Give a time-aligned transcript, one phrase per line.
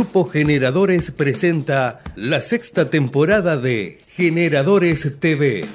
[0.00, 5.66] Grupo Generadores presenta la sexta temporada de Generadores TV.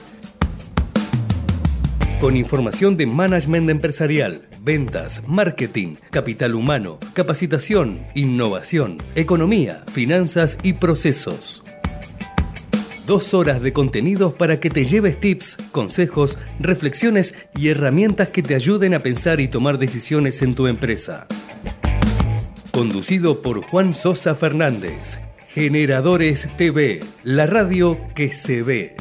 [2.19, 11.63] Con información de management empresarial, ventas, marketing, capital humano, capacitación, innovación, economía, finanzas y procesos.
[13.05, 18.55] Dos horas de contenidos para que te lleves tips, consejos, reflexiones y herramientas que te
[18.55, 21.27] ayuden a pensar y tomar decisiones en tu empresa.
[22.75, 25.17] Conducido por Juan Sosa Fernández.
[25.47, 28.97] Generadores TV, la radio que se ve.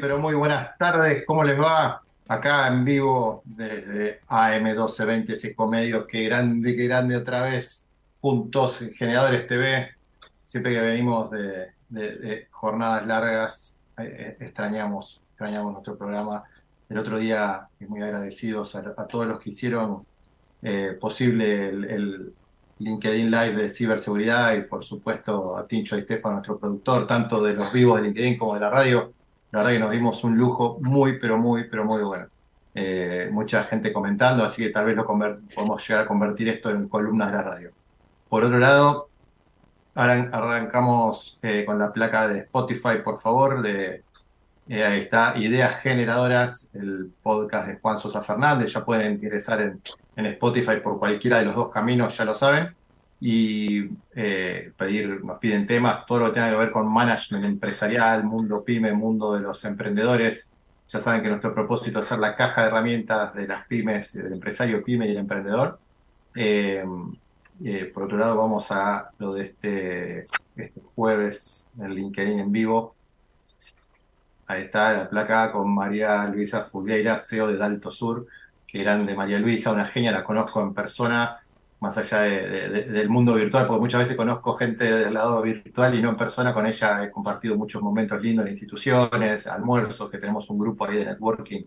[0.00, 1.24] Pero muy buenas tardes.
[1.26, 2.02] ¿Cómo les va?
[2.28, 6.06] Acá en vivo desde AM1220 Ecomedios.
[6.06, 7.86] Qué grande, qué grande otra vez.
[8.20, 9.90] Juntos, Generadores TV.
[10.44, 16.44] siempre que venimos de, jornadas largas, eh, extrañamos, extrañamos nuestro programa.
[16.88, 20.04] El otro día, muy agradecidos a, todos los que hicieron
[21.00, 22.32] posible el,
[22.78, 27.54] LinkedIn Live de ciberseguridad y por supuesto a Tincho y Estefan, nuestro productor, tanto de
[27.54, 29.12] los vivos de LinkedIn como de la radio.
[29.52, 32.26] La verdad que nos dimos un lujo muy, pero muy, pero muy bueno.
[32.74, 36.88] Eh, mucha gente comentando, así que tal vez lo podemos llegar a convertir esto en
[36.88, 37.70] columnas de la radio.
[38.28, 39.08] Por otro lado,
[39.94, 44.02] ahora arrancamos eh, con la placa de Spotify, por favor, de
[44.68, 48.72] eh, ahí está, Ideas Generadoras, el podcast de Juan Sosa Fernández.
[48.72, 49.80] Ya pueden ingresar en,
[50.16, 52.74] en Spotify por cualquiera de los dos caminos, ya lo saben.
[53.20, 58.24] Y eh, pedir, nos piden temas, todo lo que tenga que ver con management empresarial,
[58.24, 60.50] mundo pyme, mundo de los emprendedores.
[60.88, 64.34] Ya saben que nuestro propósito es ser la caja de herramientas de las pymes, del
[64.34, 65.78] empresario pyme y el emprendedor.
[66.34, 66.84] Eh,
[67.92, 72.96] por otro lado, vamos a lo de este, este jueves en LinkedIn en vivo,
[74.48, 78.26] Ahí está la placa con María Luisa Fulgueira, CEO de Dalto Sur.
[78.64, 81.36] Qué grande María Luisa, una genia, la conozco en persona,
[81.80, 86.10] más allá del mundo virtual, porque muchas veces conozco gente del lado virtual y no
[86.10, 86.54] en persona.
[86.54, 90.96] Con ella he compartido muchos momentos lindos en instituciones, almuerzos, que tenemos un grupo ahí
[90.96, 91.62] de networking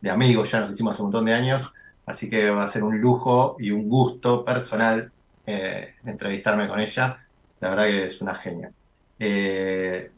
[0.00, 1.72] de amigos, ya nos hicimos hace un montón de años.
[2.06, 5.10] Así que va a ser un lujo y un gusto personal
[5.46, 7.26] eh, entrevistarme con ella.
[7.60, 8.70] La verdad que es una genia.
[9.18, 10.10] Eh,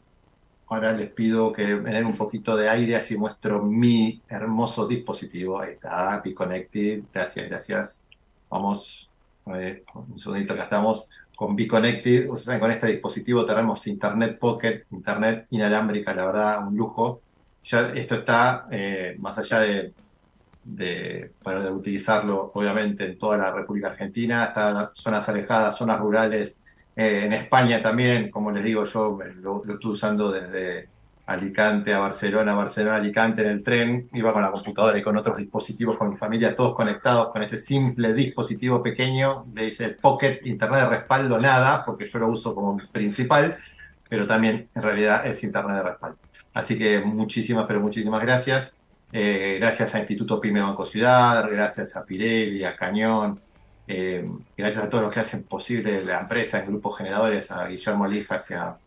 [0.69, 5.59] Ahora les pido que me den un poquito de aire, así muestro mi hermoso dispositivo.
[5.59, 7.03] Ahí está, Be Connected.
[7.13, 8.05] Gracias, gracias.
[8.49, 9.06] Vamos,
[9.47, 12.27] un segundito, acá estamos con Be Connected.
[12.59, 17.21] con este dispositivo tenemos Internet Pocket, Internet inalámbrica, la verdad, un lujo.
[17.63, 19.93] Ya esto está eh, más allá de,
[20.63, 26.61] de, para utilizarlo, obviamente, en toda la República Argentina, está zonas alejadas, zonas rurales,
[26.95, 30.89] eh, en España también, como les digo, yo lo, estuve usando desde
[31.27, 35.17] Alicante a Barcelona, Barcelona a Alicante en el tren, iba con la computadora y con
[35.17, 40.39] otros dispositivos, con mi familia, todos conectados con ese simple dispositivo pequeño, le dice Pocket,
[40.45, 43.57] Internet de respaldo, nada, porque yo lo uso como principal,
[44.07, 46.17] pero también en realidad es Internet de respaldo.
[46.53, 48.79] Así que muchísimas, pero muchísimas gracias.
[49.11, 53.41] Eh, gracias a Instituto Pyme Banco Ciudad, gracias a Pirelli, a Cañón,
[53.85, 58.07] eh, gracias a todos los que hacen posible la empresa, en grupos generadores, a Guillermo
[58.07, 58.77] Lijas y a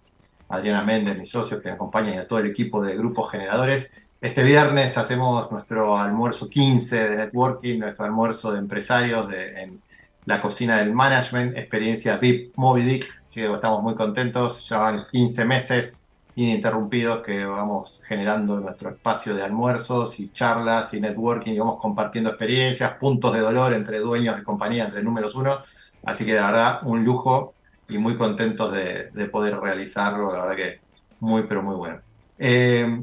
[0.50, 3.90] Adriana Méndez, mis socios que me acompañan, y a todo el equipo de grupos generadores.
[4.20, 9.80] Este viernes hacemos nuestro almuerzo 15 de networking, nuestro almuerzo de empresarios en
[10.26, 13.22] la cocina del management, experiencia VIP Moby Dick.
[13.34, 16.04] estamos muy contentos, ya van 15 meses
[16.34, 22.92] ininterrumpidos que vamos generando nuestro espacio de almuerzos y charlas y networking vamos compartiendo experiencias,
[22.92, 25.58] puntos de dolor entre dueños de compañía, entre números uno.
[26.04, 27.54] Así que la verdad, un lujo
[27.90, 30.32] y muy contentos de, poder realizarlo.
[30.32, 30.80] La verdad que
[31.20, 31.98] muy, pero muy bueno.
[32.38, 33.02] Eh,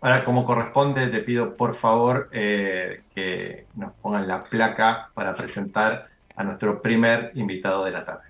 [0.00, 6.08] ahora, como corresponde, te pido por favor eh, que nos pongan la placa para presentar
[6.34, 8.22] a nuestro primer invitado de la tarde.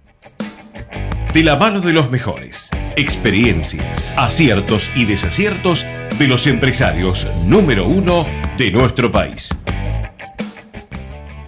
[1.32, 5.84] De la mano de los mejores experiencias, aciertos y desaciertos
[6.18, 8.24] de los empresarios número uno
[8.56, 9.50] de nuestro país.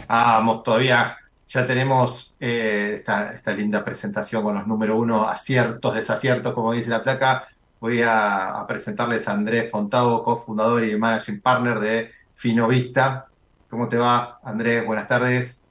[0.07, 1.17] Vamos, todavía
[1.47, 7.03] ya tenemos eh, esta, linda presentación con los número uno, aciertos, desaciertos, como dice la
[7.03, 7.49] placa.
[7.81, 13.27] Voy a, presentarles a Andrés Fontado, cofundador y managing partner de Finovista.
[13.69, 14.87] ¿Cómo te va, Andrés?
[14.87, 15.65] Buenas tardes.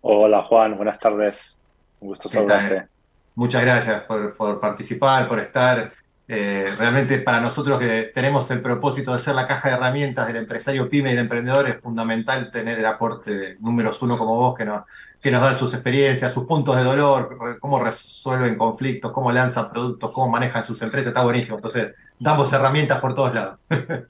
[0.00, 0.76] Hola, Juan.
[0.76, 1.58] Buenas tardes.
[2.00, 2.88] Un gusto saludarte.
[3.34, 5.92] Muchas gracias por, participar, por estar.
[6.28, 10.38] Eh, realmente para nosotros que tenemos el propósito de ser la caja de herramientas del
[10.38, 14.56] empresario pyme y del emprendedor es fundamental tener el aporte de números uno como vos
[14.56, 14.82] que nos,
[15.26, 20.12] que nos dan sus experiencias, sus puntos de dolor, cómo resuelven conflictos, cómo lanzan productos,
[20.12, 21.08] cómo manejan sus empresas.
[21.08, 21.56] Está buenísimo.
[21.56, 23.58] Entonces, damos herramientas por todos lados.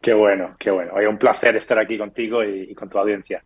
[0.00, 1.00] Qué bueno, qué bueno.
[1.00, 3.42] Es un placer estar aquí contigo y con tu audiencia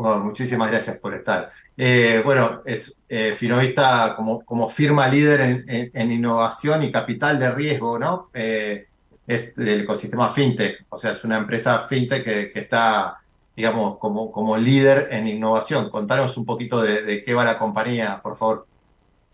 [0.00, 1.50] muchísimas gracias por estar.
[1.76, 5.62] Eh, bueno, es eh, Finovista como, como firma líder
[5.92, 8.30] en, innovación y capital de riesgo, ¿no?
[8.32, 8.86] Eh,
[9.26, 13.18] es del ecosistema fintech, o sea, es una empresa fintech que, está,
[13.60, 15.90] digamos, como, como líder en innovación.
[15.90, 18.66] Contanos un poquito de, qué va la compañía, por favor.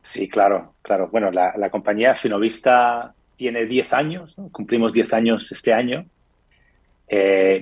[0.02, 1.09] Sí, claro, claro.
[1.12, 6.06] Bueno, la, compañía Finovista tiene 10 años, cumplimos 10 años este año.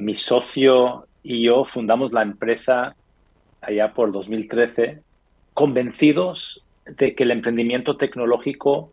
[0.01, 2.97] mi socio y yo fundamos la empresa
[3.61, 5.03] allá por 2013,
[5.53, 8.91] convencidos de que el emprendimiento tecnológico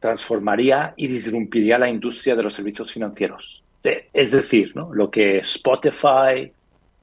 [0.00, 3.62] transformaría y disrumpiría la industria de los servicios financieros.
[3.82, 4.92] Es decir, ¿no?
[4.92, 6.52] lo que Spotify,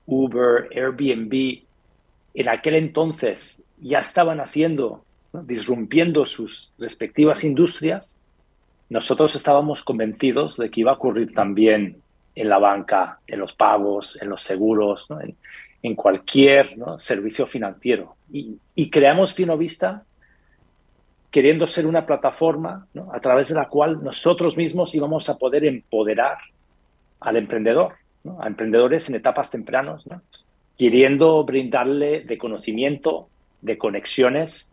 [0.08, 1.62] Uber, Airbnb
[2.34, 8.18] en aquel entonces ya estaban haciendo disrumpiendo sus respectivas industrias,
[8.90, 12.02] nosotros estábamos convencidos de que iba a ocurrir también
[12.36, 15.08] en la banca, en los pagos, en los seguros,
[15.82, 18.16] en, cualquier servicio financiero.
[18.32, 20.04] Y, creamos Finovista
[21.32, 26.38] queriendo ser una plataforma a través de la cual nosotros mismos íbamos a poder empoderar
[27.20, 27.94] al emprendedor,
[28.40, 30.04] a emprendedores en etapas tempranas,
[30.78, 33.30] queriendo brindarle de conocimiento,
[33.62, 34.72] de conexiones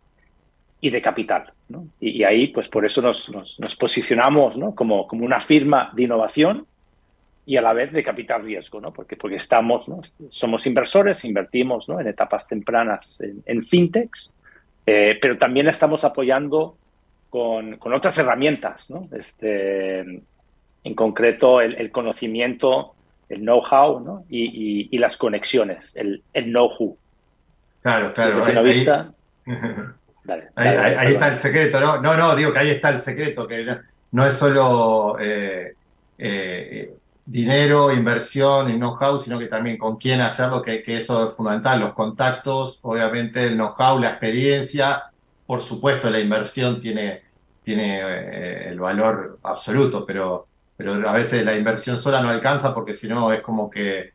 [0.81, 1.53] y de capital.
[1.99, 3.31] Y, ahí, pues por eso nos,
[3.79, 6.67] posicionamos como, como una firma de innovación
[7.45, 8.91] y a la vez de capital riesgo, ¿no?
[8.91, 10.01] Porque, porque estamos, ¿no?
[10.29, 11.99] somos inversores, invertimos ¿no?
[11.99, 14.33] en etapas tempranas en, fintechs,
[14.85, 16.77] eh, pero también estamos apoyando
[17.29, 19.01] con, con otras herramientas, ¿no?
[19.11, 19.99] Este,
[20.85, 22.94] en concreto el, conocimiento,
[23.29, 24.25] el know-how ¿no?
[24.29, 26.97] y, y, las conexiones, el, el know-who.
[27.81, 28.43] Claro, claro.
[30.55, 32.01] Ahí, está el secreto, ¿no?
[32.01, 33.77] No, no, digo que ahí está el secreto, que
[34.11, 35.75] no, es solo eh,
[36.17, 41.35] eh, dinero, inversión y know-how, sino que también con quién hacerlo, que, que, eso es
[41.35, 41.79] fundamental.
[41.79, 45.03] Los contactos, obviamente el know-how, la experiencia,
[45.45, 47.21] por supuesto la inversión tiene,
[47.63, 52.95] tiene eh, el valor absoluto, pero, pero a veces la inversión sola no alcanza porque
[52.95, 54.11] si no es como que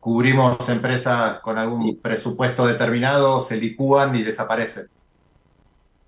[0.00, 4.88] cubrimos empresas con algún presupuesto determinado, se licúan y desaparecen.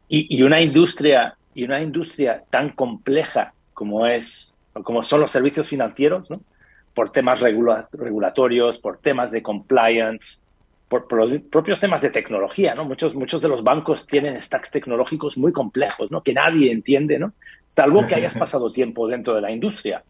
[0.09, 4.55] Y, y una industria y una industria tan compleja como es
[4.85, 6.41] como son los servicios financieros, ¿no?
[6.95, 10.43] por temas regulatorios, por temas de compliance,
[10.91, 12.85] por, los propios temas de tecnología, ¿no?
[12.85, 16.23] Muchos, muchos de los bancos tienen stacks tecnológicos muy complejos, ¿no?
[16.23, 17.33] Que nadie entiende, ¿no?
[17.65, 20.03] Salvo que hayas pasado tiempo dentro de la industria.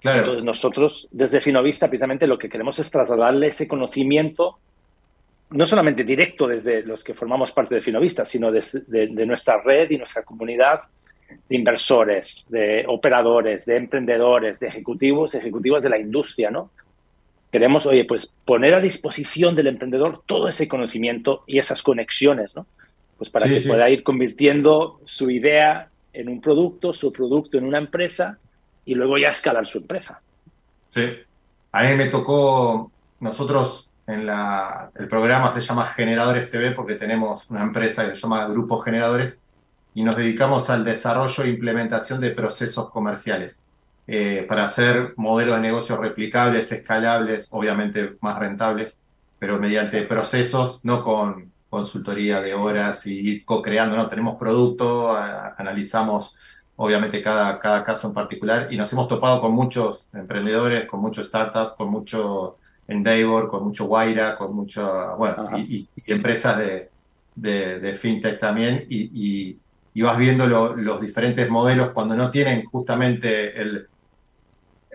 [0.00, 0.20] Claro.
[0.20, 4.58] Entonces nosotros, desde Finovista, precisamente lo que queremos es trasladarle ese conocimiento
[5.50, 9.98] no solamente directo desde los que formamos parte de Finovista, sino de, nuestra red y
[9.98, 10.80] nuestra comunidad
[11.48, 16.70] de inversores, de operadores, de emprendedores, de ejecutivos, ejecutivas de la industria, ¿no?
[17.56, 22.66] Queremos, oye, pues poner a disposición del emprendedor todo ese conocimiento y esas conexiones, ¿no?
[23.16, 27.78] Pues para que pueda ir convirtiendo su idea en un producto, su producto en una
[27.78, 28.36] empresa
[28.84, 30.20] y luego ya escalar su empresa.
[30.90, 31.14] Sí.
[31.72, 37.50] A mí me tocó, nosotros en la, el programa se llama Generadores TV porque tenemos
[37.50, 39.42] una empresa que se llama Grupos Generadores
[39.94, 43.65] y nos dedicamos al desarrollo e implementación de procesos comerciales
[44.08, 49.00] eh, para hacer modelos de negocio replicables, escalables, obviamente más rentables,
[49.38, 55.14] pero mediante procesos, no con consultoría de horas y ir co-creando, no, tenemos producto,
[55.58, 56.36] analizamos
[56.76, 61.26] obviamente cada, cada caso en particular y nos hemos topado con muchos emprendedores, con muchos
[61.26, 66.90] startups, con mucho Endeavor, con mucho Guaira, con mucho, bueno, y, empresas de,
[67.34, 69.58] de, fintech también, y,
[69.92, 73.88] y vas viendo los diferentes modelos cuando no tienen justamente el,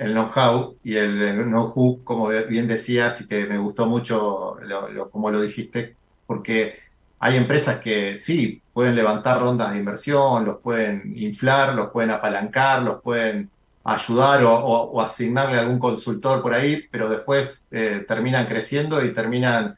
[0.01, 5.29] el know-how y el, know-who, como bien decías, y que me gustó mucho lo, como
[5.29, 6.79] lo dijiste, porque
[7.19, 12.81] hay empresas que sí, pueden levantar rondas de inversión, los pueden inflar, los pueden apalancar,
[12.81, 13.51] los pueden
[13.83, 19.77] ayudar o, asignarle a algún consultor por ahí, pero después eh, terminan creciendo y terminan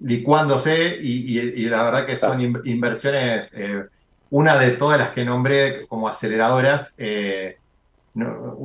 [0.00, 3.84] licuándose y, la verdad que son inversiones, eh,
[4.30, 7.58] una de todas las que nombré como aceleradoras, eh,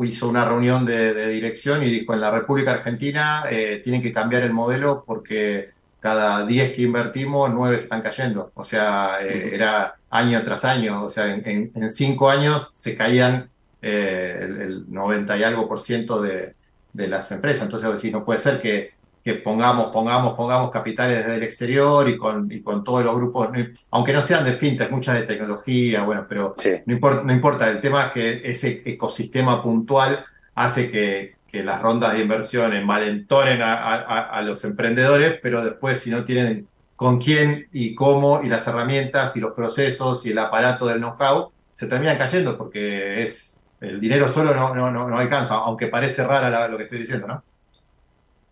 [0.04, 3.44] hizo una reunión de, dirección y dijo, en la República Argentina
[3.84, 8.51] tienen que cambiar el modelo porque cada 10 que invertimos, 9 están cayendo.
[8.56, 13.50] O sea, era año tras año, o sea, en, en cinco años se caían
[13.82, 16.56] eh, el, 90 y algo por ciento de,
[16.94, 17.63] las empresas.
[17.63, 18.92] Entonces, no puede ser que,
[19.36, 23.50] pongamos, pongamos, pongamos capitales desde el exterior y con, y con todos los grupos,
[23.91, 26.55] aunque no sean de fintech, muchas de tecnología, bueno, pero
[26.86, 32.13] no, importa, no importa, el tema es que ese ecosistema puntual hace que, las rondas
[32.13, 37.96] de inversión envalentonen a, a, los emprendedores, pero después si no tienen con quién y
[37.96, 42.60] cómo y las herramientas y los procesos y el aparato del know-how, se terminan cayendo
[42.60, 47.00] porque es el dinero solo no, no, no, alcanza, aunque parece rara lo que estoy
[47.00, 47.43] diciendo, ¿no?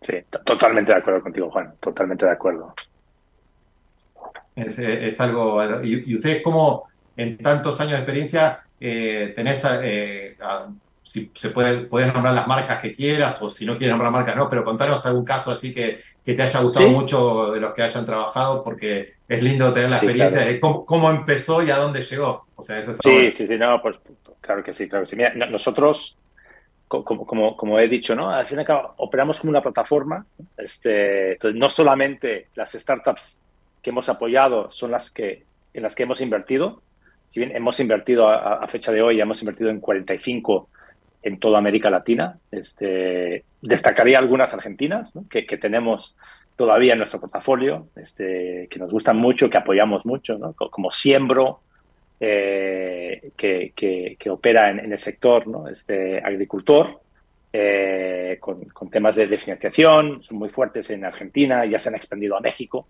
[0.06, 0.12] Sí,
[0.44, 2.74] totalmente de acuerdo contigo, Juan, totalmente de acuerdo.
[4.54, 5.60] Es, eh, algo.
[5.82, 6.84] Y, ustedes, como
[7.16, 9.66] en tantos años de experiencia, eh, tenés.
[9.82, 10.36] Eh,
[11.02, 14.36] si se puede, puedes nombrar las marcas que quieras, o si no quieres nombrar marcas,
[14.36, 17.82] no, pero contanos algún caso así que, que te haya gustado mucho de los que
[17.82, 22.46] hayan trabajado, porque es lindo tener la experiencia de cómo, empezó y a dónde llegó.
[22.56, 23.96] O sea, eso sí, sí, sí, no, pues
[24.46, 25.16] Claro que sí, claro que sí.
[25.16, 26.16] Mira, nosotros,
[26.88, 28.30] como, como, como, he dicho, ¿no?
[28.30, 30.24] Al fin y al cabo, operamos como una plataforma.
[30.56, 33.40] Este, entonces, no solamente las startups
[33.82, 36.80] que hemos apoyado son las que en las que hemos invertido,
[37.28, 40.68] si bien hemos invertido a, fecha de hoy, hemos invertido en 45
[41.22, 46.16] en toda América Latina, este, destacaría algunas argentinas que, tenemos
[46.54, 50.38] todavía en nuestro portafolio, este, que nos gustan mucho, que apoyamos mucho,
[50.70, 51.60] como Siembro,
[52.18, 53.72] eh, que,
[54.18, 55.68] que, opera en, el sector ¿no?
[55.68, 57.00] este, agricultor,
[57.52, 62.40] eh, con, temas de, financiación, son muy fuertes en Argentina, ya se han expandido a
[62.40, 62.88] México,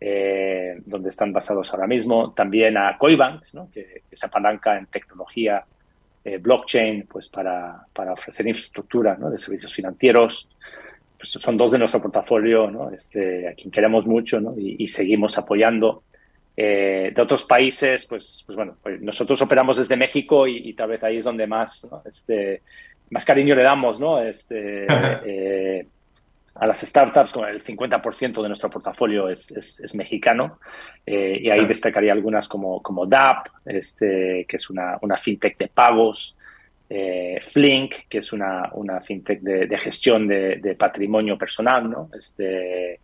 [0.00, 3.70] eh, donde están basados ahora mismo, también a Coibanks, ¿no?
[3.70, 5.64] que, se apalanca en tecnología
[6.40, 10.48] blockchain pues para, para, ofrecer infraestructura de servicios financieros.
[11.16, 12.90] Pues son dos de nuestro portafolio, ¿no?
[12.90, 14.58] este, a quien queremos mucho ¿no?
[14.58, 16.02] y, y seguimos apoyando.
[16.58, 21.02] Eh, de otros países, pues, pues bueno, pues nosotros operamos desde México y, tal vez
[21.02, 22.62] ahí es donde más, este,
[23.10, 24.22] más cariño le damos, ¿no?
[24.22, 24.86] Este,
[25.26, 25.86] eh,
[26.54, 30.58] a las startups, con el 50% de nuestro portafolio es, es, mexicano,
[31.04, 35.68] eh, y ahí destacaría algunas como, como DAP, este, que es una, una fintech de
[35.68, 36.38] pagos,
[36.88, 42.08] Flink, que es una, una fintech de, de gestión de, de, patrimonio personal, ¿no?
[42.16, 43.00] Este,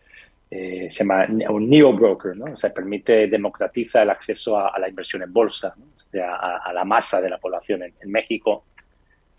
[0.55, 2.53] eh, se llama un neo broker, ¿no?
[2.53, 7.23] O sea, permite, democratiza el acceso a, la inversión en bolsa, este, a, la masa
[7.23, 8.67] de la población en, México.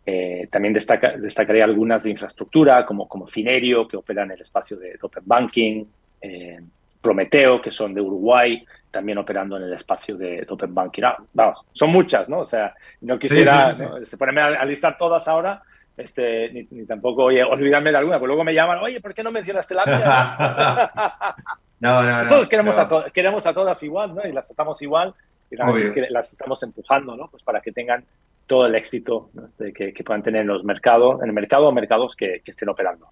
[0.04, 4.76] Eh, también destaca, destacaría algunas de infraestructura, como, como Finerio, que opera en el espacio
[4.76, 5.86] de, Open Banking,
[6.20, 6.60] eh,
[7.00, 11.04] Prometeo, que son de Uruguay, también operando en el espacio de, Open Banking.
[11.04, 12.40] Ah, vamos, son muchas, ¿no?
[12.40, 15.62] O sea, no quisiera este, ponerme a listar todas ahora,
[15.98, 19.32] este, ni, tampoco oye, olvidarme de alguna, porque luego me llaman, oye, ¿por qué no
[19.32, 19.86] mencionaste la
[21.80, 22.24] no, no, no.
[22.24, 24.28] Nosotros queremos, A queremos a todas igual, ¿no?
[24.28, 25.14] Y las tratamos igual,
[25.50, 27.30] y las estamos empujando, ¿no?
[27.30, 28.04] Pues para que tengan
[28.48, 29.30] todo el éxito
[29.76, 33.08] que, puedan tener en los mercados, en el mercado o mercados que, estén operando.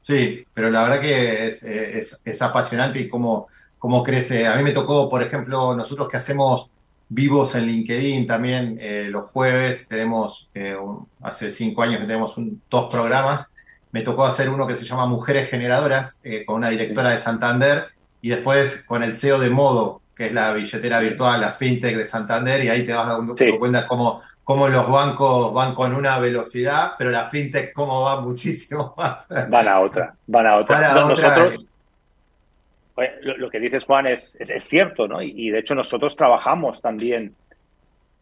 [0.00, 3.48] Sí, pero la verdad que es, es, es apasionante y cómo,
[3.78, 4.46] cómo crece.
[4.46, 6.70] A mí me tocó, por ejemplo, nosotros que hacemos
[7.14, 9.86] vivos en LinkedIn también eh, los jueves.
[9.88, 10.76] Tenemos, eh,
[11.20, 12.34] hace cinco años que tenemos
[12.70, 13.52] dos programas.
[13.90, 17.88] Me tocó hacer uno que se llama Mujeres Generadoras eh, con una directora de Santander
[18.22, 22.06] y después con el CEO de Modo, que es la billetera virtual, la fintech de
[22.06, 26.92] Santander, y ahí te vas dando cuenta cómo, cómo los bancos van con una velocidad,
[26.96, 29.26] pero la fintech cómo va muchísimo más.
[29.50, 30.94] Van a otra, van a otra.
[30.94, 31.66] Nosotros,
[33.22, 35.22] lo, que dices, Juan, es, es, cierto, ¿no?
[35.22, 37.34] Y, de hecho nosotros trabajamos también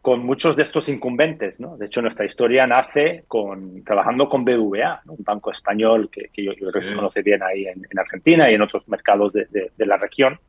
[0.01, 1.77] con muchos de estos incumbentes, ¿no?
[1.77, 6.71] De hecho, nuestra historia nace con trabajando con BVA, un banco español que, yo, creo
[6.71, 10.39] que se conoce bien ahí en, Argentina y en otros mercados de, la región.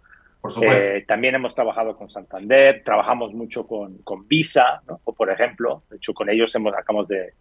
[0.40, 5.00] Por eh, también hemos trabajado con Santander, trabajamos mucho con, con Visa, ¿no?
[5.04, 7.34] o por ejemplo, de hecho con ellos hemos, acabamos de,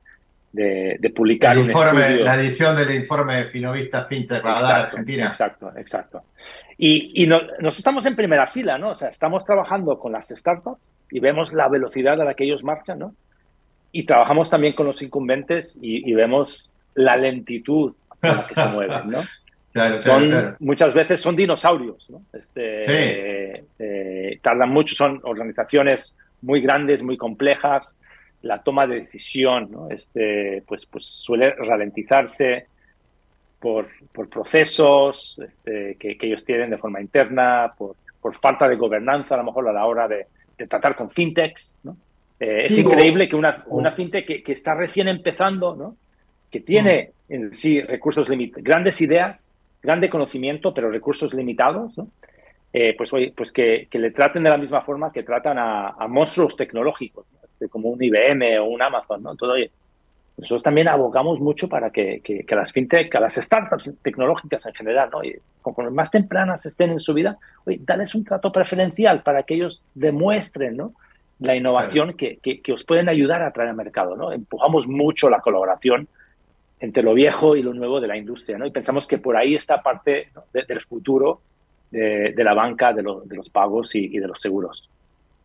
[0.52, 5.28] de, publicar el informe, La edición del informe Finovista FinTech Radar Argentina.
[5.28, 6.24] Exacto, exacto.
[6.78, 8.92] Y, nos estamos en primera fila, ¿no?
[8.92, 10.82] O sea, estamos trabajando con las startups
[11.12, 13.16] y vemos la velocidad a la que ellos marchan, ¿no?
[13.92, 19.10] Y trabajamos también con los incumbentes y, vemos la lentitud con la que se mueven,
[19.10, 19.20] ¿no?
[19.74, 22.24] Claro, claro, Muchas veces son dinosaurios, ¿no?
[22.34, 23.66] Este, sí.
[23.80, 27.96] Eh, tardan mucho, son organizaciones muy grandes, muy complejas.
[28.42, 29.90] La toma de decisión, ¿no?
[29.90, 32.68] Este, pues, pues suele ralentizarse
[33.62, 39.36] por, por procesos este, que, ellos tienen de forma interna, por, por, falta de gobernanza
[39.36, 40.26] a lo mejor a la hora de,
[40.68, 41.76] tratar con fintechs.
[41.84, 41.96] ¿no?
[42.40, 45.96] Eh, es increíble que una, una fintech que, que, está recién empezando, ¿no?
[46.50, 47.34] que tiene mm.
[47.34, 52.08] en sí recursos limitados, grandes ideas, grande conocimiento, pero recursos limitados, ¿no?
[52.74, 56.08] Eh, pues, pues que, que, le traten de la misma forma que tratan a, a
[56.08, 57.26] monstruos tecnológicos,
[57.70, 59.22] como un IBM o un Amazon.
[59.22, 59.32] ¿no?
[59.32, 59.72] Entonces, oye,
[60.38, 65.10] nosotros también abogamos mucho para que, que, las fintech, a las startups tecnológicas en general,
[65.12, 65.24] ¿no?
[65.24, 69.56] Y conforme más tempranas estén en su vida, oye, dales un trato preferencial para que
[69.56, 70.94] ellos demuestren, ¿no?
[71.40, 74.32] La innovación que, que, os pueden ayudar a traer al mercado, ¿no?
[74.32, 76.08] Empujamos mucho la colaboración
[76.80, 78.66] entre lo viejo y lo nuevo de la industria, ¿no?
[78.66, 81.42] Y pensamos que por ahí está parte del futuro
[81.92, 84.90] de, la banca, de, de los pagos y, y de los seguros.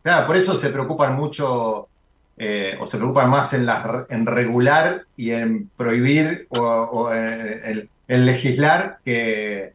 [0.01, 1.89] Claro, por eso se preocupan mucho
[2.39, 3.67] eh, o se preocupan más en,
[4.09, 9.73] en regular y en prohibir o, en, legislar que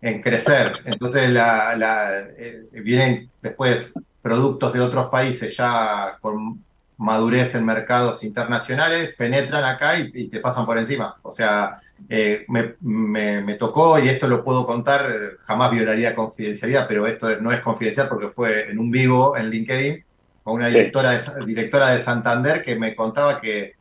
[0.00, 0.72] en crecer.
[0.86, 6.64] Entonces eh, vienen después productos de otros países ya con
[6.96, 11.16] madurez en mercados internacionales, penetran acá y, te pasan por encima.
[11.22, 11.78] O sea,
[12.08, 17.60] eh, me, tocó, y esto lo puedo contar, jamás violaría confidencialidad, pero esto no es
[17.60, 20.04] confidencial porque fue en un vivo en LinkedIn
[20.42, 23.74] con una directora, de, directora de Santander que me contaba que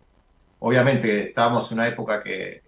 [0.59, 2.61] obviamente estábamos en una época que,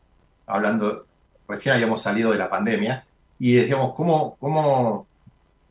[0.47, 1.05] hablando,
[1.47, 3.05] recién habíamos salido de la pandemia,
[3.39, 5.07] y decíamos, ¿cómo, cómo,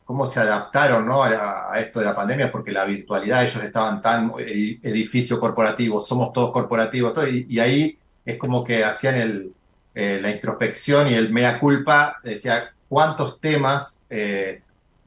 [0.05, 1.23] cómo se adaptaron ¿no?
[1.23, 6.51] a, esto de la pandemia, porque la virtualidad, ellos estaban tan edificio corporativo, somos todos
[6.51, 9.53] corporativos, y, ahí es como que hacían el,
[9.93, 14.61] eh, la introspección y el mea culpa, decía cuántos temas eh,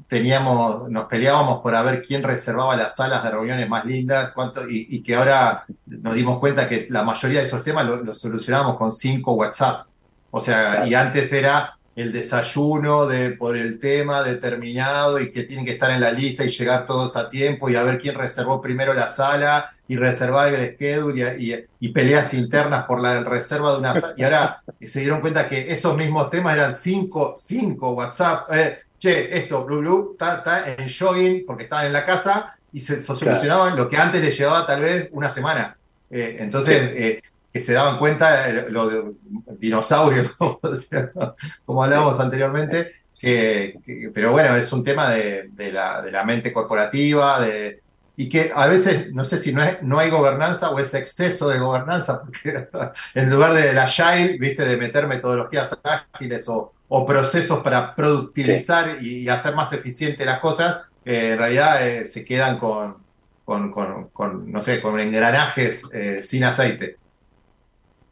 [0.09, 4.69] teníamos, nos peleábamos por a ver quién reservaba las salas de reuniones más lindas, cuánto,
[4.69, 8.93] y, que ahora nos dimos cuenta que la mayoría de esos temas los solucionábamos con
[8.93, 9.87] cinco WhatsApp.
[10.31, 15.65] O sea, y antes era el desayuno de, por el tema determinado y que tienen
[15.65, 18.61] que estar en la lista y llegar todos a tiempo y a ver quién reservó
[18.61, 23.95] primero la sala y reservar el schedule y, peleas internas por la reserva de una
[23.95, 24.15] sala.
[24.17, 28.53] Y ahora se dieron cuenta que esos mismos temas eran cinco, cinco WhatsApp.
[28.53, 33.01] Eh, che, esto, Blue Blue, está, en jogging porque estaban en la casa y se,
[33.01, 35.77] solucionaban lo que antes les llevaba tal vez una semana.
[36.11, 39.13] Eh, entonces, eh, que se daban cuenta, eh, los de
[39.59, 40.35] dinosaurios,
[41.65, 43.79] como, hablábamos anteriormente, que,
[44.13, 47.81] pero bueno, es un tema de, la, mente corporativa, de,
[48.17, 51.49] y que a veces, no sé si no, es, no hay gobernanza o es exceso
[51.49, 52.69] de gobernanza, porque
[53.15, 56.73] en lugar de la Agile, viste, de meter metodologías ágiles o,
[57.07, 62.59] procesos para productivizar y, hacer más eficiente las cosas, eh, en realidad eh, se quedan
[62.59, 62.97] con,
[63.45, 65.89] con, no sé, con engranajes
[66.23, 66.97] sin aceite.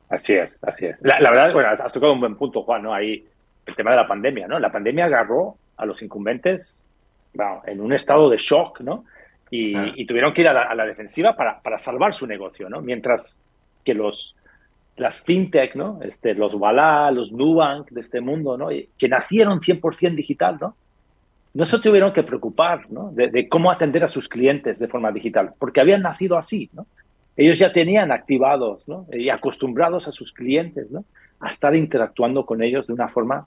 [0.08, 0.96] Así es, así es.
[1.00, 2.94] La, verdad, bueno, has tocado un buen punto, Juan, ¿no?
[2.94, 3.26] Ahí
[3.66, 4.58] el tema de la pandemia, ¿no?
[4.58, 6.88] La pandemia agarró a los incumbentes
[7.66, 9.04] en un estado de shock, ¿no?
[9.50, 12.80] Y, tuvieron que ir a la, defensiva para, para, salvar su negocio, ¿no?
[12.80, 13.38] Mientras
[13.84, 14.34] que los,
[14.96, 16.00] las fintech, ¿no?
[16.02, 18.68] Este, los Walla, los Nubank de este mundo, ¿no?
[18.98, 20.76] Que nacieron 100% digital, ¿no?
[21.52, 23.11] No se tuvieron que preocupar, ¿no?
[23.12, 26.87] De, de, cómo atender a sus clientes de forma digital, porque habían nacido así, ¿no?
[27.37, 31.04] ellos ya tenían activados y acostumbrados a sus clientes ¿no?
[31.40, 33.46] a estar interactuando con ellos de una forma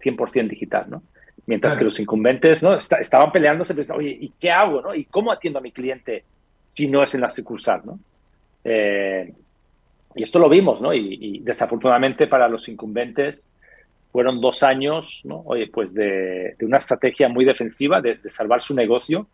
[0.00, 0.86] 100% digital.
[0.88, 1.02] ¿no?
[1.46, 2.76] Mientras que los incumbentes ¿no?
[2.76, 4.82] estaban peleándose, pensando, oye, ¿y qué hago?
[4.82, 4.94] ¿no?
[4.94, 6.24] ¿Y cómo atiendo a mi cliente
[6.68, 7.82] si no es en la sucursal?
[7.84, 7.98] ¿no?
[8.62, 9.32] Eh,
[10.14, 10.92] y esto lo vimos, ¿no?
[10.94, 13.48] Y, desafortunadamente para los incumbentes
[14.10, 15.42] fueron dos años, ¿no?
[15.44, 19.26] Oye, pues de, una estrategia muy defensiva de, de salvar su negocio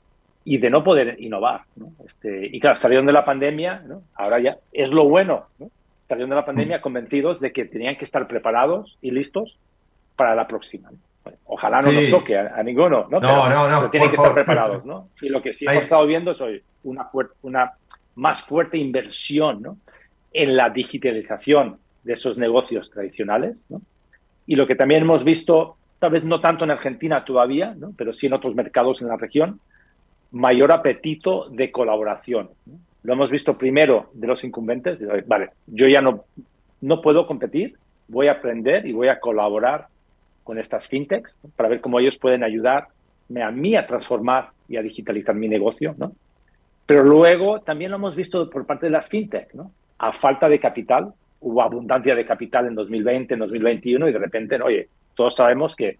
[0.45, 1.63] y de no poder innovar.
[1.77, 1.93] ¿no?
[2.07, 4.03] Este, y claro, salieron de la pandemia, ¿no?
[4.15, 5.71] ahora ya es lo bueno, ¿no?
[6.07, 9.59] salieron de la pandemia convencidos de que tenían que estar preparados y listos
[10.17, 10.91] para la próxima.
[11.47, 13.19] ojalá no nos toque a, ninguno, ¿no?
[13.21, 13.91] No, no, no.
[13.91, 15.09] tienen que estar preparados, ¿no?
[15.23, 17.09] Y lo que sí hemos estado viendo es hoy una,
[17.41, 17.73] una
[18.17, 19.79] más fuerte inversión, ¿no?
[20.35, 23.81] En la digitalización de esos negocios tradicionales, ¿no?
[24.47, 27.95] Y lo que también hemos visto, tal vez no tanto en Argentina todavía, ¿no?
[27.97, 29.61] Pero sí en otros mercados en la región,
[30.31, 32.51] mayor apetito de colaboración.
[33.03, 34.99] Lo hemos visto primero de los incumbentes.
[35.27, 36.25] Vale, yo ya no,
[36.81, 37.77] no puedo competir,
[38.09, 39.87] voy a aprender y voy a colaborar
[40.43, 44.83] con estas fintechs para ver cómo ellos pueden ayudarme a mí a transformar y a
[44.83, 45.95] digitalizar mi negocio.
[45.97, 46.13] ¿no?
[46.85, 49.55] Pero luego también lo hemos visto por parte de las fintech.
[49.55, 49.71] ¿no?
[49.99, 54.61] A falta de capital, hubo abundancia de capital en 2020, en 2021 y de repente,
[54.63, 55.99] oye, todos sabemos que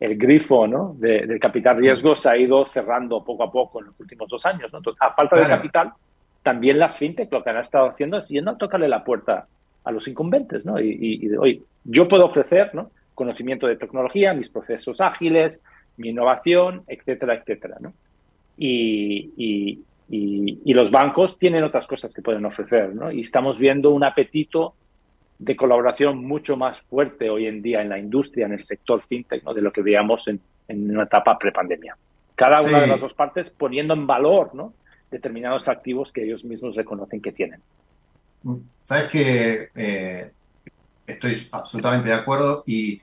[0.00, 0.94] el grifo ¿no?
[0.98, 4.44] de, del capital riesgo se ha ido cerrando poco a poco en los últimos dos
[4.46, 4.72] años.
[4.72, 4.78] ¿no?
[4.78, 5.92] Entonces, a falta de capital,
[6.42, 9.46] también las fintech lo que han estado haciendo es yendo a tocarle la puerta
[9.84, 10.64] a los incumbentes.
[10.64, 10.80] ¿no?
[10.80, 12.90] Y, y, de, oye, yo puedo ofrecer ¿no?
[13.14, 15.62] conocimiento de tecnología, mis procesos ágiles,
[15.96, 17.76] mi innovación, etcétera, etcétera.
[17.80, 17.92] ¿no?
[18.56, 22.94] Y, y, y, los bancos tienen otras cosas que pueden ofrecer.
[22.94, 23.10] ¿no?
[23.10, 24.74] Y estamos viendo un apetito
[25.38, 29.42] de colaboración mucho más fuerte hoy en día en la industria, en el sector fintech,
[29.44, 29.54] ¿no?
[29.54, 31.96] de lo que veíamos en, en una etapa prepandemia.
[32.34, 34.74] Cada una de las dos partes poniendo en valor ¿no?
[35.10, 37.60] determinados activos que ellos mismos reconocen que tienen.
[38.82, 40.30] Sabes que eh,
[41.06, 43.00] estoy absolutamente de acuerdo y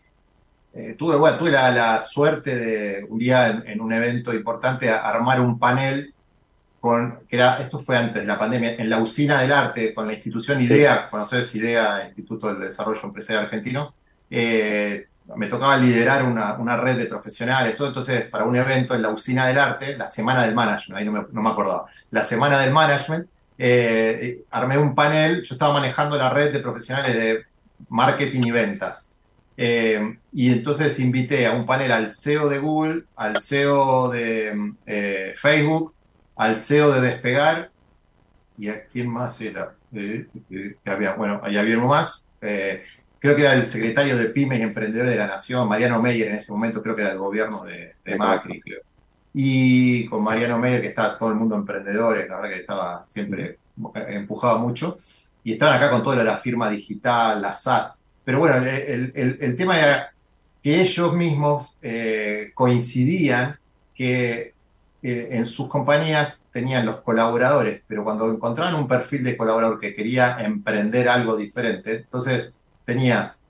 [0.73, 5.41] eh, tuve, bueno, tuve la, suerte de un día en, en, un evento importante armar
[5.41, 6.13] un panel
[6.81, 10.13] que era, esto fue antes de la pandemia, en la usina del arte, con la
[10.13, 13.93] institución IDEA, conoces IDEA, Instituto del Desarrollo Empresarial Argentino,
[14.29, 19.03] eh, me tocaba liderar una, una, red de profesionales, todo entonces para un evento en
[19.03, 22.23] la usina del arte, la semana del management, ahí no me, no me acordaba, la
[22.23, 23.27] semana del management,
[23.59, 27.45] eh, armé un panel, yo estaba manejando la red de profesionales de
[27.89, 29.15] marketing y ventas.
[29.55, 35.93] Eh, y entonces invité a un panel al CEO de Google, al CEO de Facebook,
[36.41, 37.69] al CEO de Despegar,
[38.57, 42.81] y a quién más era, eh, eh, había, bueno, ahí había uno más, eh,
[43.19, 46.37] creo que era el secretario de Pymes y Emprendedores de la Nación, Mariano Meyer en
[46.37, 48.59] ese momento, creo que era el gobierno de, Macri,
[49.35, 53.59] Y con Mariano Meyer, que estaba todo el mundo emprendedores, la verdad que estaba siempre
[54.07, 54.95] empujado mucho,
[55.43, 58.01] y estaban acá con toda la firma digital, la SAS.
[58.25, 60.11] Pero bueno, el, el tema era
[60.63, 61.77] que ellos mismos
[62.55, 63.59] coincidían
[63.93, 64.55] que
[65.03, 69.95] eh, en sus compañías tenían los colaboradores, pero cuando encontraban un perfil de colaborador que
[69.95, 72.53] quería emprender algo diferente, entonces
[72.85, 73.43] tenías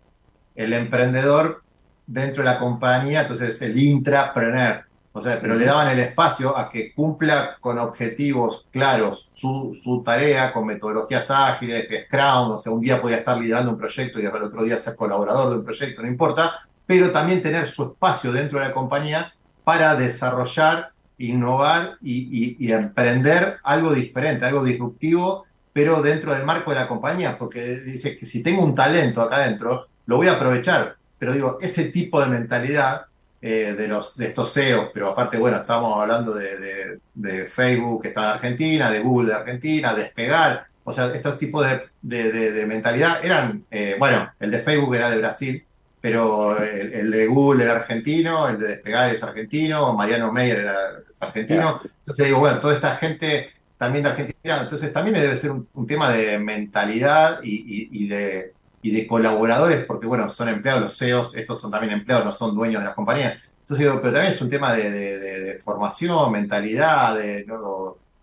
[0.56, 1.64] el emprendedor
[2.08, 6.70] dentro de la compañía, entonces el intrapreneur, o sea, pero le daban el espacio a
[6.70, 12.82] que cumpla con objetivos claros su, su tarea, con metodologías ágiles, Scrum, o sea, un
[12.82, 16.02] día podía estar liderando un proyecto y el otro día ser colaborador de un proyecto,
[16.02, 19.34] no importa, pero también tener su espacio dentro de la compañía
[19.64, 20.91] para desarrollar,
[21.26, 27.80] innovar y, emprender algo diferente, algo disruptivo, pero dentro del marco de la compañía, porque
[27.80, 31.86] dice que si tengo un talento acá adentro, lo voy a aprovechar, pero digo, ese
[31.86, 33.06] tipo de mentalidad
[33.42, 37.00] eh, de, los, de estos CEOs, pero aparte, bueno, estamos hablando de,
[37.48, 41.66] Facebook que está en Argentina, de Google de Argentina, Despegar, o sea, estos tipos
[42.02, 45.66] de, mentalidad eran, eh, bueno, el de Facebook era de Brasil,
[46.02, 50.76] pero el, de Google era argentino, el de Despegar es argentino, Mariano Meyer era,
[51.10, 55.52] es argentino, entonces digo, bueno, toda esta gente también de Argentina, entonces también debe ser
[55.52, 61.36] un, tema de mentalidad y de y de colaboradores, porque bueno, son empleados, los CEOs,
[61.36, 63.38] estos son también empleados, no son dueños de las compañías.
[63.62, 67.46] Entonces digo, pero también es un tema de, formación, mentalidad, de,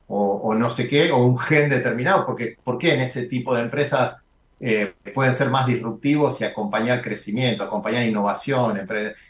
[0.08, 3.62] o, no sé qué, o un gen determinado, porque ¿por qué en ese tipo de
[3.62, 4.22] empresas
[4.60, 8.86] eh, pueden ser más disruptivos y acompañar crecimiento, acompañar innovación?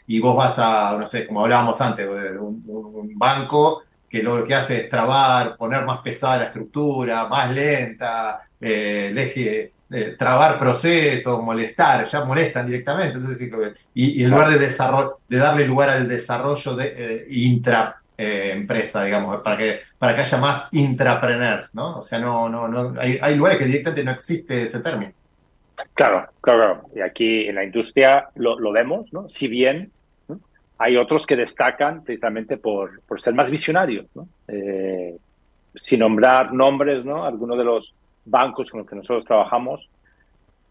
[0.07, 2.07] Y vos vas a, no sé, como hablábamos antes,
[2.39, 8.41] un, banco que lo que hace es trabar, poner más pesada la estructura, más lenta,
[9.91, 13.17] eh, trabar procesos, molestar, ya molestan directamente.
[13.17, 13.49] Entonces,
[13.93, 19.41] y, en lugar de, de darle lugar al desarrollo de eh, intra eh, empresa, digamos,
[19.41, 21.99] para que, para que haya más intrapreneurs, ¿no?
[21.99, 25.13] O sea, no, no, no, hay, hay lugares que directamente no existe ese término.
[25.93, 29.29] Claro, claro, Y aquí en la industria lo, vemos, ¿no?
[29.29, 29.91] Si bien
[30.77, 34.27] hay otros que destacan precisamente por, por ser más visionarios, ¿no?
[34.47, 35.17] Eh,
[35.75, 37.25] sin nombrar nombres, ¿no?
[37.25, 37.93] Algunos de los
[38.25, 39.89] bancos con los que nosotros trabajamos,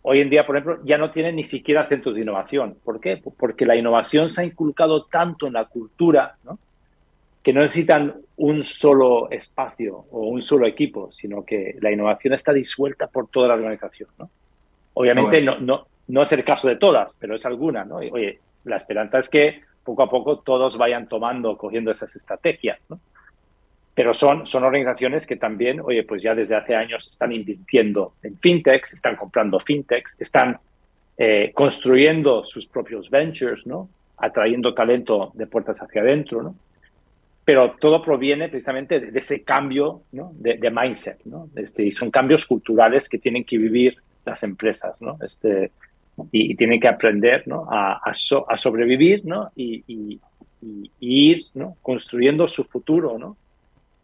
[0.03, 2.77] hoy en día, por ejemplo, ya no tienen ni siquiera centros de innovación.
[2.85, 3.23] ¿Por qué?
[3.39, 6.37] Porque la innovación se ha inculcado tanto en la cultura,
[7.43, 12.53] que no necesitan un solo espacio o un solo equipo, sino que la innovación está
[12.53, 14.09] disuelta por toda la organización.
[14.99, 17.85] Obviamente no, no, no es el caso de todas, pero es alguna.
[17.85, 17.97] ¿no?
[17.97, 22.79] oye, la esperanza es que poco a poco todos vayan tomando, cogiendo esas estrategias.
[22.89, 22.99] ¿no?
[23.99, 28.39] pero son, son organizaciones que también, oye, pues ya desde hace años están invirtiendo en
[28.39, 30.57] fintechs, están comprando fintechs, están
[31.17, 33.89] eh, construyendo sus propios ventures, ¿no?
[34.19, 36.55] Atrayendo talento de puertas hacia adentro, ¿no?
[37.45, 40.31] Pero todo proviene precisamente de, ese cambio ¿no?
[40.35, 41.49] de, mindset, ¿no?
[41.57, 43.97] Este, y son cambios culturales que tienen que vivir
[44.29, 45.19] las empresas, ¿no?
[45.23, 45.73] Este,
[46.33, 47.67] y, tienen que aprender ¿no?
[47.71, 49.51] a, a, sobrevivir ¿no?
[49.55, 50.21] Y,
[51.01, 51.77] ir ¿no?
[51.83, 53.37] construyendo su futuro ¿no?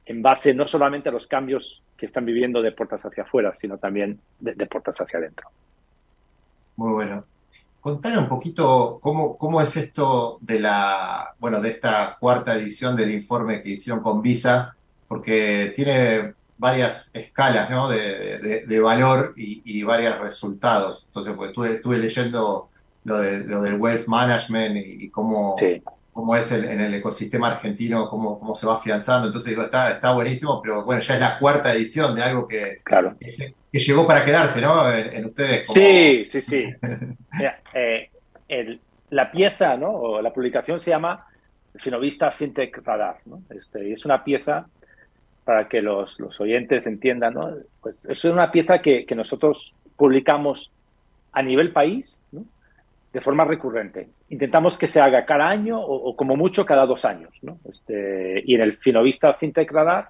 [0.06, 3.78] en base no solamente a los cambios que están viviendo de puertas hacia afuera, sino
[3.78, 5.48] también de, puertas hacia adentro.
[6.76, 7.24] Muy bueno.
[7.80, 13.10] Contar un poquito cómo, cómo es esto de la, bueno, de esta cuarta edición del
[13.10, 14.74] informe que hicieron con Visa,
[15.06, 17.88] porque tiene varias escalas ¿no?
[17.88, 21.04] de, valor y, y, varios resultados.
[21.06, 22.70] Entonces, pues estuve, leyendo
[23.04, 25.56] lo, de, lo del wealth management y, cómo,
[26.12, 29.26] cómo es en el ecosistema argentino, cómo, cómo se va afianzando.
[29.26, 32.80] Entonces digo, está, está buenísimo, pero bueno, ya es la cuarta edición de algo que,
[32.84, 33.16] claro.
[33.18, 34.90] que, llegó para quedarse, ¿no?
[34.92, 35.66] En, ustedes.
[35.66, 36.64] Sí, sí, sí.
[38.46, 38.78] Eh,
[39.10, 39.90] la pieza, ¿no?
[39.90, 41.26] O la publicación se llama
[41.76, 43.42] Finovista FinTech Radar, ¿no?
[43.50, 44.66] Este, es una pieza
[45.44, 47.50] para que los, los oyentes entiendan, ¿no?
[47.80, 50.72] Pues es una pieza que, que nosotros publicamos
[51.32, 52.44] a nivel país, ¿no?
[53.14, 54.08] de forma recurrente.
[54.30, 57.30] Intentamos que se haga cada año o, como mucho cada dos años.
[57.42, 57.58] ¿no?
[57.70, 60.08] Este, y en el Finovista FinTech Radar,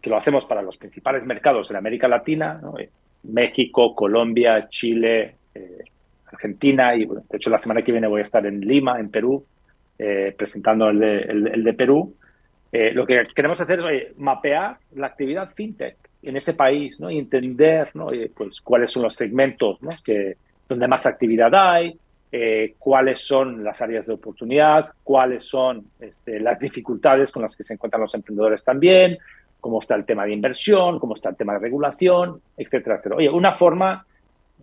[0.00, 2.78] que lo hacemos para los principales mercados en América Latina, ¿no?
[2.78, 2.90] Eh,
[3.24, 5.78] México, Colombia, Chile, eh,
[6.26, 9.44] Argentina, y de hecho la semana que viene voy a estar en Lima, en Perú,
[9.98, 12.16] eh, presentando el de, el, de Perú.
[12.72, 17.10] Lo que queremos hacer es mapear la actividad fintech en ese país ¿no?
[17.10, 18.08] y entender ¿no?
[18.34, 19.90] pues, cuáles son los segmentos ¿no?
[20.04, 20.36] que,
[20.68, 21.98] donde más actividad hay,
[22.30, 27.62] eh, cuáles son las áreas de oportunidad, cuáles son este, las dificultades con las que
[27.62, 29.18] se encuentran los emprendedores también,
[29.60, 33.16] cómo está el tema de inversión, cómo está el tema de regulación, etcétera, etcétera.
[33.16, 34.06] Oye, una forma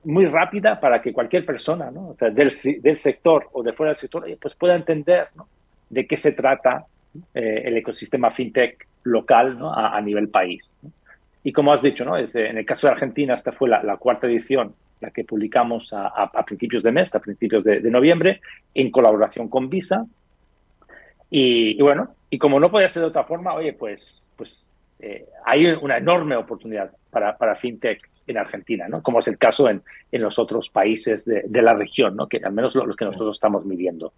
[0.04, 2.52] muy rápida para que cualquier persona del,
[2.98, 5.28] sector o de fuera del sector pues pueda entender
[5.90, 6.86] de qué se trata
[7.34, 10.74] eh, el ecosistema fintech local a, nivel país.
[11.44, 12.18] Y como has dicho, ¿no?
[12.18, 16.84] en el caso de Argentina, esta fue la cuarta edición la que publicamos a, principios
[16.84, 18.42] de mes, a principios de, noviembre,
[18.74, 20.06] en colaboración con Visa.
[21.30, 25.68] Y, bueno, y como no podía ser de otra forma, oye, pues, pues eh, hay
[25.68, 29.02] una enorme oportunidad para, para fintech en Argentina, ¿no?
[29.02, 32.28] Como es el caso en, en los otros países de, de, la región, ¿no?
[32.28, 34.14] Que al menos los que nosotros estamos midiendo.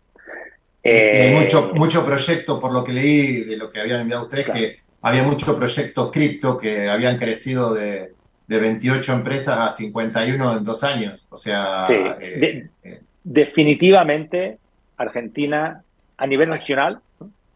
[0.83, 4.49] Eh, hay mucho, mucho proyecto, por lo que leí de lo que habían enviado ustedes,
[4.49, 8.13] que había mucho proyecto cripto que habían crecido de,
[8.47, 11.27] de 28 empresas a 51 en dos años.
[11.29, 14.57] O sea, eh, eh, definitivamente
[14.97, 15.83] Argentina
[16.17, 16.99] a nivel nacional,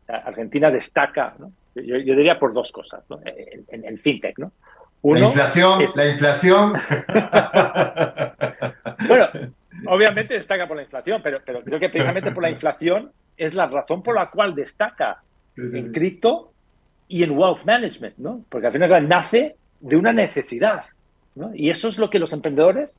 [0.07, 1.35] Argentina destaca,
[1.75, 3.03] yo, diría por dos cosas,
[3.67, 4.51] en, el fintech, ¿no?
[5.03, 6.73] la inflación, la inflación.
[9.07, 9.29] bueno,
[9.87, 13.67] obviamente destaca por la inflación, pero, pero creo que precisamente por la inflación es la
[13.67, 15.21] razón por la cual destaca
[15.57, 16.51] en cripto
[17.07, 18.43] y en wealth management, ¿no?
[18.49, 20.85] Porque al final nace de una necesidad,
[21.35, 21.51] ¿no?
[21.53, 22.97] Y eso es lo que los emprendedores,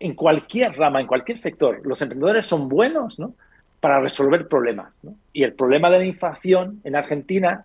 [0.00, 3.34] en cualquier rama, en cualquier sector, los emprendedores son buenos, ¿no?
[3.80, 5.14] Para resolver problemas, ¿no?
[5.32, 7.64] Y el problema de la inflación en Argentina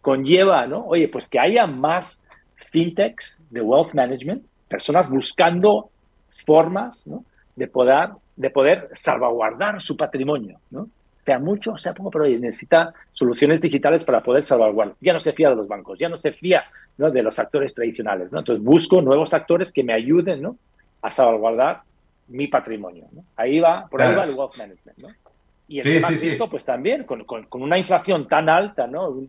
[0.00, 0.84] conlleva, ¿no?
[0.86, 2.22] Oye, pues que haya más
[2.70, 5.90] fintechs de wealth management, personas buscando
[6.44, 7.24] formas, ¿no?
[7.56, 10.88] De poder, de poder salvaguardar su patrimonio, ¿no?
[11.26, 14.94] sea mucho, sea poco, pero necesita soluciones digitales para poder salvaguardar.
[15.00, 16.64] Ya no se fía de los bancos, ya no se fía
[16.98, 17.10] ¿no?
[17.10, 18.30] de los actores tradicionales.
[18.30, 18.38] ¿no?
[18.38, 20.56] Entonces busco nuevos actores que me ayuden ¿no?
[21.02, 21.82] a salvaguardar
[22.28, 23.08] mi patrimonio.
[23.10, 23.24] ¿no?
[23.34, 24.98] Ahí va, por ahí va el wealth management.
[24.98, 25.08] ¿no?
[25.66, 29.28] Y el sí, tema sí, pues también, con, con, una inflación tan alta, ¿no?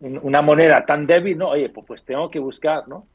[0.00, 1.48] una moneda tan débil, ¿no?
[1.48, 3.06] Oye, pues, pues tengo que buscar, ¿no?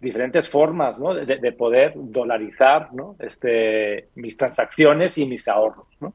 [0.00, 1.14] Diferentes formas ¿no?
[1.14, 3.16] de, de, poder dolarizar ¿no?
[3.18, 5.86] este, mis transacciones y mis ahorros.
[6.00, 6.14] ¿no?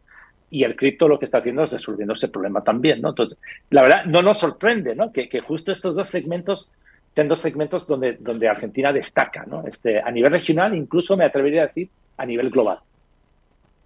[0.52, 3.10] y el cripto lo que está haciendo es resolviendo ese problema también, ¿no?
[3.10, 3.38] Entonces,
[3.70, 5.12] la verdad, no nos sorprende, ¿no?
[5.14, 6.70] Que, que justo estos dos segmentos
[7.16, 9.66] sean dos segmentos donde, donde Argentina destaca, ¿no?
[9.66, 12.80] Este, a nivel regional, incluso me atrevería a decir a nivel global.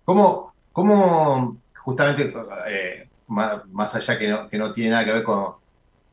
[0.04, 2.34] ¿Cómo, cómo justamente,
[2.68, 5.54] eh, más, allá que no, que no tiene nada que ver con,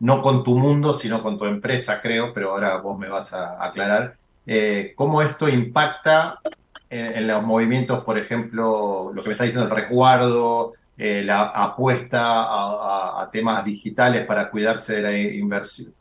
[0.03, 3.65] no con tu mundo, sino con tu empresa, creo, pero ahora vos me vas a
[3.65, 6.41] aclarar, eh, cómo esto impacta
[6.91, 13.21] en, los movimientos, por ejemplo, lo que me está diciendo el resguardo, eh, la apuesta
[13.23, 15.95] a, temas digitales para cuidarse de la inversión,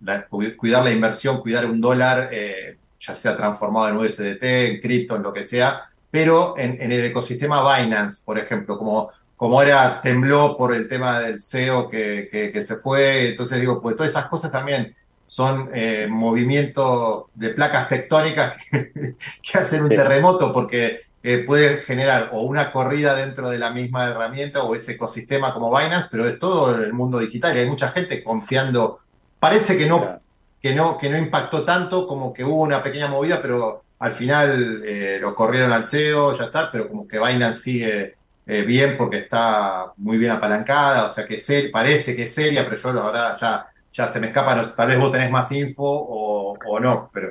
[0.57, 5.23] cuidar la inversión, cuidar un dólar, eh, ya sea transformado en USDT, en cripto, en
[5.23, 9.11] lo que sea, pero en, el ecosistema Binance, por ejemplo, como,
[9.41, 13.95] como ahora tembló por el tema del SEO que, que se fue, entonces digo, pues
[13.95, 20.99] todas esas cosas también son eh, movimientos de placas tectónicas que, hacen un terremoto porque
[21.23, 25.75] eh, puede generar o una corrida dentro de la misma herramienta o ese ecosistema como
[25.75, 28.99] Binance, pero es todo el mundo digital y hay mucha gente confiando.
[29.39, 30.21] Parece que no,
[30.61, 34.83] que no, que no impactó tanto, como que hubo una pequeña movida, pero al final
[34.85, 39.93] eh, lo corrieron al CEO, ya está, pero como que Binance sigue bien porque está
[39.97, 41.37] muy bien apalancada, o sea que
[41.71, 44.99] parece que es seria, pero yo la verdad ya ya se me escapa, tal vez
[44.99, 47.29] vos tenés más info o, no, pero...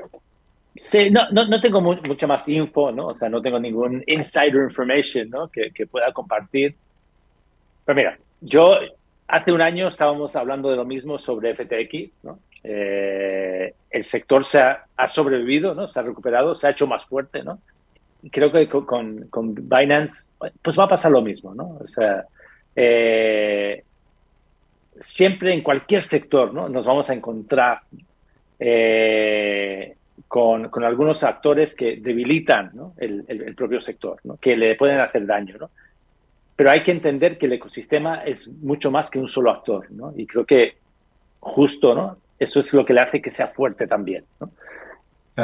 [0.76, 3.08] Sí, no, no, tengo mucha más info, ¿no?
[3.08, 5.48] O sea, no tengo ningún insider information, ¿no?
[5.48, 6.76] Que, pueda compartir.
[7.84, 8.76] Pero mira, yo
[9.26, 12.38] hace un año estábamos hablando de lo mismo sobre FTX, ¿no?
[12.62, 15.88] Eh, el sector se ha, sobrevivido, ¿no?
[15.88, 17.58] Se ha recuperado, se ha hecho más fuerte, ¿no?
[18.30, 20.28] Creo que con, con, Binance,
[20.62, 21.78] pues va a pasar lo mismo, ¿no?
[21.80, 22.24] O sea,
[22.76, 23.82] eh,
[25.00, 26.68] siempre en cualquier sector ¿no?
[26.68, 27.80] nos vamos a encontrar
[28.58, 29.96] eh,
[30.28, 32.94] con, con, algunos actores que debilitan ¿no?
[32.98, 34.36] el, el, propio sector, ¿no?
[34.36, 35.56] que le pueden hacer daño.
[35.58, 35.70] ¿no?
[36.54, 39.90] Pero hay que entender que el ecosistema es mucho más que un solo actor.
[39.90, 40.12] ¿no?
[40.16, 40.76] Y creo que
[41.40, 42.18] justo ¿no?
[42.38, 44.24] eso es lo que le hace que sea fuerte también.
[44.38, 44.50] ¿no?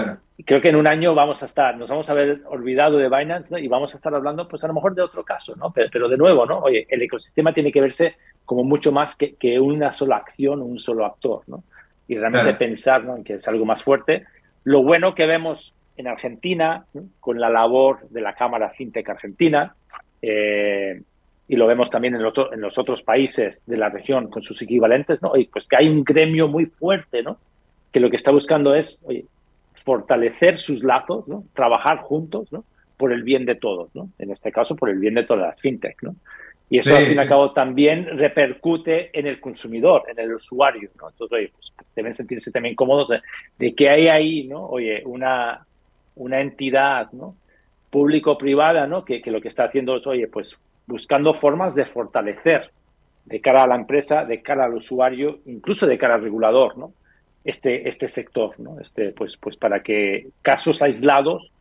[0.03, 0.19] Claro.
[0.45, 3.59] Creo que en un año vamos a estar, nos vamos a haber olvidado de Binance
[3.59, 5.73] y vamos a estar hablando, pues a lo mejor de otro caso, ¿no?
[5.73, 6.59] Pero, pero de nuevo, ¿no?
[6.59, 10.79] Oye, el ecosistema tiene que verse como mucho más que, que una sola acción, un
[10.79, 11.65] solo actor, ¿no?
[12.07, 14.27] Y realmente pensar en que es algo más fuerte.
[14.65, 16.85] Lo bueno que vemos en Argentina,
[17.19, 19.75] con la labor de la Cámara FinTech Argentina,
[20.21, 21.03] eh,
[21.49, 25.23] y lo vemos también en, en, los otros países de la región con sus equivalentes,
[25.23, 25.31] ¿no?
[25.31, 27.39] Oye, pues que hay un gremio muy fuerte, ¿no?
[27.91, 29.25] Que lo que está buscando es, oye,
[29.87, 31.45] fortalecer sus lazos, ¿no?
[31.55, 32.65] Trabajar juntos, ¿no?
[32.97, 34.11] Por el bien de todos, ¿no?
[34.19, 36.17] En este caso, por el bien de todas las FinTech, ¿no?
[36.69, 40.91] Y eso al fin y al cabo también repercute en el consumidor, en el usuario,
[41.01, 41.09] ¿no?
[41.09, 43.09] Entonces, oye, pues deben sentirse también cómodos
[43.57, 44.67] de, que hay ahí, ¿no?
[44.67, 45.65] Oye, una,
[46.17, 47.37] una entidad, ¿no?
[47.91, 49.05] Público-privada, ¿no?
[49.05, 50.59] Que, que, lo que está haciendo es, oye, pues
[50.89, 52.73] buscando formas de fortalecer
[53.25, 56.93] de cara a la empresa, de cara al usuario, incluso de cara al regulador, ¿no?
[57.47, 58.81] Este, este sector, ¿no?
[58.81, 61.53] Este, pues, pues para que casos aislados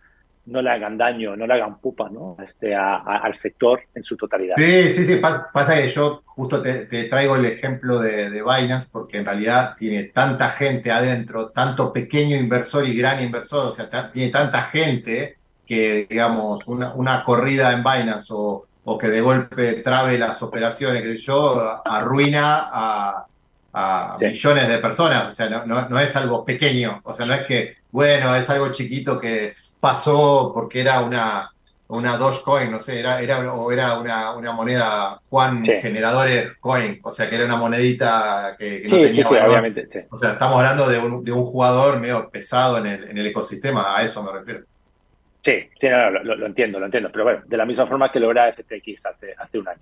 [0.47, 2.38] no le hagan daño, no le hagan pupa ¿no?
[2.43, 4.55] este, al sector en su totalidad.
[4.57, 9.17] Sí, sí, sí, pasa que yo justo te, traigo el ejemplo de, de, Binance porque
[9.17, 14.31] en realidad tiene tanta gente adentro, tanto pequeño inversor y gran inversor, o sea, tiene
[14.31, 20.17] tanta gente que, digamos, una, una corrida en Binance o, o, que de golpe trabe
[20.17, 23.25] las operaciones, que yo, arruina a,
[24.19, 27.45] millones de personas, o sea, no, no, no es algo pequeño, o sea, no es
[27.45, 31.49] que bueno, es algo chiquito que pasó porque era una,
[31.88, 37.09] una Dogecoin, no sé, era, era, o era una, una moneda Juan Generadores Coin, o
[37.09, 40.89] sea que era una monedita que, no tenía sí, sí, obviamente, O sea, estamos hablando
[40.89, 44.34] de un, de un, jugador medio pesado en el, en el ecosistema, a eso me
[44.34, 44.65] refiero.
[45.41, 48.51] Sí, sí, lo, entiendo, lo entiendo, pero bueno, de la misma forma que lo era
[48.51, 49.80] FTX hace, hace un año.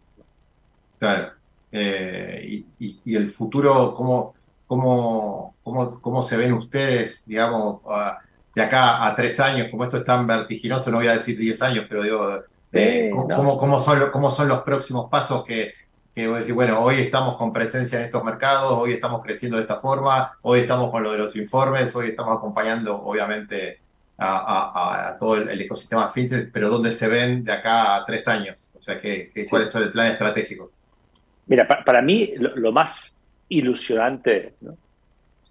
[1.00, 1.32] Claro.
[1.76, 4.36] Eh, y, y, el futuro, ¿cómo,
[4.68, 7.82] ¿Cómo, cómo, cómo se ven ustedes, digamos,
[8.56, 9.68] de acá a tres años?
[9.70, 13.58] Como esto es tan vertiginoso, no voy a decir diez años, pero digo, eh, ¿cómo,
[13.58, 15.74] cómo, son, ¿cómo son los próximos pasos que,
[16.14, 19.58] que voy a decir, bueno, hoy estamos con presencia en estos mercados, hoy estamos creciendo
[19.58, 23.80] de esta forma, hoy estamos con lo de los informes, hoy estamos acompañando, obviamente,
[24.18, 28.72] a, todo el, ecosistema fintech, pero ¿dónde se ven de acá a tres años?
[28.78, 30.72] O sea, ¿qué, ¿cuáles son el plan estratégico?
[31.48, 33.18] Mira, para, mí lo, más
[33.50, 34.56] ilusionante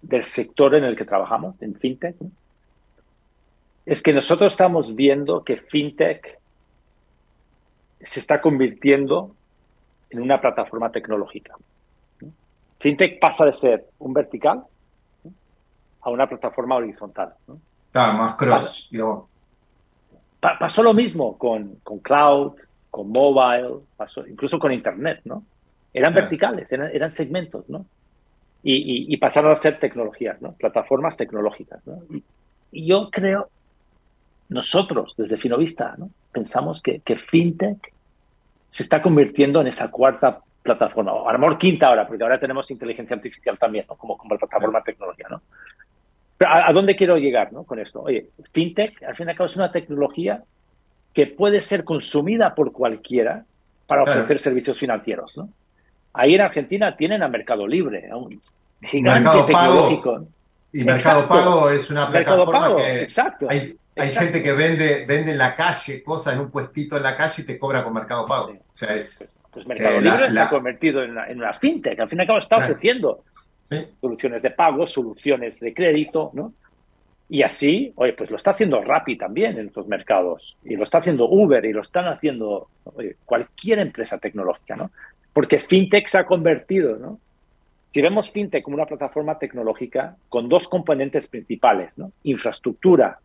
[0.01, 2.17] del sector en el que trabajamos, en FinTech,
[3.85, 6.39] es que nosotros estamos viendo que FinTech
[8.01, 9.35] se está convirtiendo
[10.11, 11.55] en una plataforma tecnológica.
[12.79, 14.65] FinTech pasa de ser un vertical
[16.01, 17.35] a una plataforma horizontal.
[17.95, 18.91] más cross.
[20.41, 22.55] Pasó, lo mismo con, con, cloud,
[22.91, 25.45] con mobile, pasó incluso con Internet, ¿no?
[25.95, 27.85] Eran verticales, eran, segmentos, ¿no?
[28.63, 30.53] Y, pasaron a ser tecnologías, ¿no?
[30.53, 31.99] Plataformas tecnológicas, ¿no?
[32.73, 33.51] Y, yo creo,
[34.49, 36.11] nosotros desde Finovista, ¿no?
[36.33, 37.93] Pensamos que, que, FinTech
[38.69, 42.41] se está convirtiendo en esa cuarta plataforma, o a lo mejor quinta ahora, porque ahora
[42.41, 43.97] tenemos inteligencia artificial también, ¿no?
[43.97, 45.43] Como, como plataforma de tecnología, ¿no?
[46.39, 47.65] Pero ¿a, dónde quiero llegar, ¿no?
[47.65, 48.01] Con esto.
[48.01, 50.43] Oye, FinTech, al fin y al cabo, es una tecnología
[51.13, 53.45] que puede ser consumida por cualquiera
[53.87, 55.51] para ofrecer servicios financieros, ¿no?
[56.15, 58.41] Ahí en Argentina tienen a Mercado Libre, a un
[58.81, 60.27] gigante Mercado tecnológico.
[60.73, 65.55] Y Mercado Pago es una plataforma que exacto, hay, gente que vende, vende en la
[65.55, 68.53] calle cosas en un puestito en la calle y te cobra con Mercado Pago.
[68.53, 72.01] O sea, es, pues, pues Mercado eh, Libre se ha convertido en una, fintech.
[72.01, 73.25] Al fin y al cabo está ofreciendo
[74.01, 76.53] soluciones de pago, soluciones de crédito, ¿no?
[77.29, 80.57] Y así, oye, pues lo está haciendo Rappi también en estos mercados.
[80.65, 82.69] Y lo está haciendo Uber y lo están haciendo
[83.25, 84.91] cualquier empresa tecnológica, ¿no?
[85.33, 87.19] Porque FinTech se ha convertido, ¿no?
[87.87, 92.13] Si vemos FinTech como una plataforma tecnológica con dos componentes principales, ¿no?
[92.23, 93.19] Infraestructura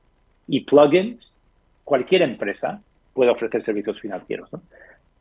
[0.47, 1.36] y plugins,
[1.84, 2.82] cualquier empresa
[3.14, 4.62] puede ofrecer servicios financieros, ¿no?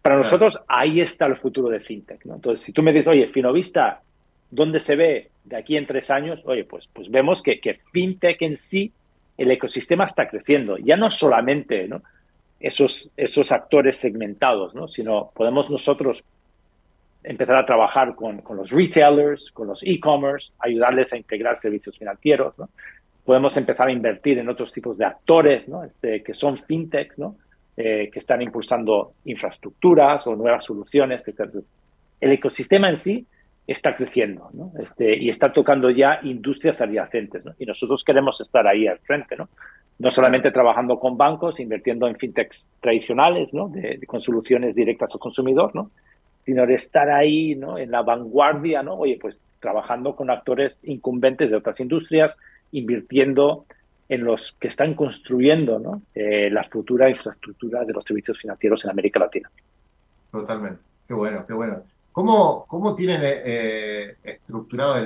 [0.03, 2.37] Para nosotros ahí está el futuro de FinTech, ¿no?
[2.37, 4.03] Entonces, si tú me dices, oye, Finovista,
[4.51, 6.41] ¿dónde se ve de aquí en tres años?
[6.45, 8.93] Oye, pues, pues vemos que, que FinTech en sí,
[9.37, 10.76] el ecosistema está creciendo.
[10.78, 12.03] Ya no solamente, ¿no?
[12.61, 14.87] Esos, esos actores segmentados, ¿no?
[14.89, 16.24] Sino podemos nosotros
[17.27, 22.59] empezar a trabajar con, con los retailers, con los e-commerce, ayudarles a integrar servicios financieros.
[22.59, 22.70] ¿no?
[23.24, 25.85] Podemos empezar a invertir en otros tipos de actores ¿no?
[25.85, 27.37] este, que son fintechs, ¿no?
[27.79, 31.27] Eh, que están impulsando infraestructuras o nuevas soluciones.
[31.29, 31.51] Etc.
[32.20, 33.27] El ecosistema en sí
[33.66, 34.72] está creciendo ¿no?
[34.79, 37.45] este, y está tocando ya industrias adyacentes.
[37.45, 37.53] ¿no?
[37.59, 39.37] Y nosotros queremos estar ahí al frente.
[39.37, 39.49] ¿no?
[39.99, 43.68] no solamente trabajando con bancos, invirtiendo en fintechs tradicionales, ¿no?
[43.68, 45.91] De, con soluciones directas al consumidor, ¿no?
[46.47, 47.76] Sino de estar ahí, ¿no?
[47.76, 48.94] En la vanguardia, ¿no?
[48.94, 52.36] Oye, pues trabajando con actores incumbentes de otras industrias,
[52.70, 53.66] invirtiendo
[54.09, 56.03] en los que están construyendo, ¿no?
[56.14, 59.51] Eh, la futura infraestructura de los servicios financieros en América Latina.
[60.30, 60.78] Totalmente.
[61.09, 61.82] Qué bueno, qué bueno.
[62.12, 65.05] ¿Cómo, cómo tienen eh, eh, estructurado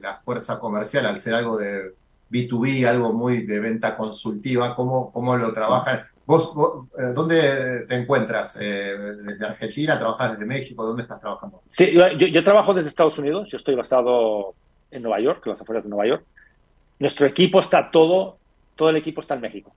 [0.00, 1.94] la fuerza comercial al ser algo de
[2.30, 4.76] B2B, algo muy de venta consultiva?
[4.76, 6.02] ¿Cómo, cómo lo trabajan?
[6.26, 6.52] ¿Vos,
[6.98, 8.56] eh, dónde te encuentras?
[8.60, 8.96] Eh,
[9.26, 9.98] ¿Desde Argentina?
[9.98, 10.84] ¿Trabajas desde México?
[10.84, 11.60] ¿Dónde estás trabajando?
[11.66, 13.48] Sí, yo, trabajo desde Estados Unidos.
[13.50, 14.54] Yo estoy basado
[14.90, 16.24] en Nueva York, en las afueras de Nueva York.
[16.98, 18.38] Nuestro equipo está todo,
[18.74, 19.74] todo el equipo está en México.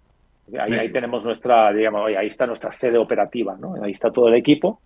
[0.57, 3.75] Ahí, ahí tenemos nuestra, digamos, ahí está nuestra sede operativa, ¿no?
[3.83, 4.79] Ahí está todo el equipo.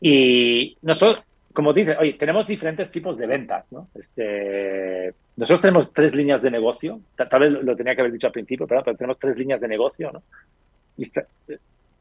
[0.00, 3.88] Y nosotros, como dices, oye, tenemos diferentes tipos de ventas, ¿no?
[3.94, 8.32] Este, nosotros tenemos tres líneas de negocio, tal vez lo tenía que haber dicho al
[8.32, 10.22] principio, pero, tenemos tres líneas de negocio, ¿no?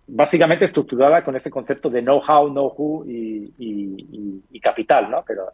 [0.07, 5.23] básicamente estructurada con ese concepto de know-how, know-who y, capital, ¿no?
[5.27, 5.51] Pero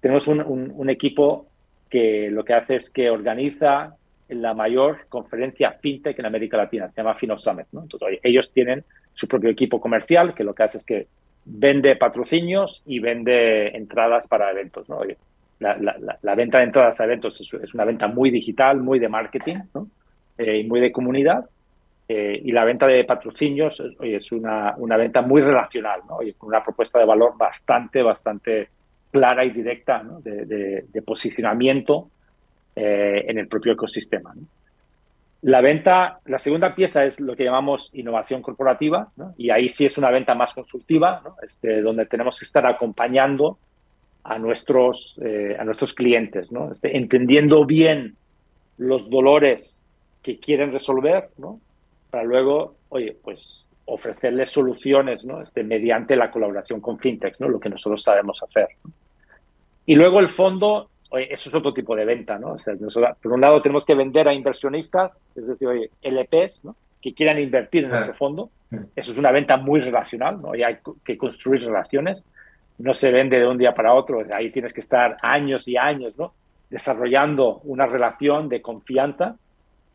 [0.00, 1.46] tenemos un, equipo
[1.88, 3.96] que lo que hace es que organiza
[4.28, 7.66] la mayor conferencia fintech en América Latina, se llama Fino Summit.
[7.72, 7.82] ¿no?
[7.82, 11.06] Entonces, ellos tienen su propio equipo comercial que lo que hace es que
[11.44, 14.88] vende patrocinios y vende entradas para eventos.
[14.88, 15.00] ¿no?
[15.58, 19.58] La, venta de entradas a eventos es, una venta muy digital, muy de marketing.
[20.36, 21.48] Eh, y muy de comunidad.
[22.08, 26.18] Eh, y la venta de patrocinios es una, una, venta muy relacional, ¿no?
[26.36, 28.68] con una propuesta de valor bastante, bastante
[29.10, 32.10] clara y directa de, posicionamiento
[32.74, 34.34] eh, en el propio ecosistema.
[35.42, 39.96] La venta, la segunda pieza es lo que llamamos innovación corporativa, y ahí sí es
[39.96, 43.58] una venta más consultiva, este, donde tenemos que estar acompañando
[44.24, 46.72] a nuestros, eh, a nuestros clientes, ¿no?
[46.72, 48.16] Este, entendiendo bien
[48.78, 49.78] los dolores
[50.22, 51.60] que quieren resolver, ¿no?
[52.10, 55.42] para luego, oye, pues ofrecerles soluciones ¿no?
[55.42, 57.48] este, mediante la colaboración con fintechs, ¿no?
[57.48, 58.68] lo que nosotros sabemos hacer.
[59.84, 62.38] Y luego el fondo, oye, eso es otro tipo de venta.
[62.38, 62.52] ¿no?
[62.52, 62.74] O sea,
[63.20, 66.76] por un lado tenemos que vender a inversionistas, es decir, oye, LPs, ¿no?
[67.02, 68.50] que quieran invertir en nuestro fondo.
[68.94, 70.54] Eso es una venta muy relacional, ¿no?
[70.54, 72.24] y hay que construir relaciones
[72.78, 76.16] no se vende de un día para otro, ahí tienes que estar años y años,
[76.18, 76.34] ¿no?
[76.70, 79.36] Desarrollando una relación de confianza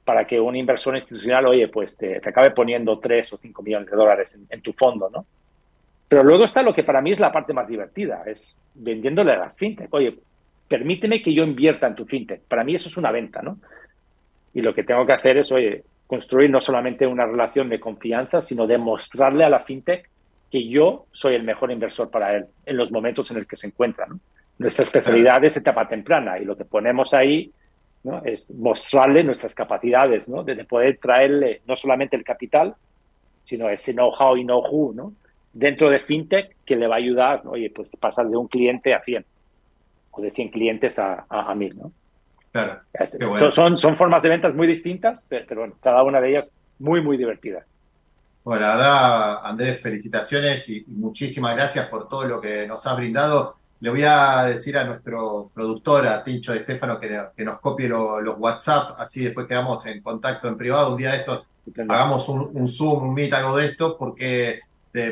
[0.06, 3.98] para que un inversor institucional, oye, pues te, acabe poniendo 3 o 5 millones de
[3.98, 5.26] dólares en, tu fondo, ¿no?
[6.08, 9.38] Pero luego está lo que para mí es la parte más divertida, es vendiéndole a
[9.38, 9.94] las fintech.
[9.94, 10.18] Oye,
[10.68, 12.42] permíteme que yo invierta en tu fintech.
[12.42, 13.60] Para mí eso es una venta, ¿no?
[14.54, 18.42] Y lo que tengo que hacer es, oye, construir no solamente una relación de confianza,
[18.42, 20.09] sino demostrarle a la fintech
[20.50, 23.68] que yo soy el mejor inversor para él en los momentos en los que se
[23.68, 24.08] encuentra.
[24.58, 27.52] Nuestra especialidad es etapa temprana y lo que ponemos ahí
[28.04, 28.22] ¿no?
[28.26, 30.44] es mostrarle nuestras capacidades ¿no?
[30.44, 32.76] de poder traerle no solamente el capital,
[33.46, 35.14] sino ese know-how y know-who ¿no?
[35.54, 39.02] dentro de FinTech que le va a ayudar, oye, pues pasar de un cliente a
[39.02, 39.26] 100
[40.12, 41.78] o de 100 clientes a, a, 1000.
[41.78, 41.92] ¿no?
[42.52, 42.82] Claro.
[43.54, 47.02] Son, son, formas de ventas muy distintas, pero, pero bueno, cada una de ellas muy,
[47.02, 47.66] muy divertida.
[48.44, 53.58] Bueno, la verdad, Andrés, felicitaciones y muchísimas gracias por todo lo que nos has brindado.
[53.82, 58.38] Le voy a decir a nuestro productor, a Tincho de Estefano, que, nos copie los
[58.38, 60.92] WhatsApp, así después quedamos en contacto en privado.
[60.92, 61.46] Un día de estos
[61.88, 64.62] hagamos un, Zoom, un Meet, algo de esto, porque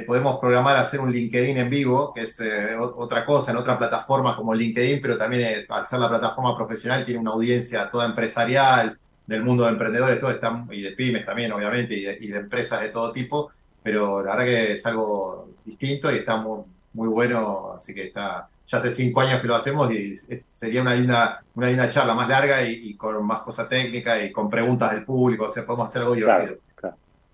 [0.05, 4.36] podemos programar hacer un LinkedIn en vivo, que es eh, otra cosa, en otra plataforma
[4.36, 8.97] como LinkedIn, pero también eh, al ser la plataforma profesional tiene una audiencia toda empresarial,
[9.28, 12.89] del mundo de emprendedores, todo está, y de pymes también, obviamente, y de, empresas de
[12.89, 13.51] todo tipo,
[13.84, 16.61] pero la verdad que es algo distinto y está muy,
[16.93, 20.95] muy bueno, así que está, ya hace cinco años que lo hacemos y sería una
[20.95, 25.03] linda, una linda charla más larga y, con más cosas técnicas y con preguntas del
[25.03, 26.57] público, o sea, podemos hacer algo divertido.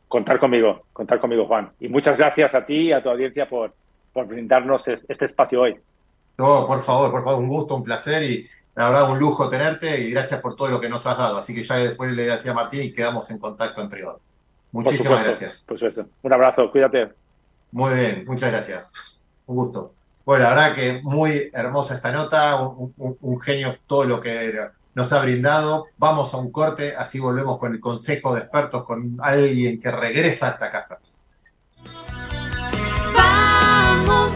[0.08, 1.72] Contar conmigo, contar conmigo, Juan.
[1.80, 3.74] Y muchas gracias a ti y a tu audiencia por,
[4.12, 5.76] por brindarnos este espacio hoy.
[6.38, 10.02] No, por favor, por favor, un gusto, un placer y la verdad, un lujo tenerte
[10.02, 11.38] y gracias por todo lo que nos has dado.
[11.38, 14.20] Así que ya después le decía a Martín y quedamos en contacto en privado.
[14.72, 15.64] Muchísimas gracias.
[15.68, 16.08] Por supuesto.
[16.24, 17.12] Un abrazo, cuídate.
[17.72, 19.22] Muy bien, muchas gracias.
[19.46, 19.94] Un gusto.
[20.26, 24.58] Bueno, la verdad que muy hermosa esta nota, un, genio todo lo que
[24.96, 25.88] nos ha brindado.
[25.98, 30.48] Vamos a un corte, así volvemos con el consejo de expertos, con alguien que regresa
[30.48, 31.00] a esta casa.
[33.14, 34.32] Vamos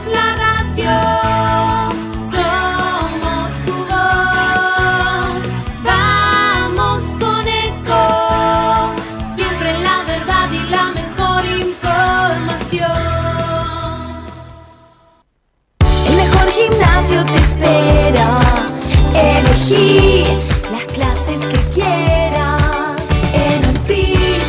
[19.70, 23.02] Las clases que quieras.
[23.34, 24.42] En un fit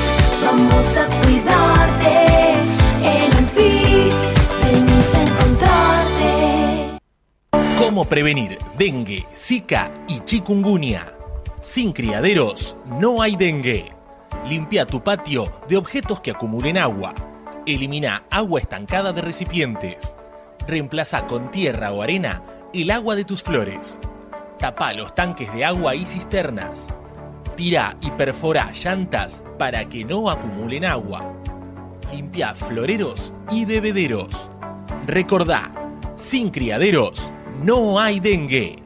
[0.45, 2.53] vamos a cuidarte.
[3.03, 4.13] En un fit
[4.63, 7.01] venís a encontrarte.
[7.81, 11.13] ¿Cómo prevenir dengue, zika y chikungunya?
[11.63, 13.91] Sin criaderos no hay dengue.
[14.47, 17.13] Limpia tu patio de objetos que acumulen agua.
[17.67, 20.15] Elimina agua estancada de recipientes.
[20.69, 22.41] Reemplaza con tierra o arena
[22.73, 23.99] el agua de tus flores.
[24.59, 26.89] Tapa los tanques de agua y cisternas.
[27.57, 31.33] Tira y perfora llantas para que no acumulen agua.
[32.13, 34.51] Limpia floreros y bebederos.
[35.07, 35.71] Recordá,
[36.17, 37.31] sin criaderos
[37.63, 38.83] no hay dengue.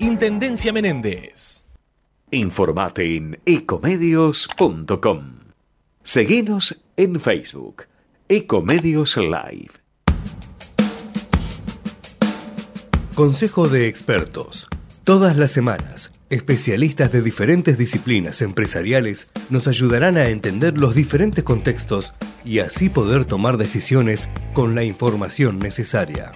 [0.00, 1.64] Intendencia Menéndez.
[2.32, 5.34] Informate en ecomedios.com.
[6.02, 7.84] Seguinos en Facebook.
[8.28, 9.70] Ecomedios Live.
[13.14, 14.68] Consejo de expertos.
[15.04, 22.14] Todas las semanas, especialistas de diferentes disciplinas empresariales nos ayudarán a entender los diferentes contextos
[22.42, 26.32] y así poder tomar decisiones con la información necesaria.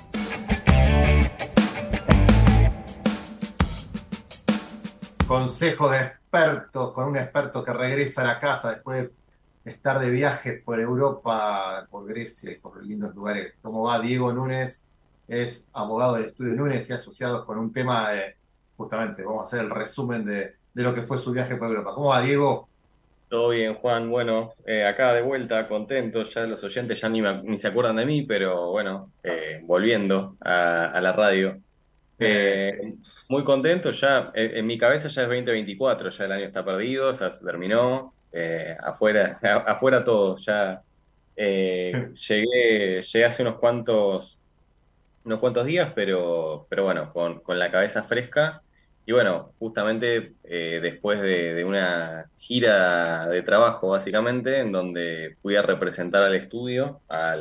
[5.26, 9.08] Consejo de expertos, con un experto que regresa a la casa después
[9.64, 13.54] de estar de viaje por Europa, por Grecia y por lindos lugares.
[13.62, 14.84] ¿Cómo va Diego Núñez?
[15.26, 18.37] Es abogado del estudio Núñez y asociado con un tema, de,
[18.78, 21.94] justamente, vamos a hacer el resumen de, de lo que fue su viaje por Europa.
[21.94, 22.70] ¿Cómo va Diego?
[23.28, 24.08] Todo bien, Juan.
[24.08, 26.22] Bueno, eh, acá de vuelta, contento.
[26.22, 30.36] Ya los oyentes ya ni, me- ni se acuerdan de mí, pero bueno, eh, volviendo
[30.40, 31.62] a, a la radio.
[32.20, 32.72] Eh,
[33.28, 37.30] muy contento, ya en mi cabeza ya es 2024, ya el año está perdido, ya
[37.30, 38.14] se terminó.
[38.82, 40.82] afuera, a- afuera todo, ya
[42.28, 44.40] llegué, llegué hace unos cuantos,
[45.24, 48.62] unos cuantos días, pero, pero bueno, con, con la cabeza fresca.
[49.08, 55.62] Y bueno, justamente eh, después de, una gira de trabajo, básicamente, en donde fui a
[55.62, 57.34] representar al estudio, a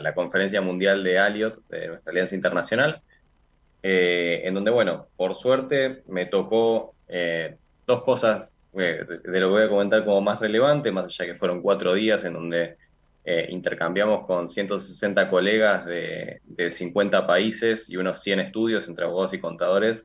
[0.00, 3.02] la Conferencia Mundial de Aliot, de nuestra Alianza Internacional,
[3.84, 9.52] eh, en donde, bueno, por suerte me tocó eh, dos cosas eh, de, lo que
[9.52, 12.76] voy a comentar como más relevante, más allá que fueron cuatro días en donde
[13.48, 19.38] intercambiamos con 160 colegas de, de 50 países y unos 100 estudios entre abogados y
[19.38, 20.04] contadores,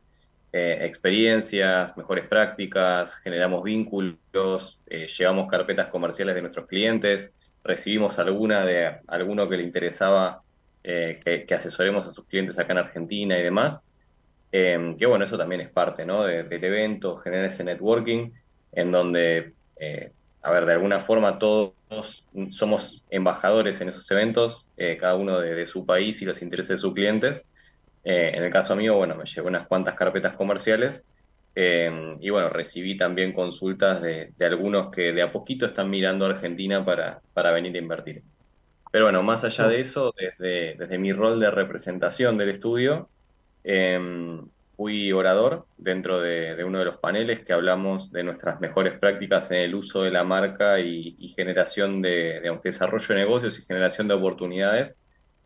[0.57, 8.63] eh, experiencias, mejores prácticas, generamos vínculos, eh, llevamos carpetas comerciales de nuestros clientes, recibimos alguna
[8.65, 10.43] de alguno que le interesaba
[10.81, 13.83] eh, que, asesoremos a sus clientes acá en Argentina y demás.
[14.53, 16.23] Eh, que bueno, eso también es parte, ¿no?
[16.23, 18.31] de- del evento, generar ese networking
[18.71, 19.55] en donde,
[20.41, 21.73] a ver, de alguna forma todos
[22.49, 24.69] somos embajadores en esos eventos,
[25.01, 27.45] cada uno de su país y los intereses de sus clientes.
[28.05, 31.03] Eh, en el caso mío, bueno, me llevé unas cuantas carpetas comerciales
[31.55, 36.25] eh, y bueno, recibí también consultas de, de algunos que de a poquito están mirando
[36.25, 38.23] a Argentina para, para venir a invertir.
[38.91, 43.09] Pero bueno, más allá de eso, desde, desde mi rol de representación del estudio,
[43.63, 44.39] eh,
[44.75, 49.49] fui orador dentro de, de uno de los paneles que hablamos de nuestras mejores prácticas
[49.51, 54.07] en el uso de la marca y, generación de, digamos, desarrollo de negocios y generación
[54.07, 54.97] de oportunidades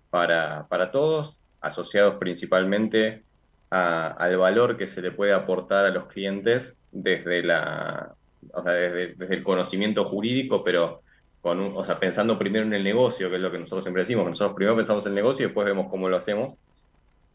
[0.10, 3.26] para, para todos, asociados principalmente
[3.70, 8.16] a- al valor que se le puede aportar a los clientes desde la,
[8.54, 11.04] o sea, desde, desde el conocimiento jurídico, pero
[11.42, 14.02] con un- o sea, pensando primero en el negocio, que es lo que nosotros siempre
[14.04, 16.56] decimos, que nosotros primero pensamos en el negocio y después vemos cómo lo hacemos.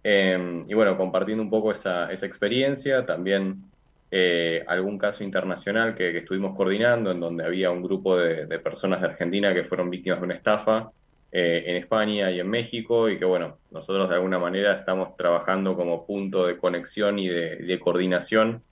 [0.02, 3.72] Eh, y bueno, compartiendo un poco esa, esa experiencia, también
[4.10, 8.58] eh, algún caso internacional que, que estuvimos coordinando, en donde había un grupo de, de
[8.60, 10.90] personas de Argentina que fueron víctimas de una estafa
[11.37, 15.74] eh, en España y en México, y que bueno, nosotros de alguna manera estamos trabajando
[15.76, 18.62] como punto de conexión y de, de coordinación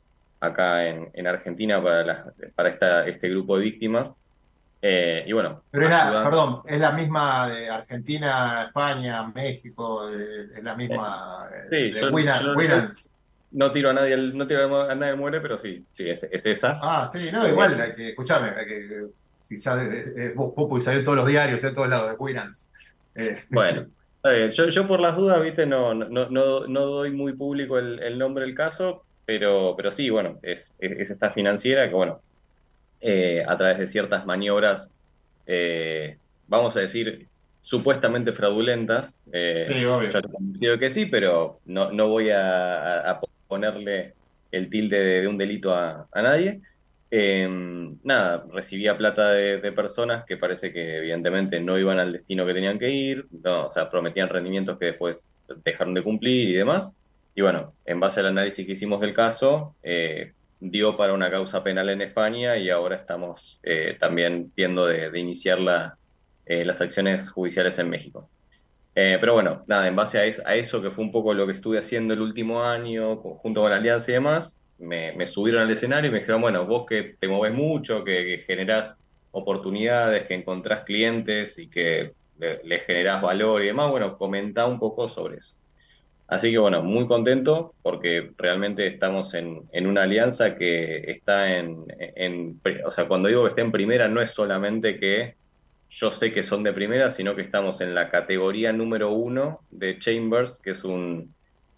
[0.41, 4.15] acá en, en Argentina para, las- para esta, este grupo de víctimas.
[4.85, 10.47] Eh, y bueno, Pero es la, perdón, es la misma de Argentina, España, México, eh,
[10.57, 13.15] es la misma eh, Sí, de yo- Winans- Winans.
[13.53, 16.79] no tiro a nadie, no tiro a nadie muere, pero sí, sí, es, es esa.
[16.83, 19.07] Ah, sí, no, igual, hay que, escuchame, hay que,
[19.43, 22.11] si ya eh, eh, vos, Popo, y salió en todos los diarios, en todos lados
[22.11, 22.71] de Winans.
[23.15, 23.87] Eh, Bueno,
[24.17, 24.51] está bien.
[24.51, 28.19] Yo, yo por las dudas, viste, no, no, no, no doy muy público el, el
[28.19, 32.23] nombre del caso, pero, pero sí, bueno, es, es, es esta financiera que, bueno,
[33.01, 34.91] eh, a través de ciertas maniobras,
[35.47, 37.29] eh, vamos a decir,
[37.61, 40.11] supuestamente fraudulentas, eh, Sí, obvio.
[40.11, 44.15] yo estoy convencido que sí, pero no, no voy a ponerle
[44.51, 46.61] el tilde de, de un delito a, a nadie.
[47.15, 47.47] Eh,
[48.05, 52.79] nada, recibía plata de, personas que parece que evidentemente no iban al destino que tenían
[52.79, 55.29] que ir, no, o sea, prometían rendimientos que después
[55.63, 56.95] dejaron de cumplir y demás.
[57.35, 61.63] Y bueno, en base al análisis que hicimos del caso, eh, dio para una causa
[61.63, 65.99] penal en España y ahora estamos eh, también viendo de, iniciar la,
[66.47, 68.31] eh, las acciones judiciales en México.
[68.95, 71.79] Pero bueno, nada, en base a, a eso, que fue un poco lo que estuve
[71.79, 76.09] haciendo el último año, junto con la Alianza y demás, me, me subieron al escenario
[76.09, 78.99] y me dijeron, bueno, vos que te movés mucho, que, que generás
[79.31, 84.79] oportunidades, que encontrás clientes y que le, le generás valor y demás, bueno, comentá un
[84.79, 85.55] poco sobre eso.
[86.27, 91.85] Así que bueno, muy contento porque realmente estamos en, en una alianza que está en,
[91.99, 95.37] en, o sea, cuando digo que está en primera, no es solamente que
[95.91, 99.99] yo sé que son de primera, sino que estamos en la categoría número uno de
[99.99, 101.35] Chambers, que es un,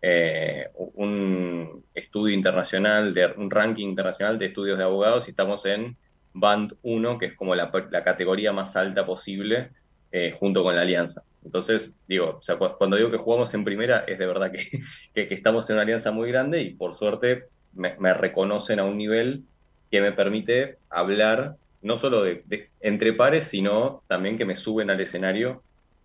[0.07, 5.96] eh, un estudio internacional, un ranking internacional de estudios de abogados, y estamos en
[6.34, 7.72] Band 1, que es como la,
[8.05, 9.70] categoría más alta posible,
[10.12, 11.22] eh, junto con la alianza.
[11.42, 12.38] Entonces, digo,
[12.76, 14.52] cuando digo que jugamos en primera, es de verdad
[15.14, 18.98] que, que, estamos en una alianza muy grande y por suerte me, reconocen a un
[18.98, 19.44] nivel
[19.90, 25.00] que me permite hablar no solo de- entre pares, sino también que me suben al
[25.00, 25.62] escenario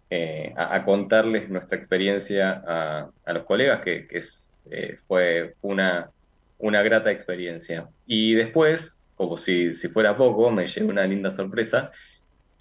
[0.10, 5.55] eh, a, a contarles nuestra experiencia a, a los colegas, que, que es, eh, fue
[5.62, 6.12] una,
[6.57, 7.89] una grata experiencia.
[8.05, 11.91] Y después, como si, si fuera poco, me llevé una linda sorpresa.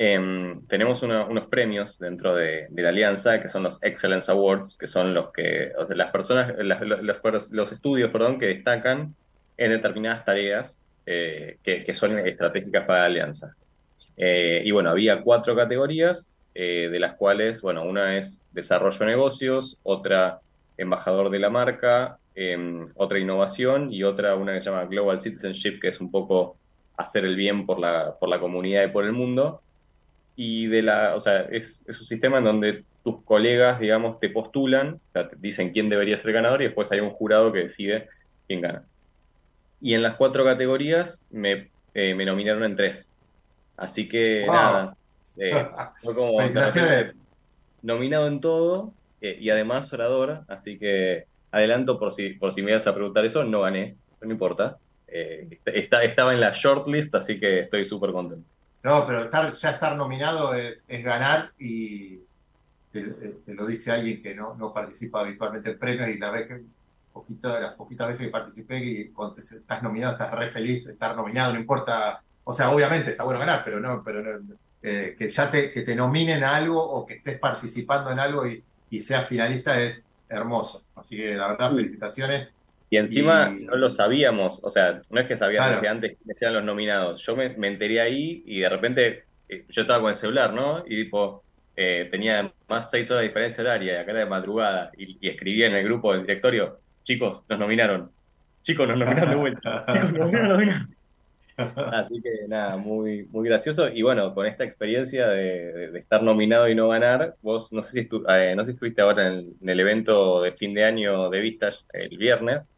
[0.00, 4.76] Em, tenemos una- unos premios dentro de, de la alianza que son los Excellence Awards,
[4.78, 9.16] que son los que, o sea, las personas, las- los- los estudios, perdón, que destacan
[9.56, 13.54] en determinadas tareas eh, que, que son estratégicas para la alianza.
[14.16, 19.06] Eh, y bueno, había cuatro categorías, eh, de las cuales, bueno, una es desarrollo de
[19.06, 20.42] negocios, otra
[20.76, 25.80] embajador de la marca, em, otra innovación y otra, una que se llama Global Citizenship,
[25.80, 26.60] que es un poco
[26.96, 29.64] hacer el bien por la, por la comunidad y por el mundo.
[30.36, 34.30] Y de la, o sea, es, es un sistema en donde tus colegas, digamos, te
[34.30, 37.60] postulan, o sea, te dicen quién debería ser ganador y después hay un jurado que
[37.60, 38.08] decide
[38.48, 38.88] quién gana.
[39.80, 43.14] Y en las cuatro categorías me, eh, me nominaron en tres.
[43.76, 44.52] Así que Wow.
[44.52, 44.97] nada,
[45.38, 45.70] eh,
[46.02, 47.14] fue como de Felicitaciones.
[47.82, 52.70] nominado en todo eh, y además orador, así que adelanto por si, por si me
[52.72, 54.78] ibas a preguntar eso, no gané, no importa.
[55.06, 58.48] Eh, está, estaba en la shortlist, así que estoy súper contento.
[58.82, 62.18] No, pero estar, ya estar nominado es, es ganar y
[62.92, 66.48] te, te lo dice alguien que no, no participa habitualmente en premios y la vez
[66.48, 66.62] que
[67.12, 70.92] poquito, las poquitas veces que participé y cuando te- estás nominado estás re feliz de
[70.92, 75.14] estar nominado, no importa, o sea, obviamente está bueno ganar, pero no, pero no, eh,
[75.18, 78.62] que ya te, que te nominen a algo o que estés participando en algo y,
[78.90, 80.84] y seas finalista es hermoso.
[80.94, 81.76] Así que la verdad, Sí.
[81.76, 82.50] felicitaciones.
[82.90, 85.82] Y encima Y- no lo sabíamos, o sea, no es que sabíamos Claro.
[85.82, 87.20] que antes quiénes eran los nominados.
[87.26, 90.84] Yo me, me enteré ahí y de repente eh, yo estaba con el celular, ¿no?
[90.86, 91.42] Y tipo,
[91.76, 95.28] eh, tenía más seis horas de diferencia horaria, y acá era de madrugada, y, y
[95.28, 98.10] escribía en el grupo del directorio, chicos, nos nominaron,
[98.62, 100.97] chicos, nos nominaron de vuelta, chicos, nos nominaron, nos nominaron.
[101.90, 103.88] Así que nada, muy, muy gracioso.
[103.88, 107.82] Y bueno, con esta experiencia de, de- de estar nominado y no ganar, vos no
[107.82, 110.52] sé si, estu- eh, no sé si estuviste ahora en el, en el evento de
[110.52, 112.70] fin de año de Vistas el viernes.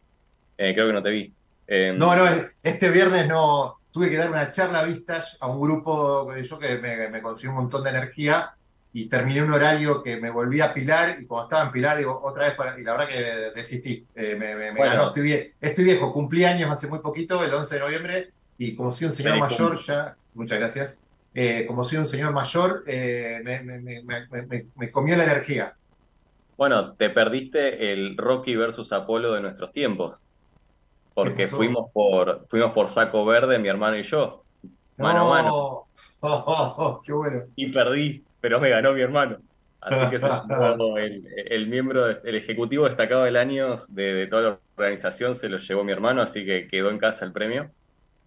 [0.58, 1.34] Eh, creo que no te vi.
[1.66, 2.24] Eh, No, no,
[2.62, 6.58] este viernes no tuve que dar una charla a vistas a un grupo de yo
[6.58, 8.52] que me, me consumió un montón de energía
[8.92, 12.20] y terminé un horario que me volví a pilar y cuando estaba en pilar digo
[12.22, 14.92] otra vez para, y la verdad que desistí, Eh, me, me- me Bueno.
[14.92, 18.30] ganó, estoy, vie- estoy viejo, cumplí años hace muy poquito, el 11 de noviembre
[18.60, 21.00] y como soy un señor mayor ya, muchas gracias,
[21.34, 25.24] Eh, como soy un señor mayor eh, me, me- me- me- me- me comió la
[25.24, 25.76] energía.
[26.56, 30.26] Bueno, te perdiste el Rocky versus Apolo de nuestros tiempos.
[31.14, 34.46] Porque fuimos por, fuimos por saco verde, mi hermano y yo,
[34.96, 35.50] mano a mano.
[35.50, 35.86] No.
[36.22, 37.44] Oh, oh, oh, qué bueno.
[37.56, 39.38] Y perdí, pero me ganó mi hermano.
[39.80, 44.42] Así que se llevó el, el miembro, el ejecutivo destacado del año de, de toda
[44.42, 47.72] la organización, se lo llevó mi hermano, así que quedó en casa el premio.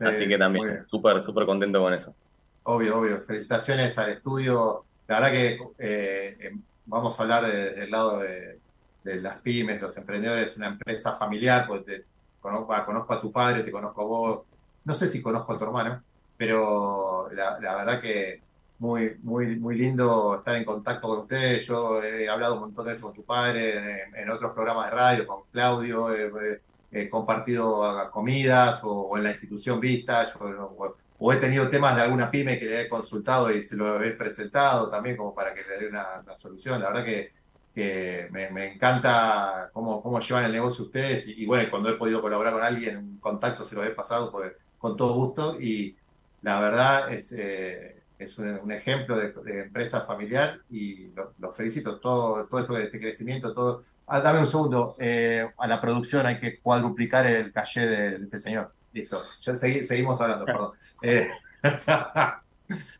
[0.01, 2.15] Así Sí, que también, súper, súper contento con eso.
[2.63, 3.23] Obvio, obvio.
[3.23, 4.87] Felicitaciones al estudio.
[5.07, 6.51] La verdad que eh, eh,
[6.85, 8.61] vamos a hablar de- del lado de,
[9.03, 12.07] de las pymes, los emprendedores, una empresa familiar, pues te
[12.39, 14.47] conozco, a- conozco a tu padre, te conozco a vos,
[14.85, 16.03] no sé si conozco a tu hermano,
[16.37, 18.45] pero la, la verdad que
[18.77, 21.65] muy, muy, muy lindo estar en contacto con ustedes.
[21.65, 24.95] Yo he hablado un montón de veces con tu padre en, en otros programas de
[24.95, 26.61] radio, con Claudio, he,
[26.93, 32.29] he compartido comidas o, en la institución Vistas, o, o- he tenido temas de alguna
[32.29, 35.77] pyme que le he consultado y se lo he presentado también como para que le
[35.79, 36.81] dé una, solución.
[36.81, 41.93] La verdad que, me, encanta cómo, cómo llevan el negocio ustedes y, bueno, cuando he
[41.95, 44.31] podido colaborar con alguien, un contacto se lo he pasado
[44.77, 45.95] con todo gusto y
[46.41, 51.51] la verdad es, eh, es un, un ejemplo de, de empresa familiar y los lo
[51.51, 53.81] felicito, todo, todo esto de este crecimiento, todo.
[54.07, 58.23] Ah, dame un segundo, eh, a la producción hay que cuadruplicar el caché de, de
[58.25, 58.73] este señor.
[58.91, 60.71] Listo, ya segui- seguimos hablando, perdón.
[61.01, 61.29] Eh,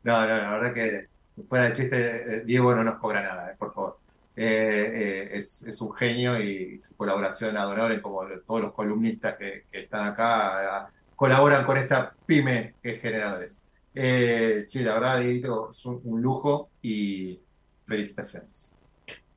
[0.03, 1.07] no, no, la verdad que
[1.47, 3.97] fuera de chiste, eh, Diego no nos cobra nada, eh, por favor.
[4.35, 10.07] Es, es un genio y su colaboración adorable, como todos los columnistas que, que están
[10.07, 13.62] acá, ah, colaboran con esta pyme que es Generadores.
[13.95, 17.39] Eh, che, la verdad, Dieguito, es un, lujo y
[17.85, 18.75] felicitaciones.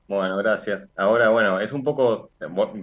[0.09, 0.93] Bueno, gracias.
[0.97, 2.31] Ahora, bueno, es un poco,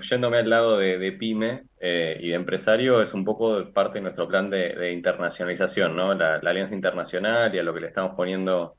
[0.01, 4.27] yéndome al lado de, pyme eh, y de empresario, es un poco parte de nuestro
[4.27, 6.13] plan de, de internacionalización, ¿no?
[6.13, 8.75] La alianza internacional y a lo que le estamos poniendo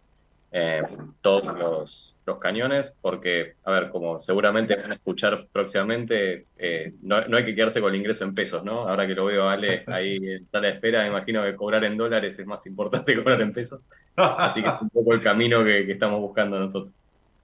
[0.57, 0.83] eh,
[1.21, 7.27] todos los, los cañones, porque, a ver, como seguramente van a escuchar próximamente, eh, no,
[7.27, 8.89] no hay que quedarse con el ingreso en pesos, ¿no?
[8.89, 11.97] Ahora que lo veo Ale ahí en sala de espera, me imagino que cobrar en
[11.97, 13.81] dólares es más importante que cobrar en pesos.
[14.17, 16.93] Así que es un poco el camino que, que estamos buscando nosotros.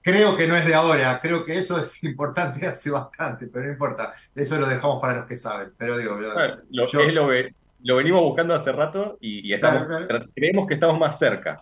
[0.03, 3.71] Creo que no es de ahora, creo que eso es importante hace bastante, pero no
[3.73, 5.73] importa, eso lo dejamos para los que saben.
[5.77, 6.33] Pero digo, yo-
[6.71, 7.53] lo, yo- es lo que
[7.83, 10.25] lo venimos buscando hace rato y, y estamos, Claro, claro.
[10.35, 11.59] creemos que estamos más cerca.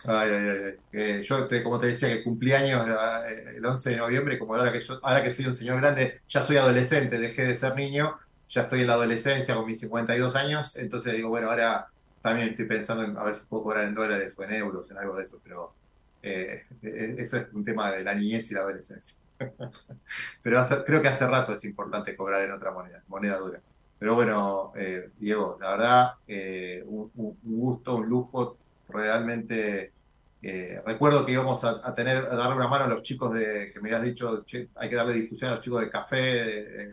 [0.08, 0.72] Ay, ay, ay.
[0.92, 2.86] Eh, yo, te- como te decía, que cumplí años
[3.28, 6.20] eh, el 11 de noviembre, como ahora que, yo, ahora que soy un señor grande,
[6.28, 8.16] ya soy adolescente, dejé de ser niño,
[8.48, 11.88] ya estoy en la adolescencia con mis 52 años, entonces digo, bueno, ahora
[12.20, 14.98] también estoy pensando en a ver si puedo cobrar en dólares o en euros, en
[14.98, 15.76] algo de eso, pero
[16.22, 19.18] eh, eso es un tema de la niñez y la adolescencia.
[20.42, 23.62] pero creo que hace rato es importante cobrar en otra moneda, moneda dura.
[23.98, 27.10] Pero bueno, eh, Diego, la verdad, eh, un,
[27.42, 29.94] gusto, un lujo, realmente.
[30.84, 33.88] Recuerdo que íbamos a, tener, a darle una mano a los chicos de, que me
[33.88, 34.44] habías dicho,
[34.76, 36.90] hay que darle difusión a los chicos de café,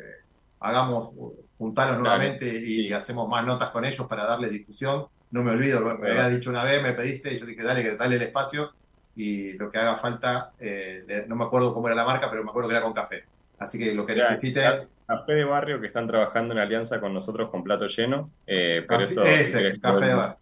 [0.59, 1.11] hagamos,
[1.57, 5.05] juntarnos nuevamente y hacemos más notas con ellos para darle difusión.
[5.31, 8.15] No me olvido, me habías dicho una vez, me pediste, y yo dije, dale, dale
[8.15, 8.71] el espacio
[9.15, 12.49] y lo que haga falta, eh, no me acuerdo cómo era la marca, pero me
[12.49, 13.23] acuerdo que era con café.
[13.59, 14.87] Así que lo que necesiten...
[15.05, 19.01] Café de barrio que están trabajando en alianza con nosotros con plato lleno, eh, pero
[19.01, 20.35] café, ese, café de barrio.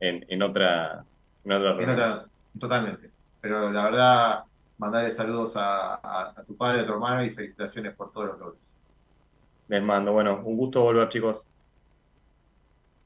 [0.00, 1.04] En, en, otra,
[1.46, 2.26] en otra,
[2.58, 3.10] Totalmente.
[3.40, 4.44] Pero la verdad,
[4.78, 8.76] mandarle saludos a, tu padre, a tu hermano y felicitaciones por todos los logros.
[9.68, 11.46] Les mando, bueno, un gusto volver, chicos.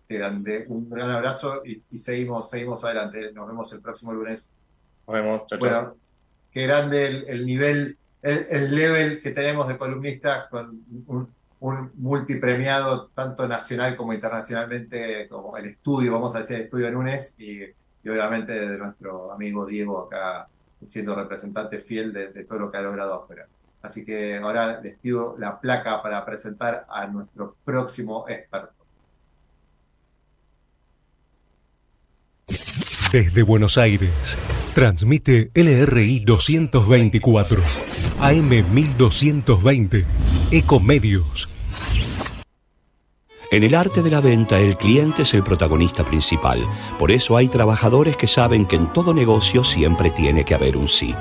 [0.08, 3.32] Grande, un gran abrazo y, y seguimos, seguimos adelante.
[3.32, 4.50] Nos vemos el próximo lunes.
[5.06, 5.96] Nos vemos, chao, Bueno,
[6.50, 11.28] qué grande el, nivel, el, level que tenemos de columnistas con un,
[11.94, 17.38] multipremiado tanto nacional como internacionalmente, como el estudio, vamos a decir, el estudio en UNES
[17.38, 17.60] y,
[18.08, 20.48] obviamente de nuestro amigo Diego acá
[20.86, 23.46] siendo representante fiel de, de, todo lo que ha logrado afuera.
[23.82, 28.80] Así que ahora les pido la placa para presentar a nuestro próximo experto.
[33.12, 34.36] Desde Buenos Aires,
[34.72, 37.60] transmite LRI 224,
[38.20, 40.06] AM 1220,
[40.52, 41.59] Ecomedios.
[43.52, 46.60] En el arte de la venta, el cliente es el protagonista principal.
[47.00, 50.86] Por eso hay trabajadores que saben que en todo negocio siempre tiene que haber un
[50.86, 51.16] sí.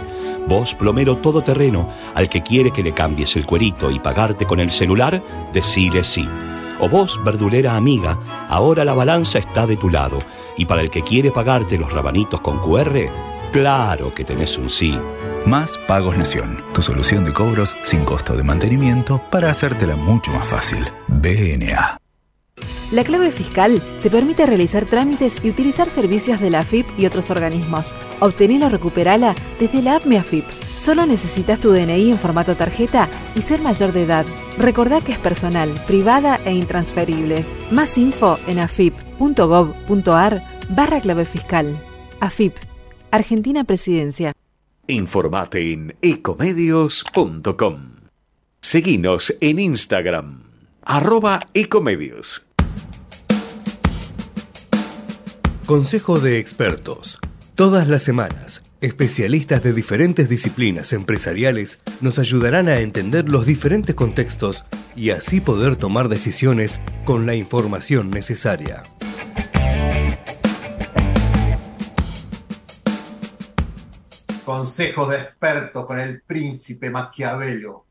[0.47, 4.69] Vos, plomero todoterreno, al que quiere que le cambies el cuerito y pagarte con el
[4.69, 6.29] celular, decile sí.
[6.79, 10.19] O vos, verdulera amiga, ahora la balanza está de tu lado
[10.55, 13.09] y para el que quiere pagarte los rabanitos con QR,
[13.51, 14.95] claro que tenés un sí.
[15.47, 20.47] Más Pagos Nación, tu solución de cobros sin costo de mantenimiento para hacértela mucho más
[20.47, 20.87] fácil.
[21.07, 21.99] BNA.
[22.91, 27.29] La clave fiscal te permite realizar trámites y utilizar servicios de la AFIP y otros
[27.29, 27.95] organismos.
[28.19, 30.45] Obtenela o recuperala desde la app MeAFIP.
[30.75, 34.25] Solo necesitas tu DNI en formato tarjeta y ser mayor de edad.
[34.57, 37.45] Recordá que es personal, privada e intransferible.
[37.69, 41.79] Más info en afip.gov.ar barra clave fiscal.
[42.21, 42.55] AFIP,
[43.11, 44.33] Argentina Presidencia.
[44.87, 47.99] Informate en ecomedios.com.
[48.61, 50.43] Seguinos en Instagram,
[50.81, 52.48] arroba ecomedios.
[55.69, 57.19] Consejo de expertos.
[57.53, 64.65] Todas las semanas, especialistas de diferentes disciplinas empresariales nos ayudarán a entender los diferentes contextos
[64.95, 68.81] y así poder tomar decisiones con la información necesaria.
[74.43, 77.85] Consejo de expertos con el príncipe Maquiavelo.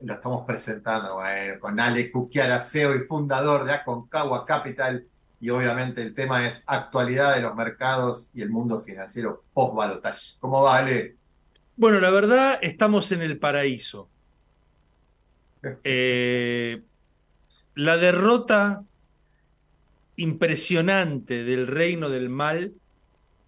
[0.00, 1.16] Lo estamos presentando
[1.58, 5.06] con Ale Cuquiara, CEO y fundador de Aconcagua Capital.
[5.44, 10.38] Y obviamente el tema es actualidad de los mercados y el mundo financiero post-balotage.
[10.40, 11.16] ¿Cómo va, Ale?
[11.76, 14.08] Bueno, la verdad, estamos en el paraíso.
[15.84, 16.82] Eh,
[17.74, 18.84] la derrota
[20.16, 22.72] impresionante del reino del mal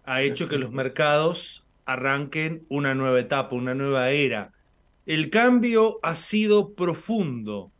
[0.03, 4.51] ha hecho que los mercados arranquen una nueva etapa, una nueva era.
[5.07, 7.71] El cambio ha sido profundo.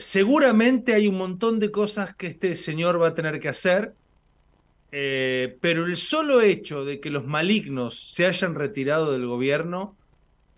[0.00, 3.94] Seguramente hay un montón de cosas que este señor va a tener que hacer,
[4.92, 9.96] eh, pero el solo hecho de que los malignos se hayan retirado del gobierno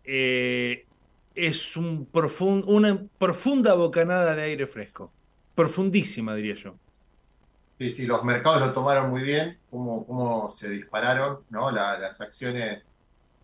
[0.05, 0.87] eh,
[1.35, 2.09] es un
[2.67, 5.13] una profunda bocanada de aire fresco.
[5.55, 6.77] Profundísima, diría yo.
[7.79, 11.71] Sí, sí, los mercados lo tomaron muy bien, cómo, se dispararon ¿no?
[11.73, 12.91] las acciones.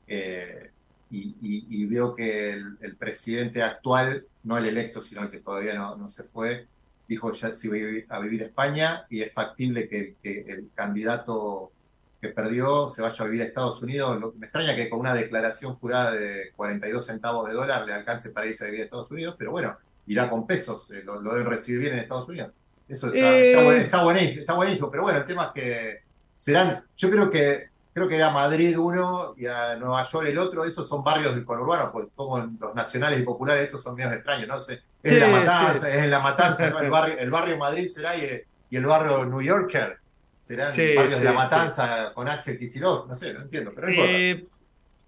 [0.07, 0.71] Eh,
[1.11, 6.23] y, veo que el, presidente actual, no el electo, sino el que todavía no, se
[6.25, 6.67] fue,
[7.07, 11.73] dijo ya si va a vivir a España y es factible que, el candidato
[12.21, 14.21] que perdió se vaya a vivir a Estados Unidos.
[14.21, 18.31] Lo, me extraña que con una declaración jurada de 42 centavos de dólar le alcance
[18.31, 21.47] para irse a vivir a Estados Unidos, pero bueno, irá con pesos, eh, lo deben
[21.47, 22.53] recibir bien en Estados Unidos.
[22.89, 25.99] Eso eh, está, buenísimo, está, buenísimo, pero bueno, el tema es que
[26.37, 27.69] serán, yo creo que
[27.99, 31.45] creo que era Madrid uno y a Nueva York el otro, esos son barrios del
[31.45, 34.61] conurbano, pues como los nacionales y populares, estos son medios extraños, ¿no?
[34.61, 38.87] sé es la matanza, es la matanza, el, barrio, el barrio Madrid será y, el
[38.87, 39.99] barrio New Yorker
[40.41, 44.45] serán barrios de la matanza con Axel Kicillof, no sé, no entiendo, pero eh,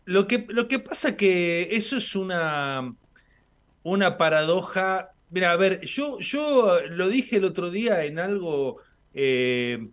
[0.05, 2.95] lo que, lo que pasa que eso es una,
[3.83, 5.11] una paradoja.
[5.31, 8.79] Mira, a ver, yo, yo lo dije el otro día en algo,
[9.15, 9.89] eh,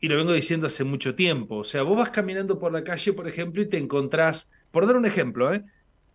[0.00, 1.56] y lo vengo diciendo hace mucho tiempo.
[1.56, 4.96] O sea, vos vas caminando por la calle, por ejemplo, y te encontrás, por dar
[4.96, 5.62] un ejemplo, ¿eh?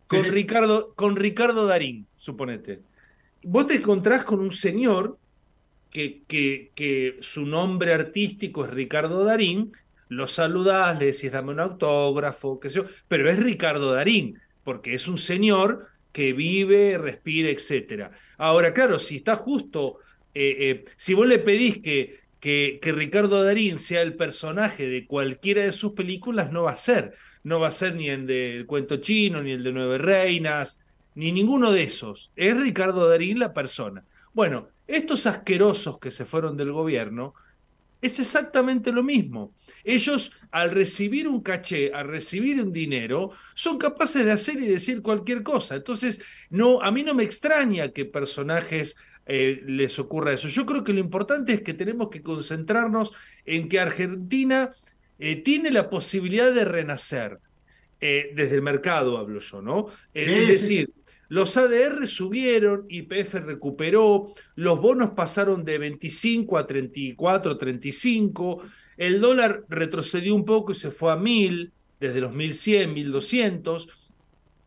[0.07, 2.81] con, Ricardo, con Ricardo Darín, suponete.
[3.43, 5.17] Vos te encontrás con un señor
[5.91, 9.71] que, que, que su nombre artístico es Ricardo Darín,
[10.09, 14.95] lo saludás, le decís dame un autógrafo, qué sé yo, pero es Ricardo Darín, porque
[14.95, 18.11] es un señor que vive, respira, etc.
[18.37, 19.99] Ahora, claro, si está justo,
[20.33, 25.63] eh, eh, si vos le pedís que, que, Ricardo Darín sea el personaje de cualquiera
[25.63, 27.13] de sus películas, no va a ser.
[27.43, 30.79] No va a ser ni el del cuento chino, ni el de Nueve Reinas,
[31.15, 32.31] ni ninguno de esos.
[32.35, 34.03] Es Ricardo Darín la persona.
[34.33, 37.33] Bueno, estos asquerosos que se fueron del gobierno
[38.01, 39.53] es exactamente lo mismo.
[39.83, 45.01] Ellos, al recibir un caché, al recibir un dinero, son capaces de hacer y decir
[45.01, 45.75] cualquier cosa.
[45.75, 50.47] Entonces, no, a mí no me extraña que personajes eh, les ocurra eso.
[50.47, 53.11] Yo creo que lo importante es que tenemos que concentrarnos
[53.45, 54.71] en que Argentina
[55.19, 57.39] eh, tiene la posibilidad de renacer.
[58.01, 59.87] Eh, desde el mercado hablo yo, ¿no?
[60.13, 60.91] es decir,
[61.29, 68.61] los ADR subieron, IPF recuperó, los bonos pasaron de 25 a 34, 35,
[68.97, 74.04] el dólar retrocedió un poco y se fue a 1000, desde los 1100, 1200.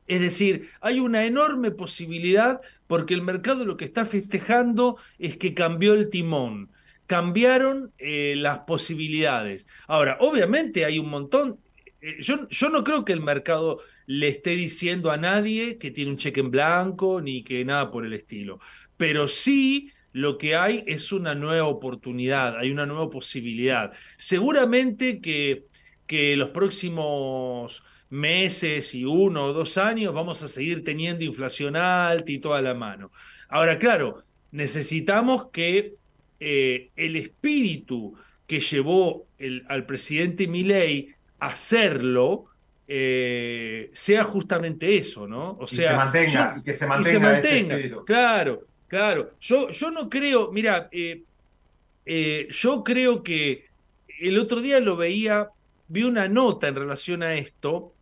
[0.09, 5.55] Es decir, hay una enorme posibilidad porque el mercado lo que está festejando es que
[5.55, 6.71] cambió el timón,
[7.07, 9.69] cambiaron eh, las posibilidades.
[9.87, 11.59] Ahora, obviamente hay un montón,
[12.01, 16.11] eh, yo, yo no creo que el mercado le esté diciendo a nadie que tiene
[16.11, 18.59] un cheque en blanco ni que nada por el estilo.
[18.97, 23.93] Pero sí lo que hay es una nueva oportunidad, hay una nueva posibilidad.
[24.17, 25.67] Seguramente que,
[26.07, 32.31] que los próximos meses y uno o dos años vamos a seguir teniendo inflación alta
[32.31, 33.11] y toda la mano.
[33.49, 35.95] Ahora, claro, necesitamos que
[36.41, 38.15] eh, el espíritu
[38.47, 42.47] que llevó el, al presidente Milei a hacerlo
[42.87, 45.59] eh, sea justamente eso, ¿no?
[45.61, 49.33] O sea, se mantenga, que se mantenga, Claro, claro.
[49.41, 53.67] Yo, yo no creo, mira, eh, yo creo que
[54.21, 55.51] el otro día lo veía,
[55.89, 57.93] vi una nota en relación a esto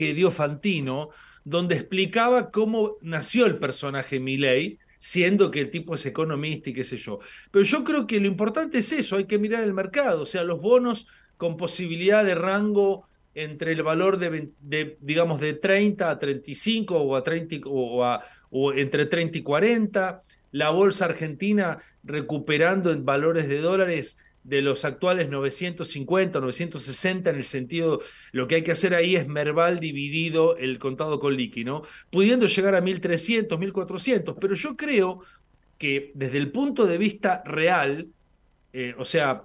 [0.00, 1.10] que dio Fantino,
[1.44, 6.84] donde explicaba cómo nació el personaje Milley, siendo que el tipo es economista y qué
[6.84, 7.18] sé yo.
[7.50, 10.42] Pero yo creo que lo importante es eso, hay que mirar el mercado, o sea,
[10.42, 16.96] los bonos con posibilidad de rango entre el valor de, digamos, de 30 a 35
[16.96, 20.22] o, a 30, o, o entre 30 y 40,
[20.52, 27.44] la bolsa argentina recuperando en valores de dólares de los actuales 950, 960 en el
[27.44, 28.00] sentido,
[28.32, 31.82] lo que hay que hacer ahí es Merval dividido el contado con liqui, ¿no?
[32.10, 35.22] Pudiendo llegar a 1300, 1400, pero yo creo
[35.78, 38.08] que desde el punto de vista real,
[38.72, 39.44] eh, o sea,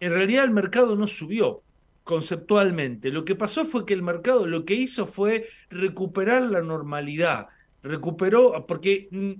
[0.00, 1.62] en realidad el mercado no subió,
[2.04, 3.10] conceptualmente.
[3.10, 7.48] Lo que pasó fue que el mercado lo que hizo fue recuperar la normalidad.
[7.82, 9.32] Recuperó, porque mm,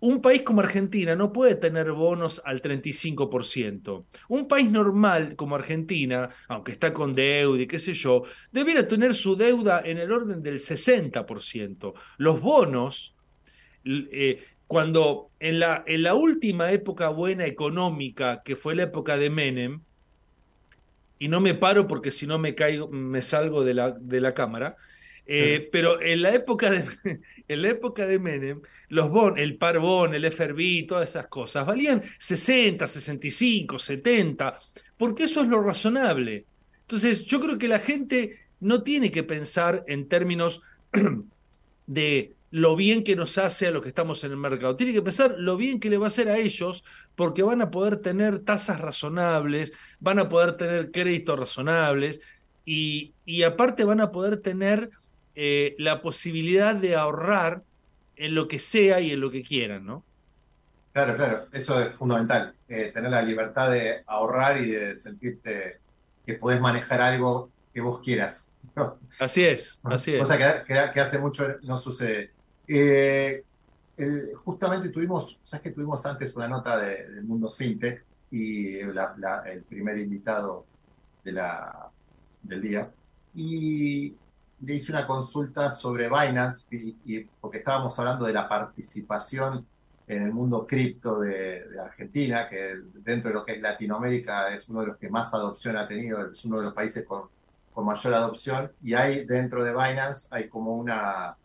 [0.00, 4.04] un país como Argentina no puede tener bonos al 35%.
[4.28, 8.22] Un país normal como Argentina, aunque está con deuda y qué sé yo,
[8.52, 11.94] debiera tener su deuda en el orden del 60%.
[12.18, 13.16] Los bonos,
[13.84, 19.30] eh, cuando en la, en la última época buena económica, que fue la época de
[19.30, 19.80] Menem,
[21.18, 24.34] y no me paro porque si no me caigo, me salgo de la, de la
[24.34, 24.76] cámara.
[25.30, 26.86] Eh, pero en la época de,
[27.48, 31.66] en la época de Menem, los bon, el par bon, el FRB, todas esas cosas,
[31.66, 34.58] valían 60, 65, 70,
[34.96, 36.46] porque eso es lo razonable.
[36.80, 40.62] Entonces, yo creo que la gente no tiene que pensar en términos
[41.86, 44.76] de lo bien que nos hace a los que estamos en el mercado.
[44.76, 47.70] Tiene que pensar lo bien que le va a hacer a ellos porque van a
[47.70, 52.22] poder tener tasas razonables, van a poder tener créditos razonables
[52.64, 54.90] y, y aparte van a poder tener
[55.40, 57.62] eh, la posibilidad de ahorrar
[58.16, 60.02] en lo que sea y en lo que quieran, ¿no?
[60.92, 65.78] Claro, claro, eso es fundamental, eh, tener la libertad de ahorrar y de sentirte
[66.26, 68.48] que puedes manejar algo que vos quieras.
[69.20, 70.18] Así es, así es.
[70.18, 72.32] Cosa que, que hace mucho no sucede.
[72.66, 73.44] Eh,
[74.44, 80.66] justamente tuvimos, sabes que tuvimos antes una nota del mundo fintech y el primer invitado
[81.22, 81.90] de la,
[82.42, 82.90] del día,
[83.36, 84.16] y
[84.60, 89.66] le hice una consulta sobre Binance, y, porque estábamos hablando de la participación
[90.06, 94.80] en el mundo cripto de, Argentina, que dentro de lo que es Latinoamérica es uno
[94.80, 97.24] de los que más adopción ha tenido, es uno de los países con,
[97.72, 101.36] con mayor adopción, y hay dentro de Binance hay como una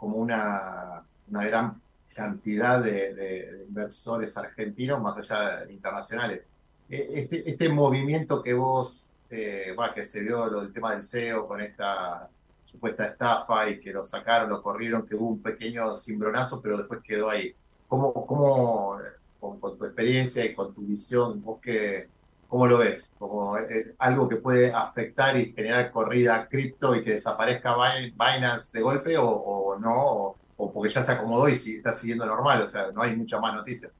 [0.00, 1.80] como una, una gran
[2.14, 6.42] cantidad de, inversores argentinos, más allá de internacionales.
[6.88, 11.46] E, este, este movimiento que vos, eh, que se vio lo del tema del SEO
[11.46, 12.30] con esta
[12.70, 17.00] supuesta estafa y que lo sacaron, lo corrieron, que hubo un pequeño cimbronazo, pero después
[17.02, 17.54] quedó ahí.
[17.88, 18.98] ¿Cómo, cómo
[19.40, 22.08] con, tu experiencia y con tu visión, vos que,
[22.46, 23.12] cómo lo ves?
[23.18, 23.56] ¿Como
[23.98, 27.74] algo que puede afectar y generar corrida cripto y que desaparezca
[28.12, 30.36] Binance de golpe o, no?
[30.56, 33.40] O, porque ya se acomodó y si está siguiendo normal, o sea, no hay mucha
[33.40, 33.90] más noticias.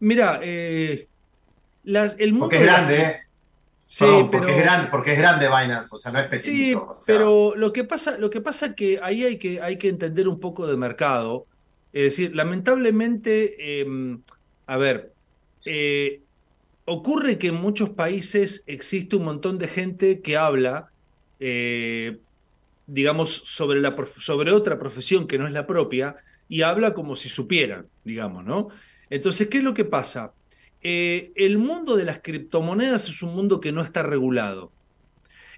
[0.00, 1.08] Mira, eh,
[1.84, 2.46] las, el mundo...
[2.46, 3.27] Porque es grande, ¿eh?
[3.90, 6.90] Sí, porque, es grande, porque es grande Binance, o sea, no es pequeñito.
[6.92, 10.28] Sí, pero lo que pasa, lo que pasa que ahí hay que, hay que entender
[10.28, 11.46] un poco de mercado.
[11.94, 14.20] Es decir, lamentablemente, em,
[14.66, 15.14] a ver,
[15.64, 16.20] eh,
[16.84, 20.90] ocurre que en muchos países existe un montón de gente que habla,
[21.40, 22.18] eh,
[22.86, 26.16] digamos, sobre, la, sobre otra profesión que no es la propia
[26.46, 28.68] y habla como si supieran, digamos, ¿no?
[29.08, 30.34] Entonces, ¿qué es lo que pasa?
[30.82, 34.72] Eh, el mundo de las criptomonedas es un mundo que no está regulado.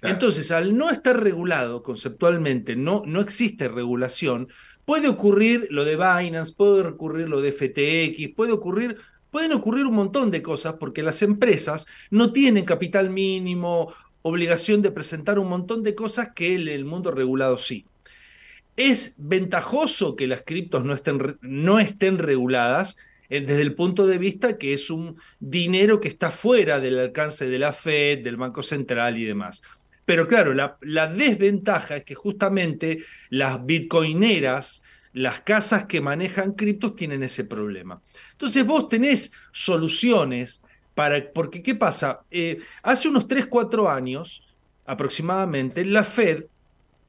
[0.01, 4.47] Entonces, al no estar regulado conceptualmente, no, no existe regulación,
[4.83, 8.97] puede ocurrir lo de Binance, puede ocurrir lo de FTX, puede ocurrir,
[9.29, 13.93] pueden ocurrir un montón de cosas porque las empresas no tienen capital mínimo,
[14.23, 17.85] obligación de presentar un montón de cosas que el, el mundo regulado sí.
[18.75, 22.97] Es ventajoso que las criptos no estén, no estén reguladas
[23.39, 27.59] desde el punto de vista que es un dinero que está fuera del alcance de
[27.59, 29.61] la Fed, del Banco Central y demás.
[30.03, 37.23] Pero claro, la, desventaja es que justamente las bitcoineras, las casas que manejan criptos tienen
[37.23, 38.01] ese problema.
[38.33, 40.61] Entonces vos tenés soluciones
[40.95, 42.23] para, porque ¿qué pasa?
[42.29, 44.43] Eh, hace unos 3, 4 años
[44.85, 46.47] aproximadamente, la Fed,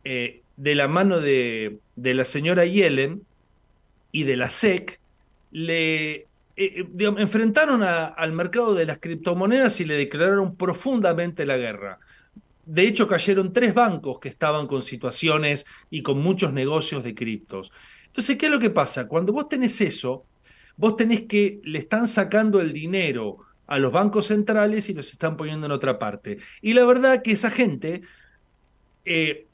[0.04, 3.24] eh, de la mano de, de la señora Yellen
[4.12, 5.00] y de la SEC,
[5.52, 6.26] le eh,
[6.56, 11.98] eh, enfrentaron al mercado de las criptomonedas y le declararon profundamente la guerra.
[12.64, 17.72] De hecho, cayeron tres bancos que estaban con situaciones y con muchos negocios de criptos.
[18.06, 19.08] Entonces, ¿qué es lo que pasa?
[19.08, 20.26] Cuando vos tenés eso,
[20.76, 25.36] vos tenés que le están sacando el dinero a los bancos centrales y los están
[25.36, 26.38] poniendo en otra parte.
[26.60, 28.02] Y la verdad que esa gente,
[29.04, 29.46] eh,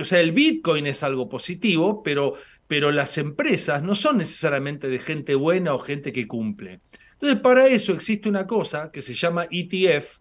[0.00, 2.34] o sea, el Bitcoin es algo positivo, pero
[2.72, 6.80] pero las empresas no son necesariamente de gente buena o gente que cumple.
[7.12, 10.20] Entonces, para eso existe una cosa que se llama ETF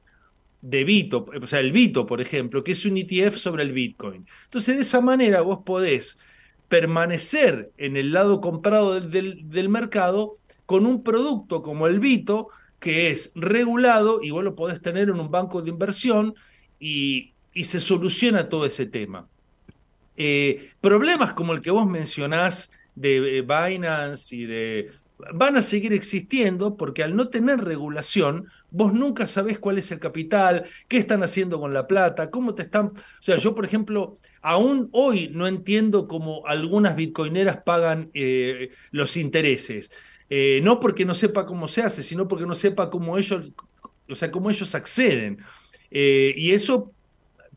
[0.62, 4.28] de Bito, o sea, el Bito, por ejemplo, que es un ETF sobre el Bitcoin.
[4.44, 6.18] Entonces, de esa manera vos podés
[6.68, 12.50] permanecer en el lado comprado del, mercado con un producto como el Bito,
[12.82, 16.36] que es regulado y vos lo podés tener en un banco de inversión
[16.82, 19.30] y, y se soluciona todo ese tema.
[20.18, 24.92] Eh, problemas como el que vos mencionás de eh, Binance y de...
[25.34, 30.00] van a seguir existiendo porque al no tener regulación, vos nunca sabés cuál es el
[30.00, 32.88] capital, qué están haciendo con la plata, cómo te están...
[32.88, 39.16] O sea, yo, por ejemplo, aún hoy no entiendo cómo algunas bitcoineras pagan eh, los
[39.18, 39.92] intereses.
[40.62, 43.52] no porque no sepa cómo se hace, sino porque no sepa cómo ellos,
[44.10, 45.40] o sea, cómo ellos acceden.
[45.90, 46.94] y eso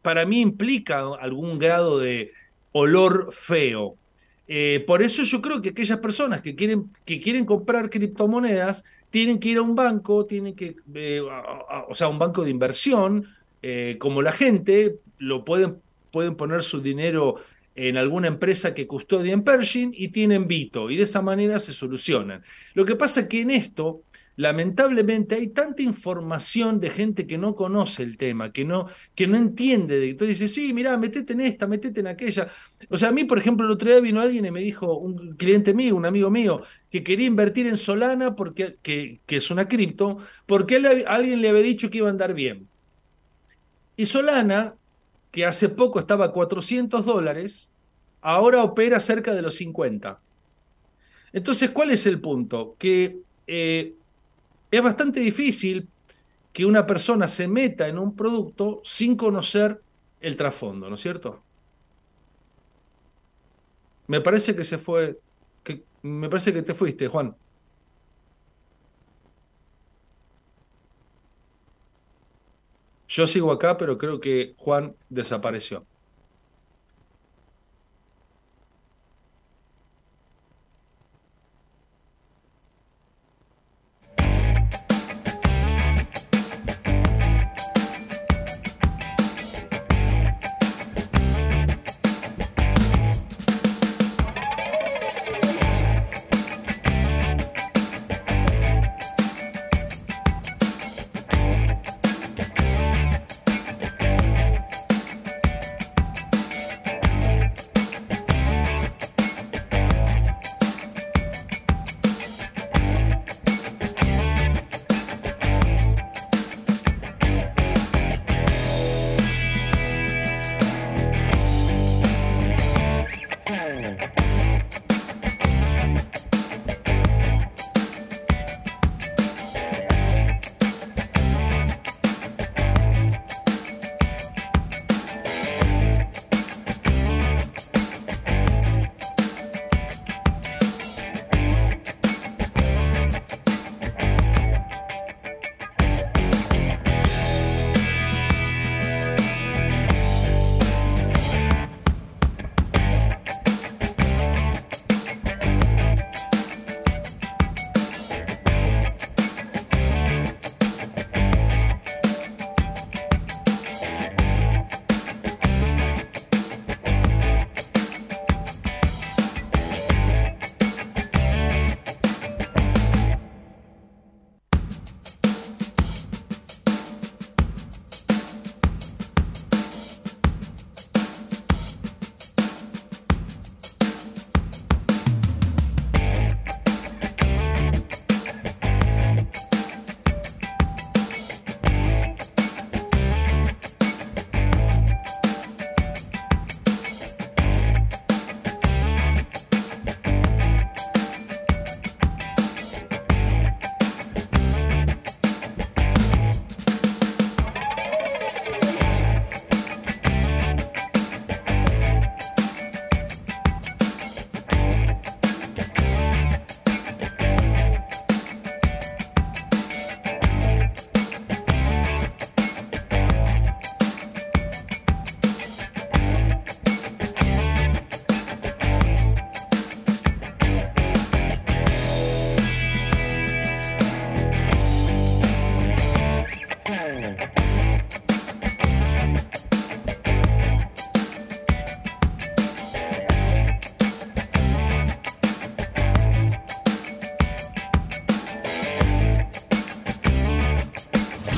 [0.03, 2.33] para mí implica algún grado de,
[2.75, 3.97] olor feo.
[4.47, 9.39] Eh, por eso yo creo que aquellas personas que quieren, que quieren comprar criptomonedas tienen
[9.39, 11.23] que ir a un banco, tienen que, eh,
[11.89, 13.27] o sea, un banco de inversión,
[13.63, 15.79] eh, como la gente, lo pueden,
[16.11, 17.37] pueden poner su dinero
[17.77, 21.73] en alguna empresa que custodia en Pershing y tienen Vito, y de esa manera se
[21.73, 22.43] solucionan.
[22.75, 24.03] Lo que pasa que en esto
[24.37, 29.37] lamentablemente hay tanta información de gente que no conoce el tema, que no, que no
[29.37, 30.11] entiende.
[30.11, 32.49] Entonces dice, sí, mira, metete en esta, metete en aquella.
[32.89, 35.37] O sea, a mí, por ejemplo, el otro día vino alguien y me dijo, un
[35.37, 40.19] cliente mío, un amigo mío, que quería invertir en Solana, porque, que, es una cripto,
[40.47, 42.69] porque alguien le había dicho que iba a andar bien.
[43.97, 44.75] Y Solana,
[45.31, 47.71] que hace poco estaba a 400 dólares,
[48.21, 50.19] ahora opera cerca de los 50.
[51.33, 52.75] Entonces, ¿cuál es el punto?
[52.79, 53.95] Que eh,
[54.77, 55.89] es bastante difícil
[56.53, 59.81] que una persona se meta en un producto sin conocer
[60.21, 61.43] el trasfondo, ¿no es cierto?
[64.07, 65.19] Me parece que se fue,
[65.63, 67.37] que, me parece que te fuiste, Juan.
[73.09, 75.87] Yo sigo acá, pero creo que Juan desapareció.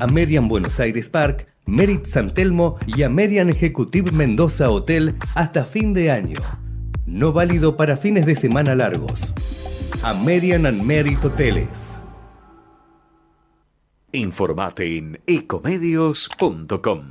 [0.00, 6.10] Amerian Buenos Aires Park, Merit San Telmo y Amerian Executive Mendoza Hotel hasta fin de
[6.10, 6.38] año.
[7.06, 9.32] No válido para fines de semana largos.
[10.02, 11.96] American and Merit Hoteles.
[14.12, 17.02] Informate en ecomedios.com.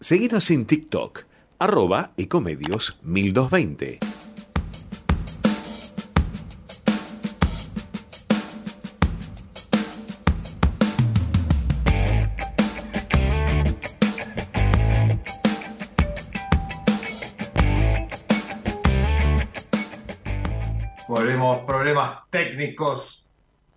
[0.00, 1.24] Seguinos en TikTok
[1.58, 4.13] arroba ecomedios 1220.
[21.06, 23.28] Volvemos, problemas técnicos,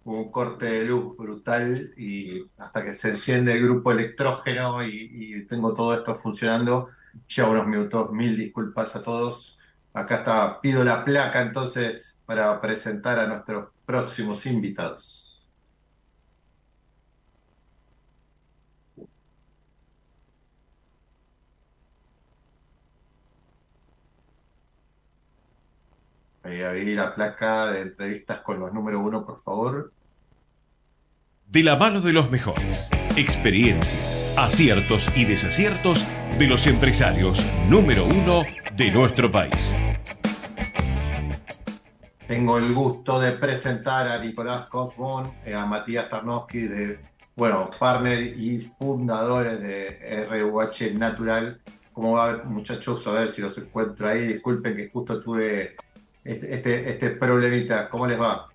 [0.06, 5.46] un corte de luz brutal y hasta que se enciende el grupo electrógeno y, y
[5.46, 6.88] tengo todo esto funcionando,
[7.28, 9.60] ya unos minutos, mil disculpas a todos.
[9.94, 15.27] Acá está, pido la placa entonces para presentar a nuestros próximos invitados.
[26.48, 29.92] Ahí, ahí la placa de entrevistas con los número uno, por favor.
[31.46, 32.90] De la mano de los mejores.
[33.18, 36.06] Experiencias, aciertos y desaciertos
[36.40, 38.44] de los empresarios número uno
[38.78, 39.76] de nuestro país.
[42.30, 47.00] Tengo el gusto de presentar a Nicolás Cosmón, eh, a Matías Tarnowski, de,
[47.36, 51.60] bueno, partner y fundadores de RUH Natural.
[51.92, 53.06] ¿Cómo va, muchachos?
[53.08, 54.28] A ver si los encuentro ahí.
[54.28, 55.76] Disculpen que justo tuve
[56.28, 57.90] este, este, este problemita.
[57.90, 58.48] ¿Cómo les va?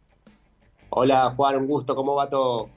[0.90, 1.94] Hola Juan, un gusto.
[1.94, 2.69] ¿Cómo va todo?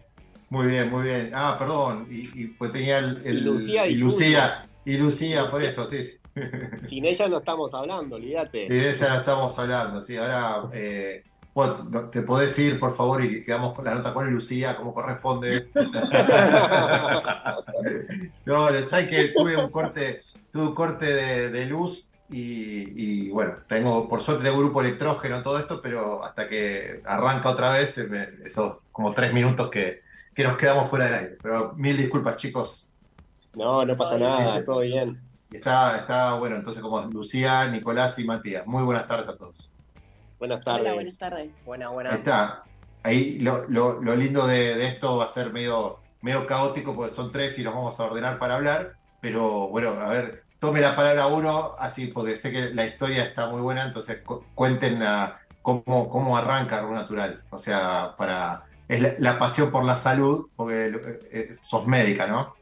[0.49, 1.31] Muy bien, muy bien.
[1.33, 2.07] Ah, perdón.
[2.09, 5.85] Y, y pues tenía el, el- Y Lucía y y Lucía, y Lucía, por eso,
[5.85, 6.11] sí.
[6.87, 8.67] Sin ella no estamos hablando, olvídate.
[8.67, 10.17] Sí, ya estamos hablando, sí.
[10.17, 11.23] Ahora, eh,
[11.53, 14.93] bueno, no- te podés ir, por favor, y quedamos con la nota con Lucía, como
[14.93, 15.69] corresponde.
[18.45, 23.29] No, les hay que tuve un corte, tuve un corte de, de luz y, y,
[23.31, 27.97] bueno, tengo, por suerte tengo grupo electrógeno, todo esto, pero hasta que arranca otra vez,
[27.97, 30.01] esos como tres minutos que,
[30.33, 31.37] que nos quedamos fuera del aire.
[31.41, 32.87] Pero mil disculpas, chicos.
[33.53, 35.21] No, no pasa nada, todo bien.
[35.51, 38.65] Está, está bueno, entonces como Lucía, Nicolás y Matías.
[38.65, 39.69] Muy buenas tardes a todos.
[40.39, 40.81] Buenas tardes.
[40.81, 41.51] Hola, buenas tardes.
[41.63, 42.09] Buena, Ahí buena.
[42.11, 42.63] está.
[43.03, 47.13] Ahí lo, lo- lo lindo de, de esto va a ser medio, medio caótico porque
[47.13, 48.97] son tres y nos vamos a ordenar para hablar.
[49.21, 53.49] Pero bueno, a ver, tome la palabra uno, así porque sé que la historia está
[53.49, 57.45] muy buena, entonces cu- cuenten la- cómo, cómo arranca Ru Natural.
[57.49, 62.27] O sea, para es la, la pasión por la salud, porque eh, eh, sos médica,
[62.27, 62.59] ¿no?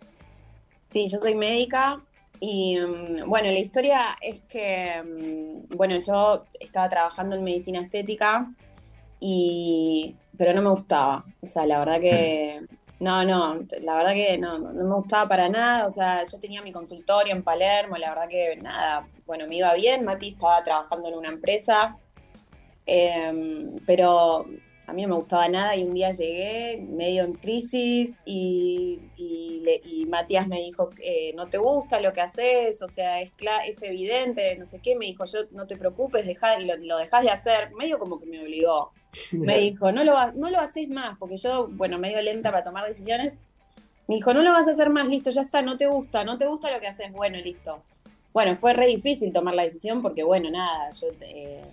[0.92, 2.06] Sí, yo soy médica
[2.40, 8.54] y mm, bueno, la historia es que, mm, bueno, yo estaba trabajando en medicina estética
[9.20, 11.26] y, pero no me gustaba.
[11.42, 12.62] O sea, la verdad que,
[13.04, 15.86] no, no, la verdad que no, no me gustaba para nada.
[15.86, 19.74] O sea, yo tenía mi consultorio en Palermo, la verdad que nada, bueno, me iba
[19.76, 20.04] bien.
[20.06, 21.98] Mati estaba trabajando en una empresa,
[22.86, 24.46] em, pero
[24.88, 29.64] a mí no me gustaba nada y un día llegué medio en crisis y, y,
[29.84, 33.34] y Matías me dijo, eh, no te gusta lo que haces, o sea, es,
[33.68, 37.24] es evidente, no sé qué, me dijo, yo no te preocupes, dejá- lo, lo dejás
[37.24, 38.96] de hacer, medio como que me obligó.
[39.32, 42.88] Me dijo, no lo, no lo haces más, porque yo, bueno, medio lenta para tomar
[42.88, 43.38] decisiones,
[44.08, 46.38] me dijo, no lo vas a hacer más, listo, ya está, no te gusta, no
[46.38, 47.82] te gusta lo que haces, bueno, listo.
[48.34, 51.64] Bueno, fue re difícil tomar la decisión porque, bueno, nada, yo eh,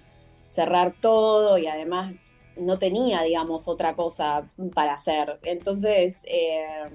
[0.46, 2.12] cerrar todo y además
[2.56, 5.38] no tenía, digamos, otra cosa para hacer.
[5.42, 6.90] Entonces, eh,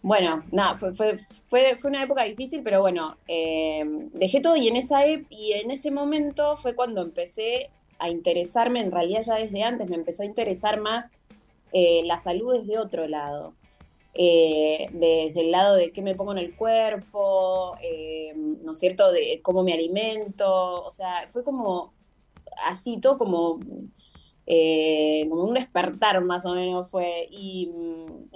[0.00, 1.18] bueno, nada, fue, fue,
[1.48, 3.84] fue, fue una época difícil, pero bueno, eh,
[4.14, 7.70] dejé todo y en, esa y en ese momento fue cuando empecé
[8.02, 11.10] a interesarme, en realidad ya desde antes me empezó a interesar más
[11.72, 13.54] eh, la salud desde otro lado.
[14.14, 19.10] Eh, desde el lado de qué me pongo en el cuerpo, eh, ¿no es cierto?
[19.10, 21.94] De cómo me alimento, o sea, fue como
[22.66, 23.60] así, todo como
[25.30, 27.28] como un despertar más o menos fue.
[27.30, 27.70] Y,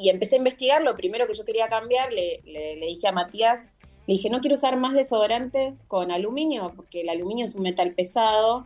[0.09, 3.66] empecé a investigar, lo primero que yo quería cambiar, le- le dije a Matías,
[4.06, 7.93] le dije, no quiero usar más desodorantes con aluminio, porque el aluminio es un metal
[7.93, 8.64] pesado.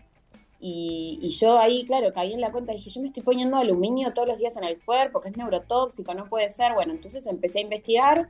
[0.62, 4.28] Y, yo ahí, claro, caí en la cuenta, dije, yo me estoy poniendo aluminio todos
[4.28, 6.74] los días en el cuerpo, que es neurotóxico, no puede ser.
[6.74, 8.28] Bueno, entonces empecé a investigar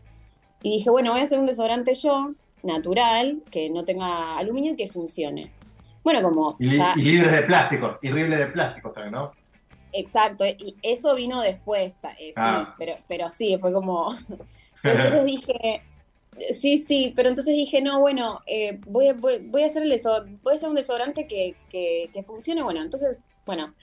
[0.62, 2.32] y dije, bueno, voy a hacer un desodorante yo,
[2.62, 5.50] natural, que no tenga aluminio y que funcione.
[6.04, 6.56] Bueno, como...
[6.60, 6.70] Y,
[7.02, 9.32] libres de plástico, y libre de plástico también, ¿no?
[9.92, 12.76] Exacto, y eso vino después, eh, ah.
[12.78, 14.16] pero, pero sí, fue como...
[14.84, 15.82] Entonces dije,
[16.52, 20.00] Sí, sí, pero entonces dije, no, bueno, eh, voy, a, voy, a hacer el
[20.42, 22.62] voy a hacer un desodorante que, que, funcione.
[22.62, 23.74] Bueno, entonces, bueno,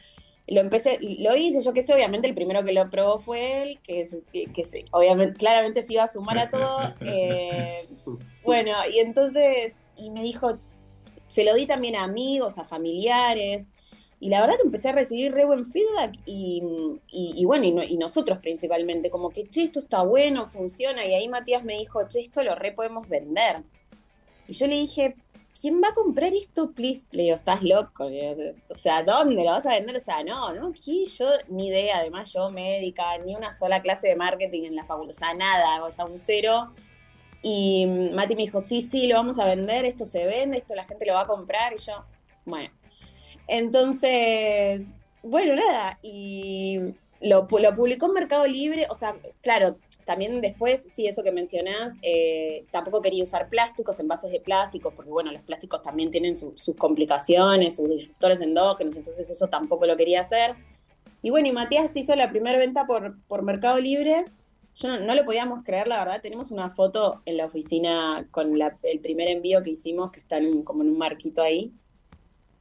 [0.47, 3.79] lo empecé, lo hice, yo qué sé, obviamente el primero que lo probó fue él,
[3.83, 6.93] que, que, que obviamente, claramente se iba a sumar a todo.
[7.01, 7.87] Eh,
[8.43, 10.57] bueno, y entonces, y me dijo,
[11.27, 13.67] se lo di también a amigos, a familiares,
[14.19, 16.61] y la verdad que empecé a recibir re buen feedback y,
[17.45, 21.05] bueno, y, nosotros principalmente, como que, che, esto está bueno, funciona.
[21.05, 23.63] Y ahí Matías me dijo, che, esto lo re podemos vender.
[24.47, 25.15] Y yo le dije,
[25.61, 27.05] ¿quién va a comprar esto, please?
[27.11, 28.05] Le digo, estás loco.
[28.69, 29.95] O sea, ¿dónde lo vas a vender?
[29.95, 31.97] O sea, no, no, aquí yo ni idea.
[31.99, 36.05] Además, yo médica, ni una sola clase de marketing en la fabulosa, nada, o sea,
[36.05, 36.73] un cero.
[37.43, 37.85] Y
[38.15, 41.05] Mati me dijo, sí, sí, lo vamos a vender, esto se vende, esto la gente
[41.05, 41.73] lo va a comprar.
[41.73, 42.03] Y yo,
[42.45, 42.71] bueno,
[43.47, 51.07] entonces, bueno, nada, y lo, publicó en Mercado Libre, o sea, claro, también después, sí,
[51.07, 55.81] eso que mencionás, eh, tampoco quería usar plásticos, envases de plástico, porque bueno, los plásticos
[55.81, 60.55] también tienen sus complicaciones, sus disruptores endógenos, entonces eso tampoco lo quería hacer.
[61.21, 64.25] Y bueno, y Matías hizo la primera venta por, por Mercado Libre.
[64.75, 66.21] Yo no, lo podíamos creer, la verdad.
[66.21, 68.53] Tenemos una foto en la oficina con
[68.83, 71.73] el primer envío que hicimos, que está como en un marquito ahí.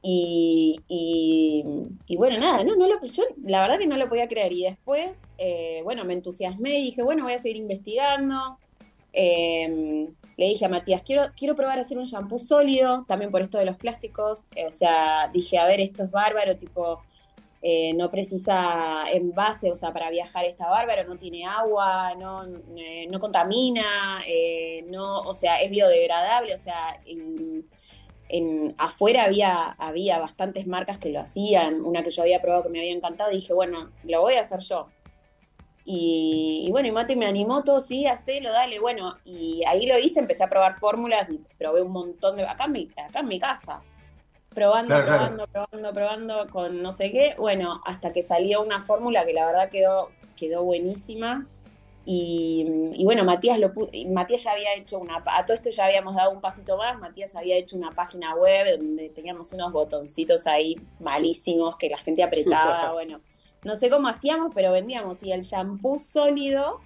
[0.01, 4.53] Y, y, bueno, nada, no, no lo, yo la verdad que no lo podía creer.
[4.53, 8.57] Y después, eh, bueno, me entusiasmé y dije, bueno, voy a seguir investigando.
[9.13, 10.07] Em,
[10.37, 13.57] le dije a Matías, quiero, quiero probar a hacer un shampoo sólido, también por esto
[13.57, 14.45] de los plásticos.
[14.55, 17.01] Eh, o sea, dije, a ver, esto es bárbaro, tipo,
[17.61, 23.19] eh, no precisa envase, o sea, para viajar está bárbaro, no tiene agua, no, no
[23.19, 24.21] contamina,
[24.85, 27.65] no, o sea, es biodegradable, o sea, en,
[28.77, 32.79] afuera había, había bastantes marcas que lo hacían, una que yo había probado que me
[32.79, 34.87] había encantado, y dije, bueno, lo voy a hacer yo.
[35.89, 40.19] Y, bueno, y Mate me animó todo, sí, hacelo, dale, bueno, y ahí lo hice,
[40.19, 43.39] empecé a probar fórmulas y probé un montón de, acá en mi, acá en mi
[43.39, 43.81] casa,
[44.53, 49.31] probando, probando, probando, probando con no sé qué, bueno, hasta que salió una fórmula que
[49.31, 51.47] la verdad quedó, quedó buenísima,
[52.09, 53.73] y, bueno, Matías, lo,
[54.07, 57.35] Matías ya había hecho una, a todo esto ya habíamos dado un pasito más, Matías
[57.35, 62.91] había hecho una página web donde teníamos unos botoncitos ahí malísimos que la gente apretaba,
[62.93, 63.19] bueno,
[63.65, 66.79] no sé cómo hacíamos, pero vendíamos y el shampoo sólido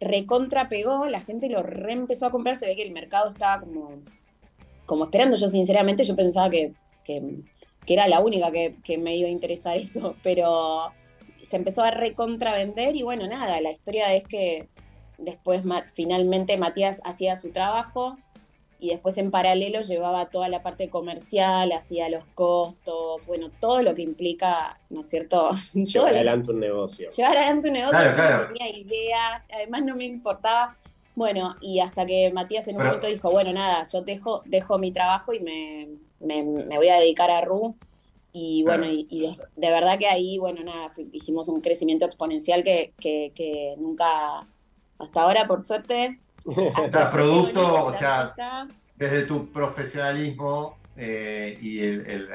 [0.00, 3.60] recontra pegó, la gente lo re empezó a comprar, se ve que el mercado estaba
[3.60, 4.00] como,
[4.86, 6.72] como esperando, yo sinceramente yo pensaba que,
[7.04, 7.44] que,
[7.86, 10.90] era la única que, que me iba a interesar eso, pero
[11.48, 14.68] se empezó a recontravender y bueno, nada, la historia es que
[15.16, 15.62] después
[15.94, 18.18] finalmente Matías hacía su trabajo
[18.78, 23.94] y después en paralelo llevaba toda la parte comercial, hacía los costos, bueno, todo lo
[23.94, 25.52] que implica, ¿no es cierto?
[25.72, 27.08] Llevar adelante un negocio.
[27.08, 30.76] Llevar adelante un negocio, yo no tenía idea, además no me importaba.
[31.14, 34.92] Bueno, y hasta que Matías en un momento dijo, bueno, nada, yo dejo, dejo mi
[34.92, 35.88] trabajo y me,
[36.20, 37.74] me, me voy a dedicar a RU
[38.40, 43.74] y bueno, y, de, verdad que ahí, bueno, nada, hicimos un crecimiento exponencial que, que,
[43.78, 44.46] nunca,
[44.98, 46.20] hasta ahora, por suerte.
[46.74, 48.32] Hasta producto, o sea,
[48.96, 52.28] desde tu profesionalismo eh, y el,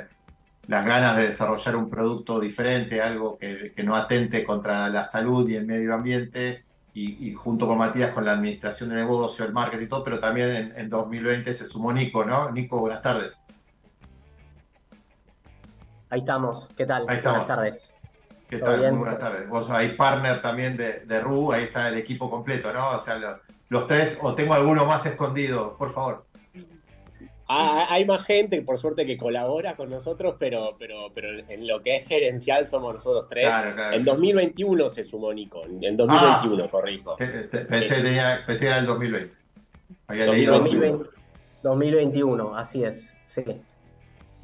[0.67, 5.49] las ganas de desarrollar un producto diferente, algo que, que, no atente contra la salud
[5.49, 9.53] y el medio ambiente, y, y, junto con Matías con la administración de negocio, el
[9.53, 12.51] marketing y todo, pero también en, en 2020 se sumó Nico, ¿no?
[12.51, 13.42] Nico, buenas tardes.
[16.13, 16.69] Ahí estamos.
[16.77, 17.05] ¿Qué tal?
[17.05, 17.91] Buenas tardes.
[18.47, 18.91] ¿Qué tal?
[18.91, 19.49] Muy buenas tardes.
[19.49, 22.91] Vos hay partner también de, de RU, ahí está el equipo completo, ¿no?
[22.91, 26.23] O sea, los, tres, o tengo alguno más escondido, por favor.
[27.47, 31.81] Ah, hay más gente, por suerte, que colabora con nosotros, pero, pero, pero en lo
[31.81, 33.49] que es gerencial somos nosotros tres.
[33.93, 37.15] en 2021 se sumó Nico, en 2021, ah, corrijo.
[37.17, 39.35] Pensé, tenía, pensé que era el 2020.
[40.05, 41.09] Había leído 2020,
[41.63, 43.43] 2021, así es, sí.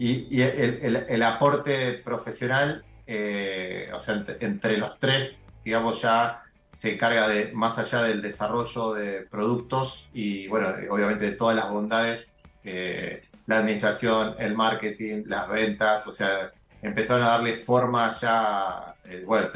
[0.01, 7.51] Y, el, aporte profesional, eh, o sea, entre, los tres, digamos, ya se encarga de,
[7.51, 13.57] más allá del desarrollo de productos y, bueno, obviamente de todas las bondades, eh, la
[13.57, 16.49] administración, el marketing, las ventas, o sea,
[16.81, 19.49] empezaron a darle forma ya, eh, bueno,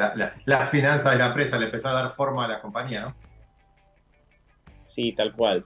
[0.44, 3.16] las finanzas de la empresa le empezaron a dar forma a la compañía, ¿no?
[4.88, 5.64] Sí, tal cual.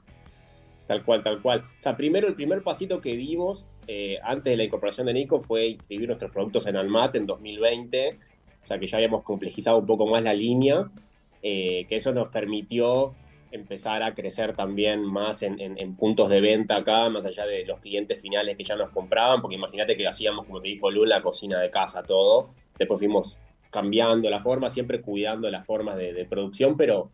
[0.85, 1.63] Tal cual, tal cual.
[1.79, 5.39] O sea, primero el primer pasito que dimos eh, antes de la incorporación de Nico
[5.39, 8.09] fue inscribir nuestros productos en Almat en 2020,
[8.63, 10.89] o sea que ya habíamos complejizado un poco más la línea,
[11.41, 13.15] eh, que eso nos permitió
[13.51, 18.21] empezar a crecer también más en, puntos de venta acá, más allá de los clientes
[18.21, 21.59] finales que ya nos compraban, porque imagínate que hacíamos, como te dijo Lula, la cocina
[21.59, 22.49] de casa, todo.
[22.77, 23.39] Después fuimos
[23.69, 27.11] cambiando la forma, siempre cuidando las formas de, producción, pero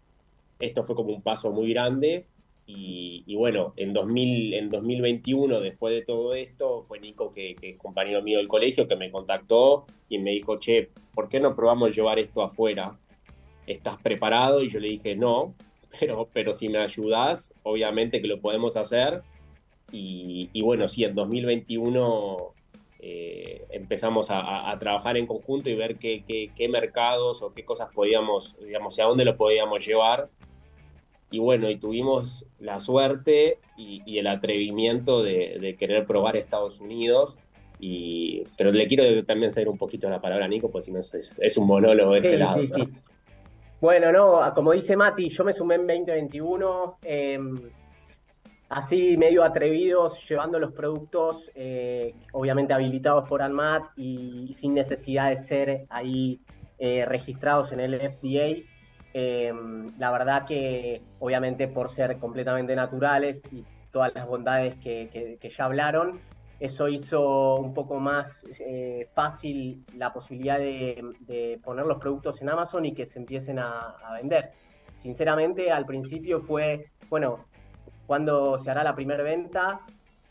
[0.60, 2.26] esto fue como un paso muy grande.
[2.65, 7.77] Y, bueno, en, 2000, en 2021, después de todo esto, fue Nico, que, que, es
[7.77, 11.95] compañero mío del colegio, que me contactó y me dijo, che, ¿por qué no probamos
[11.95, 12.98] llevar esto afuera?
[13.68, 14.64] ¿Estás preparado?
[14.64, 15.56] Y yo le dije, no,
[15.99, 19.22] pero, pero si me ayudas, obviamente que lo podemos hacer.
[19.91, 22.53] Y, bueno, sí, en 2021
[22.99, 26.23] eh, empezamos a, trabajar en conjunto y ver qué,
[26.56, 30.30] qué, mercados o qué cosas podíamos, digamos, a dónde lo podíamos llevar.
[31.34, 37.39] Y bueno, y tuvimos la suerte y, el atrevimiento de, querer probar Estados Unidos.
[37.80, 40.99] Y, pero le quiero también hacer un poquito la palabra a Nico, pues si no
[40.99, 42.60] es, un monólogo de este lado.
[42.60, 42.88] Sí, sí.
[43.81, 47.61] Bueno, no, como dice Mati, yo me sumé en 2021, em,
[48.69, 55.38] así medio atrevidos, llevando los productos, eh, obviamente habilitados por ANMAT y sin necesidad de
[55.38, 56.39] ser ahí
[56.77, 58.73] eh, registrados en el FDA.
[59.14, 65.65] Em, la verdad que, obviamente, por ser completamente naturales y todas las bondades que ya
[65.65, 66.19] hablaron,
[66.64, 72.85] eso hizo un poco más eh, fácil la posibilidad de, poner los productos en Amazon
[72.85, 74.52] y que se empiecen a, vender.
[74.95, 77.45] Sinceramente, al principio fue, bueno,
[78.07, 79.81] cuando se hará la primera venta,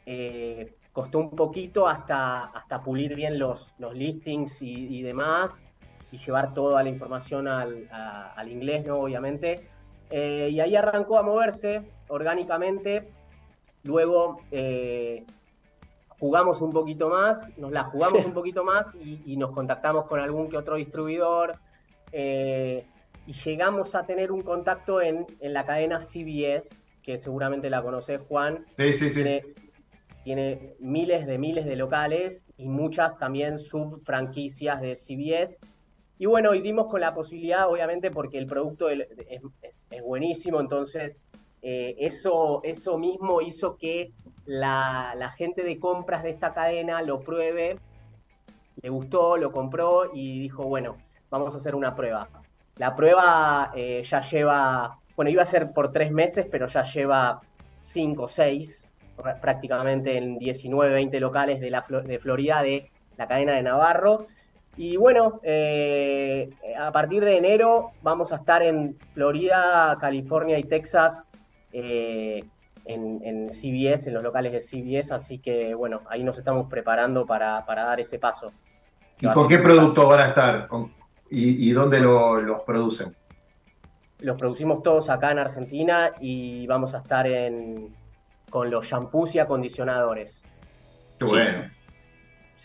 [0.07, 5.75] eh, costó un poquito hasta, hasta pulir bien los, los listings y, demás
[6.13, 9.01] y llevar toda la información al, inglés, ¿no?
[9.01, 9.67] Obviamente.
[10.11, 13.09] Eh, y ahí arrancó a moverse orgánicamente.
[13.83, 14.41] Luego
[16.23, 20.49] jugamos un poquito más, nos la jugamos un poquito más y, nos contactamos con algún
[20.49, 21.59] que otro distribuidor
[22.13, 22.87] eh,
[23.27, 28.65] y llegamos a tener un contacto en, la cadena CBS, que seguramente la conoces Juan.
[28.77, 29.25] Sí, sí, sí.
[30.23, 35.59] Tiene, miles de miles de locales y muchas también subfranquicias de CBS.
[36.23, 41.25] Y bueno, y dimos con la posibilidad, obviamente, porque el producto es, buenísimo, entonces
[41.63, 44.13] eh, eso, eso mismo hizo que
[44.45, 47.77] la, gente de compras de esta cadena lo pruebe,
[48.81, 50.97] le gustó, lo compró y dijo, bueno,
[51.29, 52.29] vamos a hacer una prueba.
[52.77, 57.41] La prueba eh, ya lleva, bueno, iba a ser por tres meses, pero ya lleva
[57.83, 58.89] cinco o seis,
[59.41, 64.29] prácticamente en 19, 20 locales de, la, de Florida, de la cadena de Navarro.
[64.77, 71.29] Y bueno, eh, a partir de enero vamos a estar en Florida, California y Texas
[71.73, 72.43] eh,
[72.85, 77.65] en, CBS, en los locales de CBS, así que bueno, ahí nos estamos preparando para,
[77.67, 78.53] dar ese paso.
[79.21, 80.69] ¿Y con qué productos van a estar?
[81.31, 83.15] ¿Y, dónde los producen?
[84.21, 87.95] Los producimos todos acá en Argentina y vamos a estar en,
[88.51, 90.45] con los shampoos y acondicionadores.
[91.19, 91.71] Qué bueno.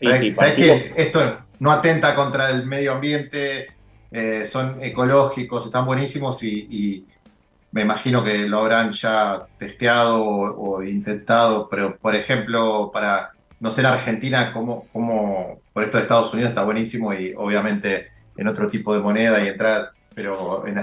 [0.01, 3.67] ¿Sabes que esto no atenta contra el medio ambiente?
[4.11, 7.05] Eh, son ecológicos, están buenísimos y
[7.71, 13.93] me imagino que lo habrán ya testeado o, intentado, pero por ejemplo, para, no la
[13.93, 18.07] Argentina, como, como por esto de Estados Unidos está buenísimo y obviamente
[18.37, 20.79] en otro tipo de moneda y entrar, pero en,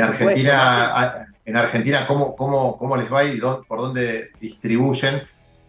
[0.00, 5.22] Argentina, en Argentina ¿cómo, cómo, cómo les va y por dónde distribuyen?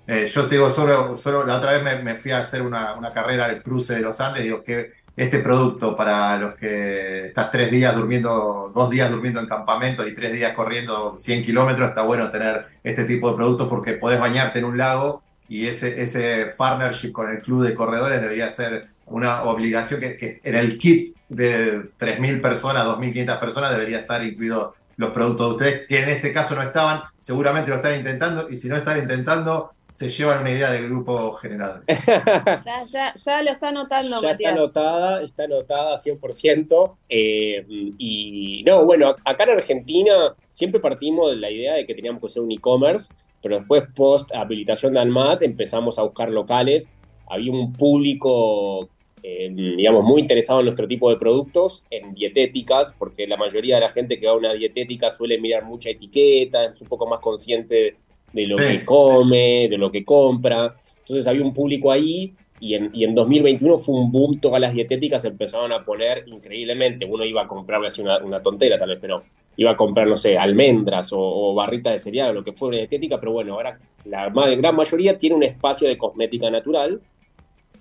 [0.08, 3.12] Eh, yo te digo, solo, solo la otra vez me, fui a hacer una, una,
[3.12, 7.72] carrera al cruce de los Andes, digo, que este producto para los que estás tres
[7.72, 12.30] días durmiendo, dos días durmiendo en campamento y tres días corriendo 100 kilómetros, está bueno
[12.30, 17.12] tener este tipo de productos porque podés bañarte en un lago y ese, ese partnership
[17.12, 22.42] con el club de corredores debería ser una obligación que, en el kit de 3.000
[22.42, 26.62] personas, 2.500 personas debería estar incluido los productos de ustedes, que en este caso no
[26.62, 30.84] estaban, seguramente lo están intentando y si no están intentando, se llevan una idea de
[30.84, 31.82] grupo general.
[31.88, 36.98] ya, ya, ya lo está anotando, ya Está anotada, está anotada 100%.
[37.10, 37.66] Eh,
[37.98, 42.30] y no, bueno, acá en Argentina siempre partimos de la idea de que teníamos que
[42.30, 43.12] ser un e-commerce,
[43.42, 46.88] pero después, post habilitación de Almat, empezamos a buscar locales.
[47.28, 48.90] Había un público,
[49.24, 53.82] eh, digamos, muy interesado en nuestro tipo de productos, en dietéticas, porque la mayoría de
[53.82, 57.20] la gente que va a una dietética suele mirar mucha etiqueta, es un poco más
[57.20, 57.96] consciente
[58.34, 60.74] de lo que come, de lo que compra.
[61.00, 64.74] Entonces había un público ahí y en, y en 2021 fue un boom, todas las
[64.74, 69.24] dietéticas empezaron a poner increíblemente, uno iba a comprarle así una, tontera tal vez, pero
[69.58, 73.20] iba a comprar, no sé, almendras o, barritas de cereal o lo que fuera dietética,
[73.20, 77.02] pero bueno, ahora la gran mayoría tiene un espacio de cosmética natural.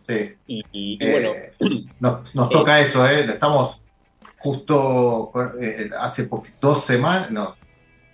[0.00, 0.32] Sí.
[0.46, 1.30] Y, bueno.
[2.00, 3.26] Nos, toca eso, ¿eh?
[3.28, 3.86] Estamos
[4.38, 5.32] justo
[5.98, 6.28] hace
[6.60, 7.56] dos semanas, no,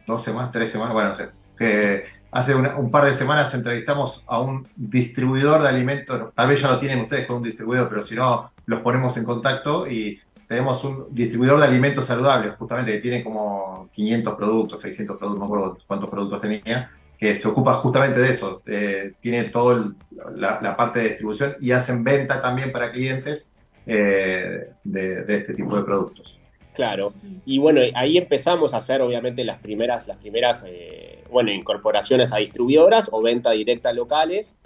[0.07, 1.29] dos semanas, tres semanas, bueno, no sé,
[1.59, 6.69] que hace un par de semanas entrevistamos a un distribuidor de alimentos, tal vez ya
[6.69, 10.19] lo tienen ustedes con un distribuidor, pero si no, los ponemos en contacto y
[10.49, 15.55] tenemos un distribuidor de alimentos saludables, justamente, que tiene como 500 productos, 600 productos, no
[15.55, 19.93] recuerdo cuántos productos tenía, que se ocupa justamente de eso, eh, tiene toda
[20.35, 23.53] la, parte de distribución y hacen venta también para clientes
[23.87, 26.41] eh, de, este tipo de productos.
[26.75, 27.13] Claro,
[27.45, 32.37] y bueno, ahí empezamos a hacer obviamente las primeras, las primeras eh, bueno, incorporaciones a
[32.37, 34.57] distribuidoras o venta directa locales.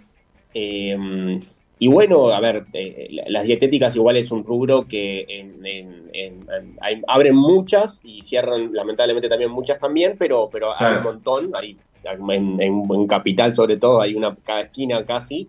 [0.53, 1.41] Em,
[1.79, 5.45] y bueno, a ver, eh, las dietéticas igual es un rubro que
[7.07, 12.61] abren muchas y cierran lamentablemente también muchas también, pero, pero hay un montón, hay, en,
[12.61, 15.49] en, Capital sobre todo hay una cada esquina casi.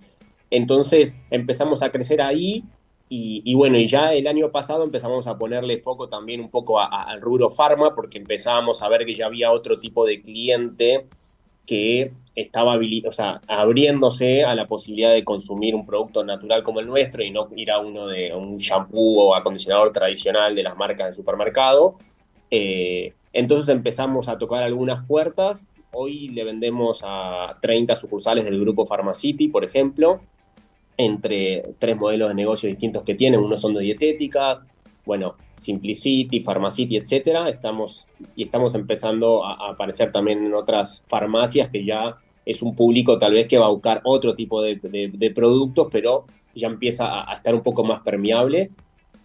[0.50, 2.64] Entonces empezamos a crecer ahí
[3.10, 7.22] y, bueno, y ya el año pasado empezamos a ponerle foco también un poco al
[7.22, 11.06] rubro farma, porque empezábamos a ver que ya había otro tipo de cliente
[11.66, 16.88] que estaba o sea, abriéndose a la posibilidad de consumir un producto natural como el
[16.88, 21.08] nuestro y no ir a uno de un shampoo o acondicionador tradicional de las marcas
[21.08, 21.96] de supermercado.
[22.52, 25.68] Eh, entonces empezamos a tocar algunas puertas.
[25.94, 30.22] Hoy le vendemos a 30 sucursales del grupo Pharmacity, por ejemplo
[30.98, 33.40] entre tres modelos de negocio distintos que tienen.
[33.40, 34.64] Uno son de dietéticas,
[35.06, 37.50] bueno, Simplicity, Pharmacity, etcétera.
[37.50, 38.06] Estamos,
[38.36, 43.34] y estamos empezando a, aparecer también en otras farmacias que ya es un público tal
[43.34, 46.26] vez que va a buscar otro tipo de, productos, pero
[46.56, 48.72] ya empieza a, estar un poco más permeable.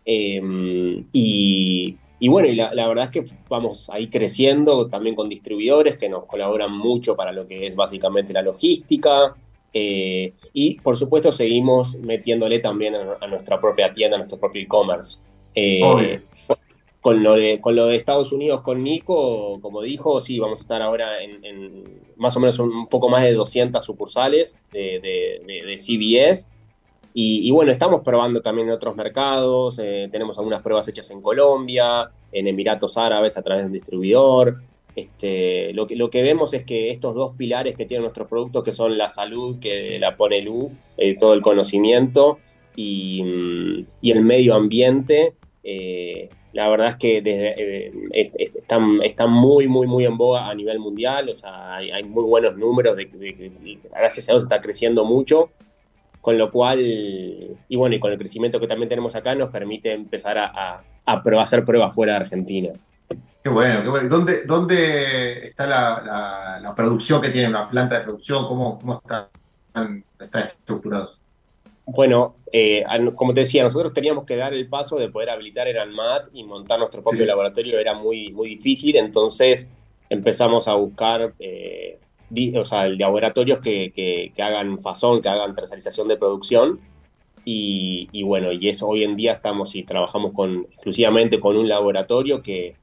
[0.04, 1.96] Em, y,
[2.28, 6.24] bueno, y la, la, verdad es que vamos ahí creciendo también con distribuidores que nos
[6.26, 9.34] colaboran mucho para lo que es básicamente la logística,
[9.72, 15.18] eh, y por supuesto seguimos metiéndole también a, nuestra propia tienda, a nuestro propio e-commerce.
[15.54, 16.20] Eh,
[17.00, 20.62] con, lo de, con lo de Estados Unidos, con Nico, como dijo, sí, vamos a
[20.62, 21.84] estar ahora en,
[22.16, 25.00] más o menos un poco más de 200 sucursales de,
[25.44, 26.48] de, CBS.
[27.14, 32.10] Y, bueno, estamos probando también en otros mercados, eh, tenemos algunas pruebas hechas en Colombia,
[32.30, 34.62] en Emiratos Árabes a través de un distribuidor.
[34.94, 38.62] Este, lo, que, lo que vemos es que estos dos pilares que tienen nuestros productos,
[38.62, 42.39] que son la salud, que la pone Lu, eh, todo el conocimiento,
[42.77, 47.90] y, mm, el medio ambiente, eh, la verdad es que eh,
[48.39, 52.56] están, están, muy, muy, muy en boga a nivel mundial, o sea, hay, muy buenos
[52.59, 55.51] números, de, gracias a Dios está creciendo mucho,
[56.20, 59.93] con lo cual, y bueno, y con el crecimiento que también tenemos acá, nos permite
[59.93, 62.73] empezar a, a, a hacer pruebas fuera de Argentina.
[63.43, 64.09] Qué bueno, qué bueno.
[64.09, 68.47] ¿Dónde, dónde está la, producción que tiene una planta de producción?
[68.47, 71.20] ¿Cómo, cómo están, estructurados?
[71.85, 72.85] Bueno, eh,
[73.16, 76.44] como te decía, nosotros teníamos que dar el paso de poder habilitar el ANMAT y
[76.44, 79.69] montar nuestro propio laboratorio, era muy, muy difícil, entonces
[80.09, 81.98] empezamos a buscar eh,
[82.55, 86.81] o sea, laboratorios que, que, hagan fasón, que hagan tercerización de producción.
[87.44, 91.69] Y, y, bueno, y eso hoy en día estamos y trabajamos con, exclusivamente con un
[91.69, 92.77] laboratorio que,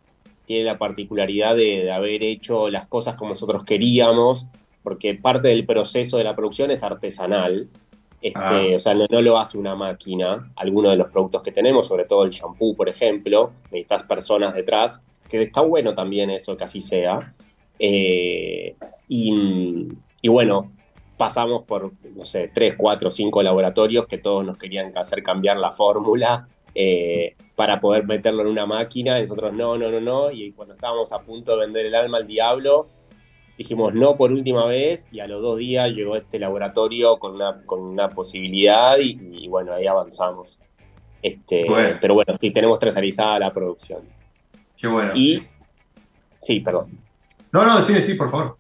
[0.50, 4.48] tiene la particularidad de, haber hecho las cosas como nosotros queríamos,
[4.82, 7.70] porque parte del proceso de la producción es artesanal.
[8.20, 8.40] Este,
[8.74, 8.76] ah.
[8.76, 10.52] O sea, no, lo hace una máquina.
[10.56, 15.04] Algunos de los productos que tenemos, sobre todo el shampoo, por ejemplo, necesitas personas detrás,
[15.30, 17.36] que está bueno también eso, que así sea.
[17.78, 18.76] Eh,
[19.08, 19.88] y,
[20.20, 20.72] y, bueno,
[21.16, 25.70] pasamos por, no sé, tres, cuatro, cinco laboratorios que todos nos querían hacer cambiar la
[25.70, 29.20] fórmula eh, para poder meterlo en una máquina.
[29.20, 30.32] Y nosotros no, no, no, no.
[30.32, 32.88] Y cuando estábamos a punto de vender el alma al diablo,
[33.58, 37.62] dijimos no por última vez y a los dos días llegó este laboratorio con una,
[37.66, 40.60] con una posibilidad y, bueno, ahí avanzamos.
[41.22, 41.66] Este,
[42.00, 44.04] Pero bueno, sí, tenemos tercerizada la producción.
[44.78, 45.12] Qué bueno.
[45.14, 45.44] Y...
[46.42, 46.98] Sí, perdón.
[47.52, 48.59] No, no, sí, sí, por favor.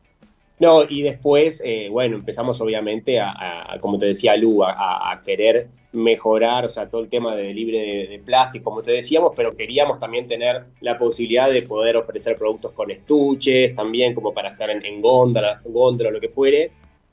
[0.60, 6.65] No, y después, eh, bueno, empezamos obviamente a, como te decía Lu, a, querer mejorar,
[6.65, 10.27] o sea, todo el tema de libre de, plástico, como te decíamos, pero queríamos también
[10.27, 15.02] tener la posibilidad de poder ofrecer productos con estuches, también como para estar en, en
[15.02, 16.72] góndola, góndola, lo que fuere,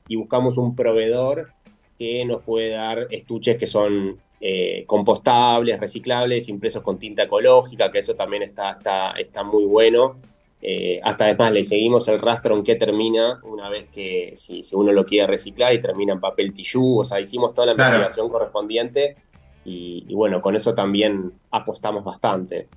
[0.08, 1.50] y buscamos un proveedor
[1.98, 8.00] que nos puede dar estuches que son eh, compostables, reciclables, impresos con tinta ecológica, que
[8.00, 10.16] eso también está, está, está muy bueno
[10.62, 14.90] eh, hasta además le seguimos el rastro en qué termina una vez que si, uno
[14.92, 19.16] lo quiere reciclar y termina en papel tissue, o sea, hicimos toda la investigación correspondiente
[19.64, 22.68] y, bueno, con eso también apostamos bastante.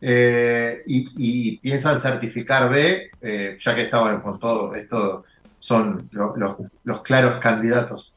[0.00, 5.24] eh, y, piensan certificar B, eh, ya que estaban con todo, esto
[5.58, 6.08] son
[6.84, 8.14] los claros candidatos.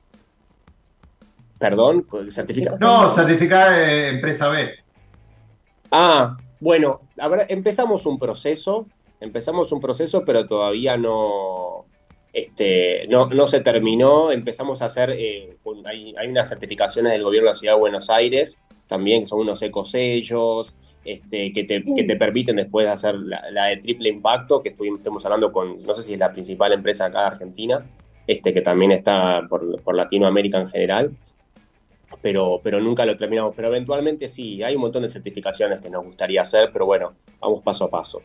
[1.58, 2.80] Perdón, certificar.
[2.80, 4.76] No, certificar empresa B.
[5.92, 7.02] Ah, bueno,
[7.48, 8.88] empezamos un proceso,
[9.20, 11.86] empezamos un proceso, pero todavía no,
[12.34, 14.32] este, no, no se terminó.
[14.32, 18.60] Empezamos a hacer, hay, hay, unas certificaciones del gobierno de la Ciudad de Buenos Aires,
[18.88, 20.74] también que son unos ecosellos,
[21.06, 25.52] este, que, te, que te permiten después hacer la, de triple impacto, que estuvimos, hablando
[25.52, 27.86] con, no sé si es la principal empresa acá de Argentina,
[28.28, 31.12] este, que también está por, por Latinoamérica en general,
[32.22, 33.54] pero, pero nunca lo terminamos.
[33.56, 37.64] Pero eventualmente sí, hay un montón de certificaciones que nos gustaría hacer, pero bueno, vamos
[37.64, 38.22] paso a paso.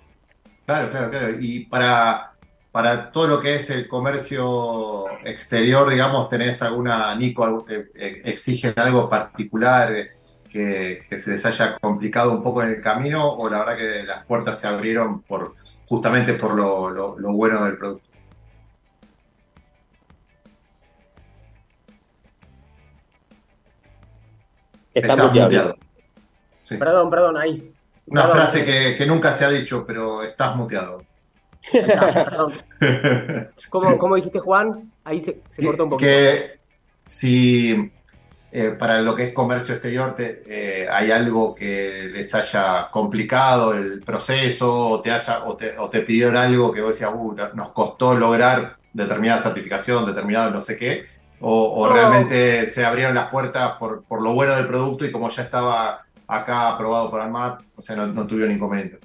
[0.66, 1.35] Claro, claro, claro.
[1.40, 2.32] Y para,
[2.73, 9.93] para todo lo que es el comercio exterior, digamos, ¿tenés alguna, Nico, exigen algo particular?
[10.55, 14.24] que, se les haya complicado un poco en el camino o la verdad que las
[14.24, 15.56] puertas se abrieron por
[15.86, 18.03] justamente por lo, bueno del producto?
[24.95, 25.77] Está, muteado.
[26.79, 27.73] Perdón, perdón, ahí.
[28.07, 31.03] Una frase que, nunca se ha dicho, pero estás muteado.
[31.73, 32.53] perdón.
[33.71, 34.93] ¿Cómo, dijiste, Juan?
[35.05, 36.09] Ahí se, se cortó un poquito.
[36.09, 36.59] Que
[37.05, 37.93] si
[38.57, 44.01] eh, para lo que es comercio exterior, eh, ¿hay algo que les haya complicado el
[44.01, 48.77] proceso o te, haya, o te, pidieron algo que vos decías, uh, nos costó lograr
[48.93, 51.05] determinada certificación, determinado no sé qué?
[51.47, 55.43] ¿O, realmente se abrieron las puertas por, por, lo bueno del producto y como ya
[55.43, 58.99] estaba acá aprobado por ANMAT, o sea, no, tuvieron inconveniente?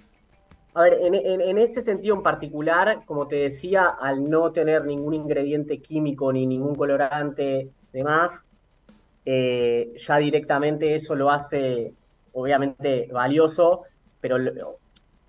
[0.73, 5.15] A ver, en, en, ese sentido en particular, como te decía, al no tener ningún
[5.15, 8.47] ingrediente químico ni ningún colorante demás,
[9.25, 11.93] eh, ya directamente eso lo hace
[12.31, 13.83] obviamente valioso,
[14.21, 14.37] pero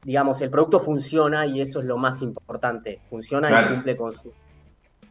[0.04, 3.00] digamos, el producto funciona y eso es lo más importante.
[3.10, 4.32] Funciona y cumple con su,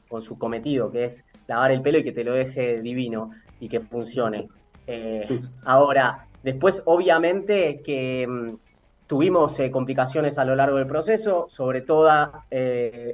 [0.07, 3.67] con su cometido, que es lavar el pelo y que te lo deje divino y
[3.67, 4.47] que funcione.
[4.87, 8.57] Eh, ahora, después obviamente que mm,
[9.05, 12.31] tuvimos eh, complicaciones a lo largo del proceso, sobre todo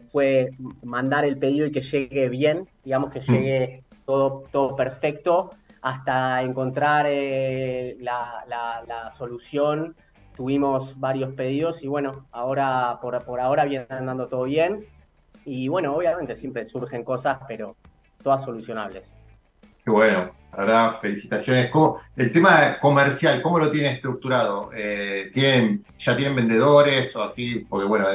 [0.06, 0.52] fue
[0.84, 3.34] mandar el pedido y que llegue bien, digamos que mm.
[3.34, 5.50] llegue todo, todo perfecto
[5.86, 9.96] hasta encontrar eh, la, solución.
[10.36, 14.88] Tuvimos varios pedidos y bueno, ahora por, por ahora viene andando todo bien.
[15.46, 17.76] Y bueno, obviamente siempre surgen cosas, pero
[18.26, 19.22] todas solucionables.
[19.84, 21.70] Qué bueno, la verdad, felicitaciones.
[22.16, 24.72] el tema comercial, ¿cómo lo tienen estructurado?
[24.76, 27.60] Eh, ¿tienen, ¿Ya tienen vendedores o así?
[27.70, 28.08] Porque bueno,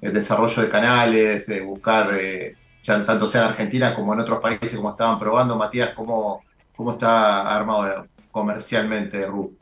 [0.00, 4.76] el, desarrollo de canales, buscar, eh, ya tanto sea en Argentina como en otros países,
[4.76, 6.44] como estaban probando, Matías, ¿cómo,
[6.76, 9.56] ¿Cómo está armado comercialmente RU?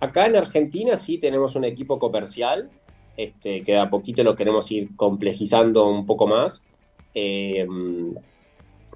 [0.00, 2.70] Acá en Argentina sí tenemos un equipo comercial,
[3.18, 6.62] este, que a poquito lo queremos ir complejizando un poco más.
[7.14, 7.66] Eh,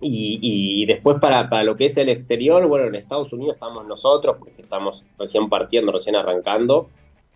[0.00, 4.36] y, después para, para, lo que es el exterior, bueno, en Estados Unidos estamos nosotros,
[4.38, 6.88] porque estamos recién partiendo, recién arrancando,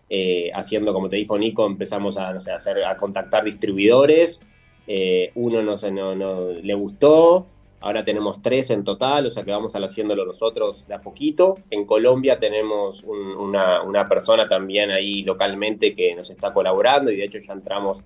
[0.09, 4.41] eh, haciendo, como te dijo Nico, empezamos a, hacer, a contactar distribuidores,
[4.87, 7.47] eh, uno no, no, no, le gustó,
[7.85, 11.57] Ahora tenemos tres en total, o sea que vamos a haciéndolo nosotros de a poquito.
[11.69, 17.39] En Colombia tenemos una, persona también ahí localmente que nos está colaborando y de hecho
[17.41, 18.03] ya entramos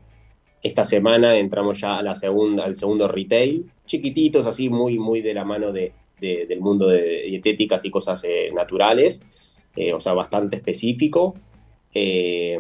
[0.63, 5.35] esta semana, entramos ya a la segunda, al segundo retail, chiquititos, así muy, muy de
[5.35, 9.23] la mano de, del mundo de dietéticas y cosas eh, naturales,
[9.77, 11.35] eh, o sea, bastante específico.
[11.95, 12.59] Eh,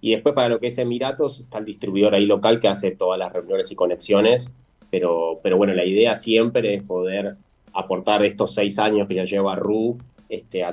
[0.00, 3.18] y después para lo que es Emiratos está el distribuidor ahí local que hace todas
[3.18, 4.50] las reuniones y conexiones
[4.90, 7.36] pero, pero bueno, la idea siempre es poder
[7.72, 9.98] aportar estos seis años que ya lleva RU
[10.28, 10.64] este,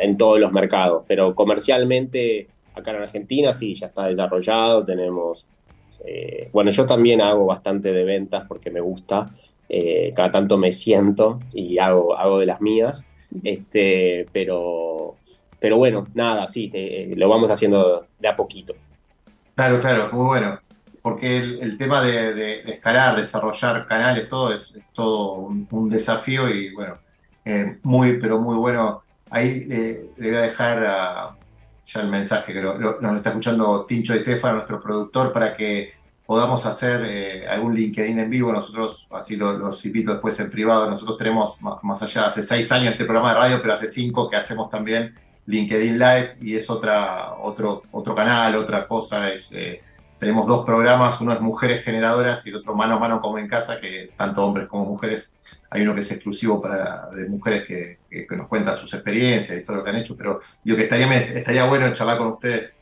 [0.00, 1.04] en todos los mercados.
[1.06, 5.46] Pero comercialmente, acá en Argentina sí, ya está desarrollado, tenemos...
[6.04, 9.30] Eh, bueno, yo también hago bastante de ventas porque me gusta,
[9.68, 13.04] eh, cada tanto me siento y hago, hago de las mías,
[13.44, 15.16] este, pero,
[15.58, 18.74] pero bueno, nada, sí, eh, lo vamos haciendo de a poquito.
[19.54, 20.58] Claro, claro, muy bueno
[21.02, 26.98] porque el, tema de, escalar, desarrollar canales, todo es, todo un, desafío y bueno,
[27.84, 29.02] muy, pero muy bueno.
[29.30, 31.38] Ahí le voy a dejar
[31.92, 35.92] ya el mensaje que nos está escuchando Tincho de Tefa, nuestro productor, para que
[36.26, 38.52] podamos hacer eh, algún LinkedIn en vivo.
[38.52, 43.04] Nosotros, así los invito después en privado, nosotros tenemos más, allá, hace seis años este
[43.04, 45.14] programa de radio, pero hace cinco que hacemos también
[45.46, 49.52] LinkedIn Live y es otra, otro, otro canal, otra cosa, es...
[49.52, 49.82] Eh,
[50.20, 53.48] tenemos dos programas, uno es Mujeres Generadoras y el otro Mano a Mano como en
[53.48, 55.34] casa, que tanto hombres como mujeres,
[55.70, 57.98] hay uno que es exclusivo para de mujeres que,
[58.36, 61.64] nos cuentan sus experiencias y todo lo que han hecho, pero digo que estaría, estaría
[61.64, 62.74] bueno charlar con ustedes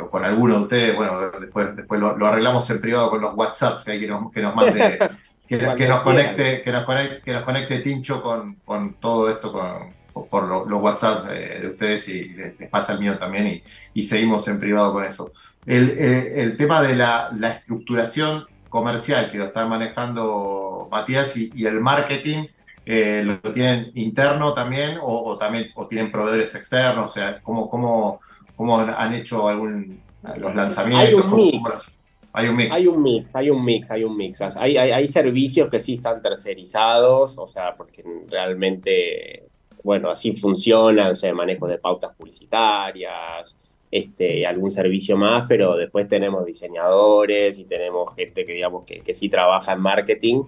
[0.00, 3.84] o con alguno de ustedes, bueno, después, después lo, arreglamos en privado con los WhatsApp
[3.84, 4.98] que, hay que, nos, que nos mande,
[5.46, 10.01] que, nos conecte, que nos conecte, que nos conecte Tincho con, con todo esto, con,
[10.12, 13.62] por los WhatsApp de, ustedes y les, pasa el mío también
[13.94, 15.32] y, seguimos en privado con eso.
[15.66, 21.80] El, el, tema de la, la, estructuración comercial que lo están manejando Matías y, el
[21.80, 22.46] marketing,
[22.84, 27.10] eh, ¿lo tienen interno también o, también o tienen proveedores externos?
[27.10, 28.20] O sea, ¿cómo, cómo,
[28.56, 30.00] cómo han hecho algún,
[30.36, 31.08] los lanzamientos?
[31.08, 31.92] Hay un mix.
[32.34, 32.72] Hay un mix.
[32.72, 34.40] Hay un mix, hay un mix, hay un mix.
[34.40, 39.51] Hay, hay, hay, servicios que sí están tercerizados, o sea, porque realmente
[39.82, 46.08] bueno, así funciona, o sea, manejo de pautas publicitarias, este, algún servicio más, pero después
[46.08, 50.42] tenemos diseñadores y tenemos gente que digamos que, que sí trabaja en marketing,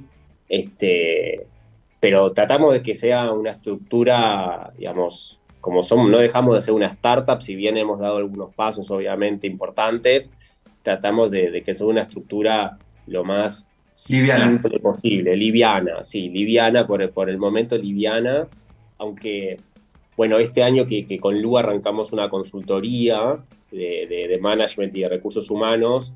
[0.48, 1.46] este,
[2.00, 6.88] pero tratamos de que sea una estructura, digamos, como somos, no dejamos de ser una
[6.88, 10.30] startup, si bien hemos dado algunos pasos obviamente importantes,
[10.82, 17.30] tratamos de, que sea una estructura lo más simple posible, liviana, sí, liviana, por, por
[17.30, 18.48] el momento liviana,
[19.04, 19.58] aunque,
[20.16, 23.38] bueno, este año que, con Lu arrancamos una consultoría
[23.70, 26.12] de, management y de recursos humanos,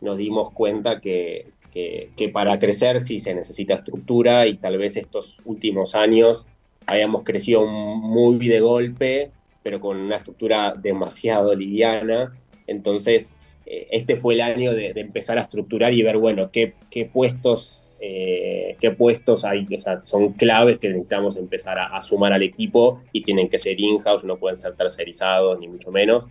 [0.00, 1.46] nos dimos cuenta que,
[2.32, 6.44] para crecer sí se necesita estructura y tal vez estos últimos años
[6.86, 9.30] hayamos crecido muy de golpe,
[9.62, 12.36] pero con una estructura demasiado liviana.
[12.66, 13.32] Entonces,
[13.64, 17.80] eh, este fue el año de, empezar a estructurar y ver, bueno, qué, qué puestos
[18.06, 23.00] eh, qué puestos hay, o sea, son claves que necesitamos empezar a, sumar al equipo
[23.12, 26.26] y tienen que ser in-house, no pueden ser tercerizados, ni mucho menos.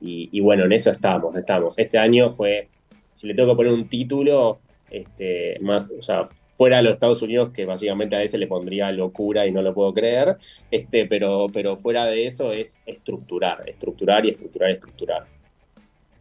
[0.00, 1.74] Y, bueno, en eso estamos, estamos.
[1.76, 2.68] Este año fue,
[3.12, 4.60] si le tengo que poner un título,
[4.90, 6.22] este, más, o sea,
[6.54, 9.74] fuera de los Estados Unidos, que básicamente a veces le pondría locura y no lo
[9.74, 10.36] puedo creer,
[10.70, 15.26] este, pero, pero fuera de eso es estructurar, estructurar y estructurar, estructurar.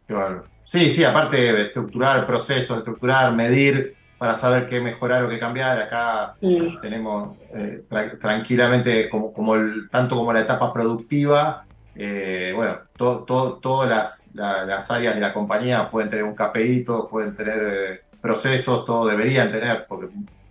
[0.05, 0.43] Claro.
[0.65, 5.79] Sí, sí, aparte de estructurar procesos, estructurar, medir, para saber qué mejorar o qué cambiar.
[5.79, 6.35] Acá
[6.81, 7.83] tenemos eh,
[8.19, 11.65] tranquilamente como, como el, tanto como la etapa productiva,
[11.99, 17.35] eh, bueno, todas las, las, áreas de la compañía pueden tener un KPI, todos pueden
[17.35, 20.09] tener eh, procesos, todos deberían tener, porque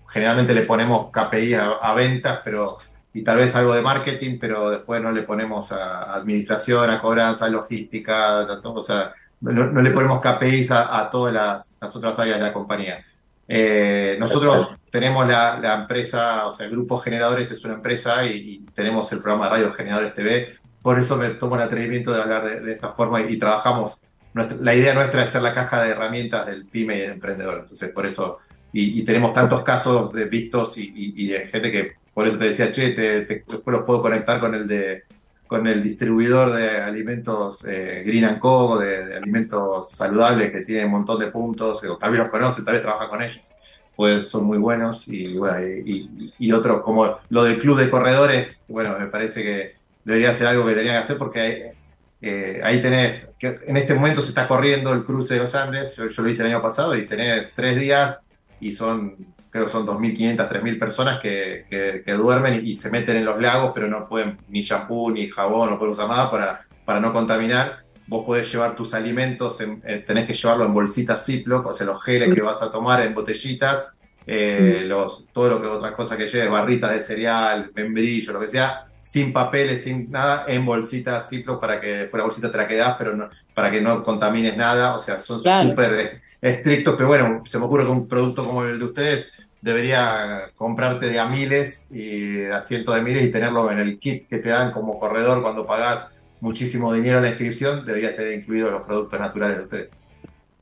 [0.09, 2.77] generalmente le ponemos KPI a, ventas, pero
[3.15, 7.47] y tal vez algo de marketing, pero después no le ponemos a administración, a cobranza,
[7.47, 12.39] a logística, o sea, no, le ponemos KPIs a, a todas las, las otras áreas
[12.39, 13.05] de la compañía.
[13.49, 19.11] Eh, nosotros tenemos la, empresa, o sea, el Grupo Generadores es una empresa y, tenemos
[19.13, 20.57] el programa Radio Generadores TV.
[20.83, 24.01] Por eso me tomo el atrevimiento de hablar de, esta forma y, trabajamos.
[24.35, 27.61] la idea nuestra es ser la caja de herramientas del pyme y del emprendedor.
[27.61, 28.39] Entonces, por eso,
[28.73, 32.91] y, tenemos tantos casos de vistos y, de gente que, por eso te decía, che,
[32.91, 35.05] te, después los puedo conectar con el de
[35.47, 41.21] con el distribuidor de alimentos eh, Green Co, de, alimentos saludables que tiene un montón
[41.21, 43.43] de puntos, o tal vez los conoce, tal vez trabaja con ellos,
[43.95, 48.99] pues son muy buenos y, bueno, y, otros como lo del club de corredores, bueno,
[48.99, 51.73] me parece que debería ser algo que tenía que hacer porque
[52.21, 55.97] eh, ahí tenés, que en este momento se está corriendo el cruce de los Andes,
[55.97, 58.21] yo, yo lo hice el año pasado y tenés tres días
[58.61, 63.41] y son creo que son 2.500, 3.000 personas que, duermen y, se meten en los
[63.41, 67.13] lagos, pero no pueden ni shampoo, ni jabón, no pueden usar nada para, para no
[67.13, 67.85] contaminar.
[68.07, 72.03] Vos podés llevar tus alimentos, eh, tenés que llevarlo en bolsitas Ziploc, o sea, los
[72.03, 76.29] geles que vas a tomar en botellitas, eh, los, todo lo que otras cosas que
[76.29, 81.61] lleves, barritas de cereal, membrillo, lo que sea, sin papeles, sin nada, en bolsitas Ziploc
[81.61, 84.95] para que después la bolsita te la quedás, pero no, para que no contamines nada,
[84.95, 88.79] o sea, son súper estrictos, pero bueno, se me ocurre que un producto como el
[88.79, 89.33] de ustedes
[89.67, 94.29] debería comprarte de a miles y a cientos de miles y tenerlo en el kit
[94.29, 98.71] que te dan como corredor cuando pagás muchísimo dinero en la inscripción, debería tener incluidos
[98.71, 99.97] los productos naturales de ustedes.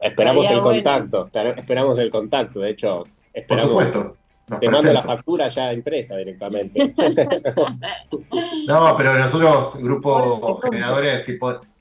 [0.01, 3.05] Esperamos el contacto, esperamos el contacto, de hecho.
[3.35, 4.16] Esperamos, Por supuesto.
[4.59, 6.94] te mando la factura ya impresa directamente.
[8.66, 11.31] no, pero nosotros, grupo generadores,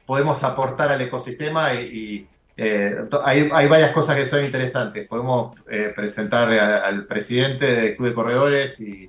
[0.06, 5.08] podemos aportar al ecosistema y eh, hay, varias cosas que son interesantes.
[5.08, 9.08] Podemos eh, presentarle al presidente del Club de Corredores y,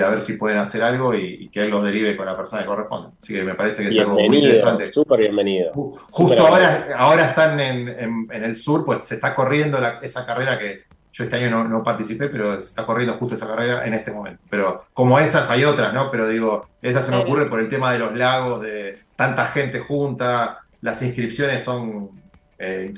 [0.00, 2.68] a ver si pueden hacer algo y, que él los derive con la persona que
[2.68, 3.10] corresponde.
[3.22, 4.92] Así que me parece que es algo muy interesante.
[4.92, 5.72] Súper bienvenido.
[5.72, 11.24] Justo ahora, ahora están en, el sur, pues se está corriendo esa carrera que yo
[11.24, 14.42] este año no, participé, pero se está corriendo justo esa carrera en este momento.
[14.50, 16.10] Pero como esas hay otras, ¿no?
[16.10, 19.80] Pero digo, esas se me ocurre por el tema de los lagos, de tanta gente
[19.80, 22.10] junta, las inscripciones son
[22.58, 22.92] eh,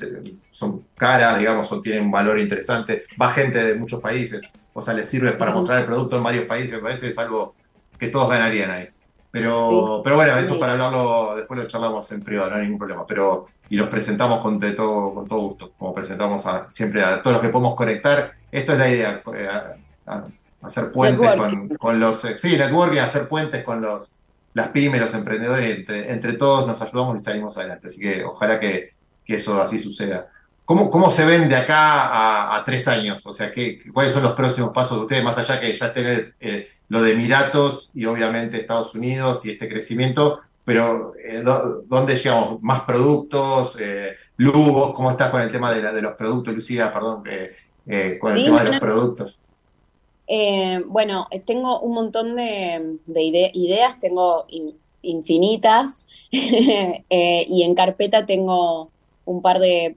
[0.51, 3.03] son caras, digamos, o tienen un valor interesante.
[3.21, 4.41] Va gente de muchos países,
[4.73, 7.17] o sea, les sirve para mostrar el producto en varios países, me parece que es
[7.17, 7.55] algo
[7.97, 8.89] que todos ganarían ahí.
[9.31, 13.05] Pero, pero bueno, eso para hablarlo, después lo charlamos en privado, no hay ningún problema.
[13.05, 17.35] Pero, y los presentamos con, todo, con todo gusto, como presentamos a, siempre a todos
[17.35, 18.33] los que podemos conectar.
[18.51, 19.49] Esto es la idea, eh,
[20.61, 21.29] hacer puentes
[21.77, 22.25] con, los.
[22.25, 24.11] Eh, sí, networking, hacer puentes con los
[24.53, 27.89] las pymes, los emprendedores, entre, entre todos nos ayudamos y salimos adelante.
[27.89, 28.93] Así que ojalá que,
[29.29, 30.31] que eso así suceda.
[30.65, 33.25] ¿Cómo, ¿Cómo, se ven de acá a, tres años?
[33.27, 35.23] O sea, ¿qué, ¿cuáles son los próximos pasos de ustedes?
[35.23, 39.69] Más allá que ya tener eh, lo de Emiratos y obviamente Estados Unidos y este
[39.69, 42.61] crecimiento, pero eh, ¿dónde llegamos?
[42.63, 43.77] ¿Más productos?
[43.79, 44.95] Eh, ¿Lugos?
[44.95, 46.91] ¿Cómo estás con el tema de, de los productos, Lucía?
[46.91, 47.23] Perdón,
[47.85, 49.39] eh, con el tema de los productos.
[50.87, 54.47] bueno, tengo un montón de, ideas, tengo
[55.03, 58.91] infinitas, y en carpeta tengo
[59.29, 59.95] un par de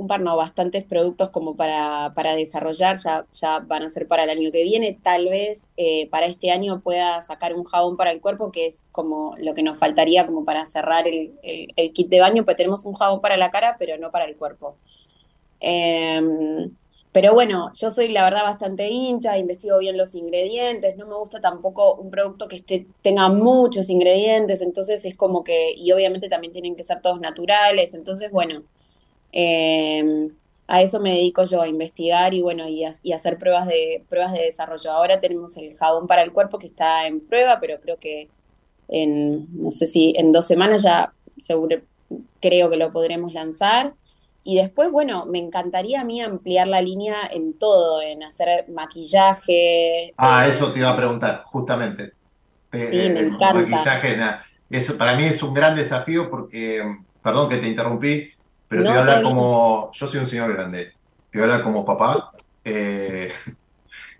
[0.00, 4.24] un par, no, bastantes productos como para, para desarrollar, ya, ya van a ser para
[4.24, 4.98] el año que viene.
[5.02, 8.86] Tal vez eh, para este año pueda sacar un jabón para el cuerpo, que es
[8.92, 11.34] como lo que nos faltaría como para cerrar el,
[11.92, 14.76] kit de baño, pues tenemos un jabón para la cara, pero no para el cuerpo.
[15.60, 16.70] Em,
[17.12, 21.40] pero bueno, yo soy la verdad bastante hincha, investigo bien los ingredientes, no me gusta
[21.40, 26.52] tampoco un producto que esté, tenga muchos ingredientes, entonces es como que, y obviamente también
[26.52, 28.62] tienen que ser todos naturales, entonces bueno,
[29.32, 30.28] eh,
[30.70, 34.42] a eso me dedico yo, a investigar y bueno, y, hacer pruebas de, pruebas de
[34.44, 34.92] desarrollo.
[34.92, 38.28] Ahora tenemos el jabón para el cuerpo que está en prueba, pero creo que
[38.86, 41.80] en, no sé si en dos semanas ya seguro,
[42.40, 43.94] creo que lo podremos lanzar.
[44.42, 50.14] Y después, bueno, me encantaría a mí ampliar la línea en todo, en hacer maquillaje.
[50.16, 52.12] Ah, eso te iba a preguntar, justamente.
[52.72, 53.54] Sí, me encanta.
[53.54, 54.18] Maquillaje,
[54.70, 56.82] Eso para mí es un gran desafío porque,
[57.22, 58.30] perdón que te interrumpí,
[58.68, 59.90] pero te voy a hablar como.
[59.92, 60.92] Yo soy un señor grande.
[61.30, 62.32] Te voy a hablar como papá.
[62.64, 63.32] Eh,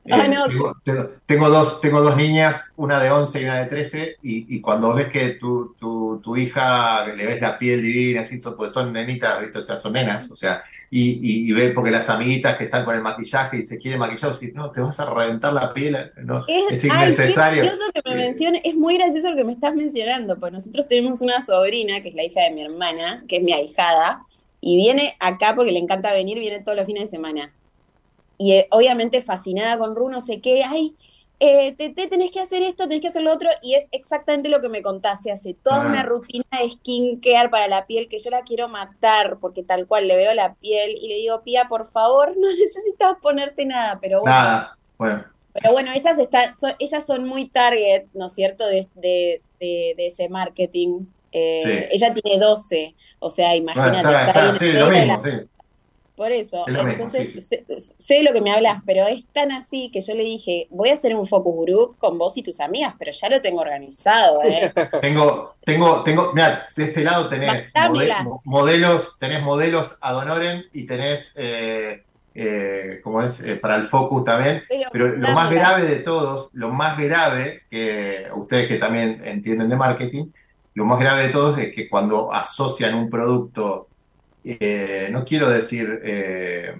[0.04, 4.94] eh, tengo, dos, tengo dos niñas, una de 11 y una de 13, y, cuando
[4.94, 9.62] ves que tu, tu, hija le ves la piel divina, así, pues son nenitas, o
[9.62, 13.02] sea, son nenas, o sea, y, y, ves porque las amiguitas que están con el
[13.02, 17.62] maquillaje y se quieren maquillar, no, te vas a reventar la piel, no, es, innecesario.
[17.62, 21.42] es, que me es muy gracioso lo que me estás mencionando, pues nosotros tenemos una
[21.42, 24.22] sobrina, que es la hija de mi hermana, que es mi ahijada,
[24.62, 27.52] y viene acá porque le encanta venir, viene todos los fines de semana.
[28.40, 30.94] Y eh, obviamente fascinada con Ru, no sé qué, ay,
[31.40, 34.62] eh, te, tenés que hacer esto, tenés que hacer lo otro, y es exactamente lo
[34.62, 38.40] que me contaste, hace toda una rutina de skincare para la piel que yo la
[38.42, 42.34] quiero matar, porque tal cual le veo la piel y le digo, Pía, por favor,
[42.38, 44.34] no necesitas ponerte nada, pero bueno.
[44.34, 45.24] Nada, bueno.
[45.52, 49.94] Pero bueno, ellas, están, son, ellas son muy target, ¿no es cierto?, de, de, de,
[49.96, 54.58] de ese marketing eh, ella tiene 12, o sea, imagínate.
[54.58, 55.30] sí, lo mismo, sí.
[56.20, 57.48] Por eso, entonces
[57.96, 60.92] sé, lo que me hablas, pero es tan así que yo le dije, voy a
[60.92, 64.70] hacer un focus group con vos y tus amigas, pero ya lo tengo organizado, ¿eh?
[65.00, 67.72] tengo, tengo, tengo, mira, de este lado tenés
[68.44, 74.62] modelos, tenés modelos ad honorem y tenés, eh, eh, como es, para el focus también,
[74.92, 79.76] pero, lo más grave de todos, lo más grave, que ustedes que también entienden de
[79.76, 80.26] marketing,
[80.74, 83.88] lo más grave de todo es que cuando asocian un producto,
[84.44, 86.74] eh, no quiero decir eh,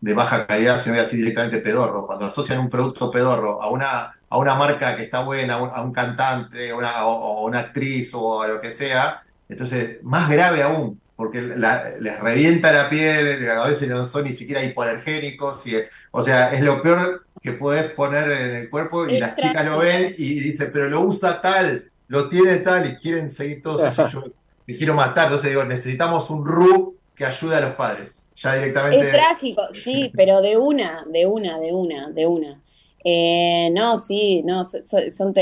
[0.00, 4.38] de baja calidad, sino así directamente pedorro, cuando asocian un producto pedorro a una, a
[4.38, 8.60] una marca que está buena, a un, cantante, una, o, una actriz o a lo
[8.60, 14.24] que sea, entonces más grave aún, porque les revienta la piel, a veces no son
[14.24, 15.76] ni siquiera hipoalergénicos, y,
[16.10, 19.78] o sea, es lo peor que puedes poner en el cuerpo y las chicas lo
[19.78, 24.02] ven y dicen, pero lo usa tal, lo tiene tal y quieren seguir todos así,
[24.12, 24.24] yo
[24.66, 25.26] me quiero matar.
[25.26, 28.26] Entonces digo, necesitamos un RU que ayude a los padres.
[28.36, 29.06] Ya directamente.
[29.06, 32.60] Es trágico, sí, pero de una, de una, de una, de una.
[33.06, 35.34] Eh, no, sí, no, son, son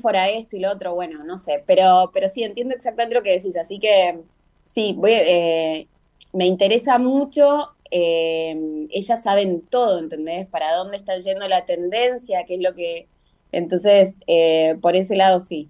[0.00, 3.32] fuera esto y lo otro, bueno, no sé, pero, pero sí, entiendo exactamente lo que
[3.32, 4.20] decís, así que
[4.64, 5.88] sí, voy, eh,
[6.32, 10.48] me interesa mucho, eh, ellas saben todo, ¿entendés?
[10.48, 13.06] Para dónde está yendo la tendencia, qué es lo que...
[13.52, 14.18] Entonces,
[14.80, 15.68] por ese lado sí.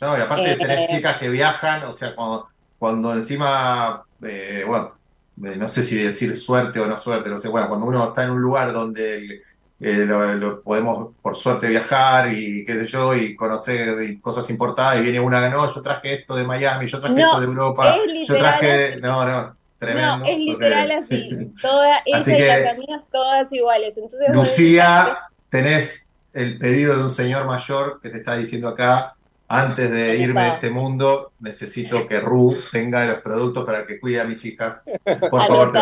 [0.00, 2.48] No, y aparte tenés eh, chicas que viajan, o sea, cuando,
[2.78, 4.92] cuando encima, eh, bueno,
[5.44, 8.24] eh, no sé si decir suerte o no suerte, no sé, bueno, cuando uno está
[8.24, 9.42] en un lugar donde
[9.80, 15.18] lo, podemos por suerte viajar y qué sé yo, y conocer cosas importadas, y viene
[15.18, 19.24] una, no, yo traje esto de Miami, yo traje esto de Europa, yo traje, no,
[19.24, 20.18] no, tremendo.
[20.18, 23.96] No, es literal así, toda, así que, las amigas todas iguales.
[23.96, 25.18] Entonces, Lucía,
[25.48, 29.16] tenés el pedido de un señor mayor que te está diciendo acá,
[29.48, 34.20] antes de irme de este mundo, necesito que Ru tenga los productos para que cuide
[34.20, 34.84] a mis hijas.
[35.30, 35.78] Por favor, te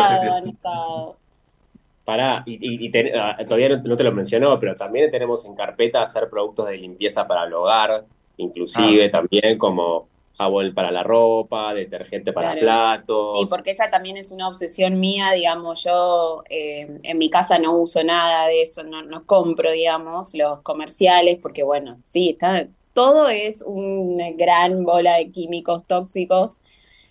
[2.05, 6.69] Pará, y, ah, todavía no, te lo mencionó, pero también tenemos en carpeta hacer productos
[6.69, 8.05] de limpieza para el hogar,
[8.37, 9.11] inclusive Ah.
[9.11, 10.07] también como
[10.37, 12.61] jabón para la ropa, detergente para Claro.
[13.03, 13.39] platos.
[13.41, 17.75] Sí, porque esa también es una obsesión mía, digamos, yo eh, en mi casa no
[17.77, 22.67] uso nada de eso, no, no compro, digamos, los comerciales, porque bueno, sí, está,
[22.97, 26.59] todo es una gran bola de químicos tóxicos.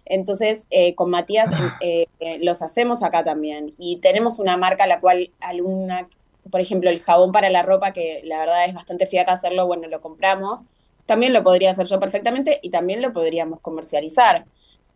[0.04, 1.48] Entonces, eh, con Matías
[1.80, 3.72] eh, eh, los hacemos acá también.
[3.78, 6.08] Y tenemos una marca a la cual alguna,
[6.50, 9.86] por ejemplo, el jabón para la ropa, que la verdad es bastante fiaca hacerlo, bueno,
[9.86, 10.66] lo compramos.
[11.06, 14.44] También lo podría hacer yo perfectamente y también lo podríamos comercializar.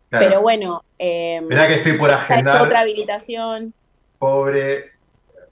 [0.09, 0.25] Claro.
[0.27, 2.61] Pero bueno, eh, Mirá que estoy por agendar.
[2.63, 3.73] otra habilitación.
[4.19, 4.91] Pobre,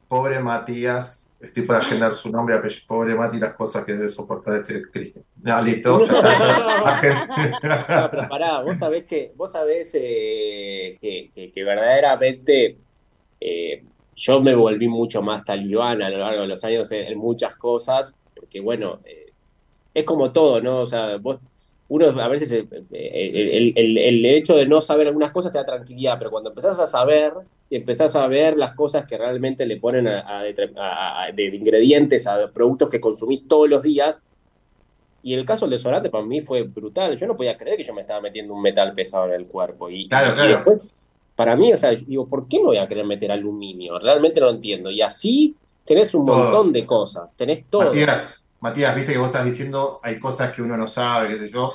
[0.10, 2.82] pobre Matías, estoy por agendar su nombre apellido.
[2.88, 5.24] Pobre Mati, las cosas que debe soportar este Cristian.
[5.64, 7.02] Listo, ya está.
[8.04, 12.78] No, pero pará, vos sabés que, vos sabés eh, que, que- que verdaderamente
[13.40, 13.84] eh,
[14.16, 17.56] yo me volví mucho más talibán a lo largo de los años en, en muchas
[17.56, 19.28] cosas, porque bueno, eh,
[19.94, 20.82] es como todo, ¿no?
[20.82, 21.40] O sea, vos,
[21.88, 26.18] uno a veces el, el- el hecho de no saber algunas cosas te da tranquilidad,
[26.18, 27.34] pero cuando empezás a saber
[27.70, 32.52] empezás a ver las cosas que realmente le ponen a- a a- de ingredientes a
[32.52, 34.22] productos que consumís todos los días,
[35.22, 37.16] y el caso del desodorante para mí fue brutal.
[37.18, 39.90] Yo no podía creer que yo me estaba metiendo un metal pesado en el cuerpo.
[39.90, 40.50] Y, Claro, y claro.
[40.50, 40.80] después,
[41.36, 44.00] para mí, o sea, digo, ¿por qué me voy a querer meter aluminio?
[44.00, 44.90] Realmente no entiendo.
[44.90, 45.56] Y así
[45.86, 46.38] tenés un Todo.
[46.38, 47.36] montón de cosas.
[47.36, 47.86] Tenés todo.
[47.86, 51.54] Matías, Matías, viste que vos estás diciendo, hay cosas que uno no sabe, qué sé
[51.54, 51.72] yo.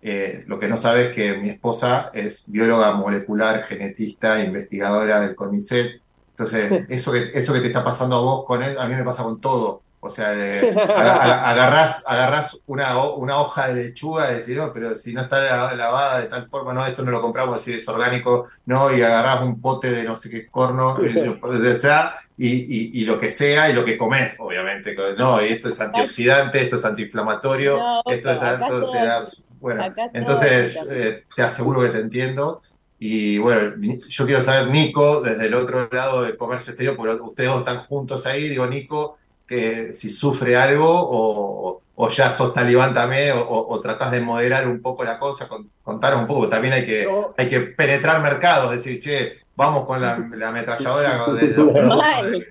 [0.00, 5.34] Eh, lo que no sabes es que mi esposa es bióloga molecular, genetista, investigadora del
[5.34, 6.00] CONICET.
[6.30, 9.02] Entonces, eso que, eso que te está pasando a vos con él, a mí me
[9.04, 9.82] pasa con todo.
[10.00, 14.72] O sea, eh, aga- aga- agarrás, agarrás una, una hoja de lechuga y decís, no,
[14.72, 17.72] pero si no está la- lavada de tal forma, no, esto no lo compramos, si
[17.72, 20.96] es orgánico, no, y agarrás un pote de no sé qué corno,
[21.42, 24.94] o sea, y, y- y lo que sea, y lo que comes, obviamente.
[25.18, 29.20] No, y esto es antioxidante, esto es antiinflamatorio, No, esto es será-
[29.60, 29.82] bueno,
[30.12, 32.60] entonces eh, te aseguro que te entiendo.
[32.98, 33.74] Y bueno,
[34.08, 37.78] yo quiero saber, Nico, desde el otro lado del comercio exterior, porque ustedes dos están
[37.84, 43.40] juntos ahí, digo, Nico, que si sufre algo o, o ya sos talibán también, o,
[43.42, 46.84] o- o tratás de moderar un poco la cosa, con- contanos un poco, también hay
[46.86, 47.06] que,
[47.36, 52.44] hay que penetrar mercados, decir, che, vamos con la, la ametralladora de los productos.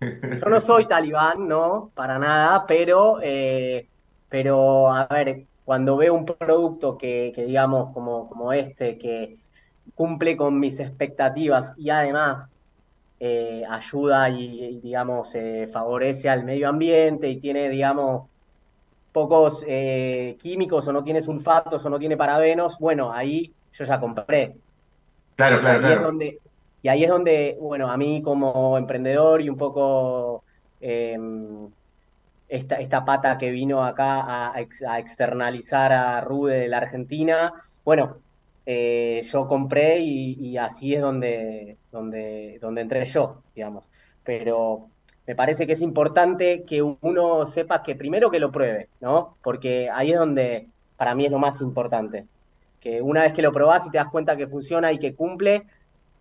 [0.00, 3.88] Yo no soy talibán, no, para nada, pero, eh,
[4.28, 9.36] pero a ver, cuando veo un producto que, que digamos como, como este, que
[9.94, 12.54] cumple con mis expectativas y además
[13.18, 18.28] eh, ayuda y, y, digamos, eh, favorece al medio ambiente y tiene, digamos,
[19.10, 23.98] pocos eh, químicos o no tiene sulfatos o no tiene parabenos, bueno, ahí yo ya
[23.98, 24.54] compré.
[25.34, 26.06] Claro, claro, ahí es claro.
[26.06, 26.38] donde,
[26.80, 30.44] y ahí es donde, bueno, a mí como emprendedor y un poco
[30.80, 31.18] eh,
[32.48, 37.52] esta, esta pata que vino acá a, ex- a externalizar a Rude de la Argentina,
[37.84, 38.22] bueno,
[38.66, 43.88] eh, yo compré y, y así es donde, donde, donde entré yo, digamos.
[44.24, 44.90] Pero
[45.26, 49.36] me parece que es importante que uno sepa que primero que lo pruebe, ¿no?
[49.42, 52.26] Porque ahí es donde para mí es lo más importante
[52.80, 55.66] que una vez que lo probás y te das cuenta que funciona y que cumple,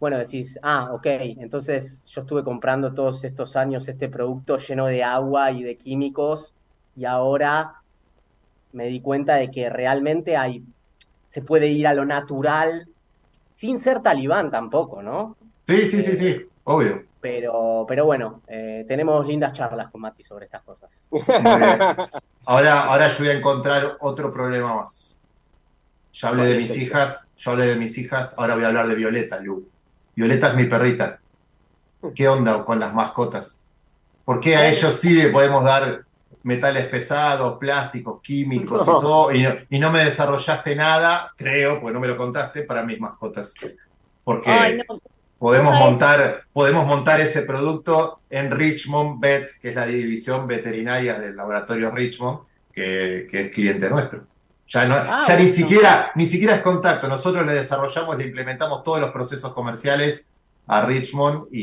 [0.05, 1.07] bueno, decís, ah, ok,
[1.39, 6.53] entonces yo estuve comprando todos estos años este producto lleno de agua y de químicos
[6.95, 7.81] y ahora
[8.71, 10.63] me di cuenta de que realmente hay,
[11.23, 12.87] se puede ir a lo natural
[13.51, 15.37] sin ser talibán tampoco, ¿no?
[15.65, 17.01] Sí, sí, sí, sí, obvio.
[17.19, 20.91] Pero, pero bueno, eh, tenemos lindas charlas con Mati sobre estas cosas.
[21.09, 21.79] Muy bien.
[22.45, 25.17] Ahora, ahora yo voy a encontrar otro problema más.
[26.13, 28.93] Ya hablé de mis hijas, yo hablé de mis hijas, ahora voy a hablar de
[28.93, 29.67] Violeta, Lu.
[30.15, 31.19] Violeta es mi perrita.
[32.13, 33.61] ¿Qué onda con las mascotas?
[34.23, 36.03] ¿Por qué a ellos sí le podemos dar
[36.43, 39.31] metales pesados, plásticos, químicos y todo?
[39.31, 42.99] Y no, y no me desarrollaste nada, creo, porque no me lo contaste, para mis
[42.99, 43.53] mascotas.
[44.23, 44.99] Porque Ay, no.
[45.37, 51.35] podemos montar, podemos montar ese producto en Richmond Vet, que es la división veterinaria del
[51.35, 52.39] laboratorio Richmond,
[52.71, 54.25] que, que es cliente nuestro.
[54.67, 57.07] Ya, no, Ah, ya ni siquiera, ni siquiera es contacto.
[57.07, 60.29] Nosotros le desarrollamos, le implementamos todos los procesos comerciales
[60.67, 61.61] a Richmond y,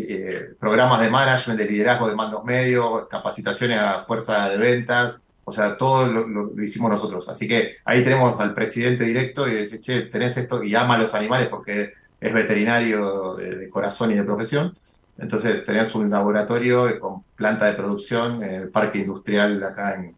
[0.00, 5.16] y, eh, programas de management, de liderazgo de mandos medios, capacitaciones a fuerza de ventas,
[5.44, 7.28] o sea, todo lo, lo- lo hicimos nosotros.
[7.28, 10.98] Así que ahí tenemos al presidente directo y dice, che, tenés esto y ama a
[10.98, 14.74] los animales porque es veterinario de, de corazón y de profesión.
[15.18, 20.14] Entonces tenés un laboratorio con planta de producción en el parque industrial acá en,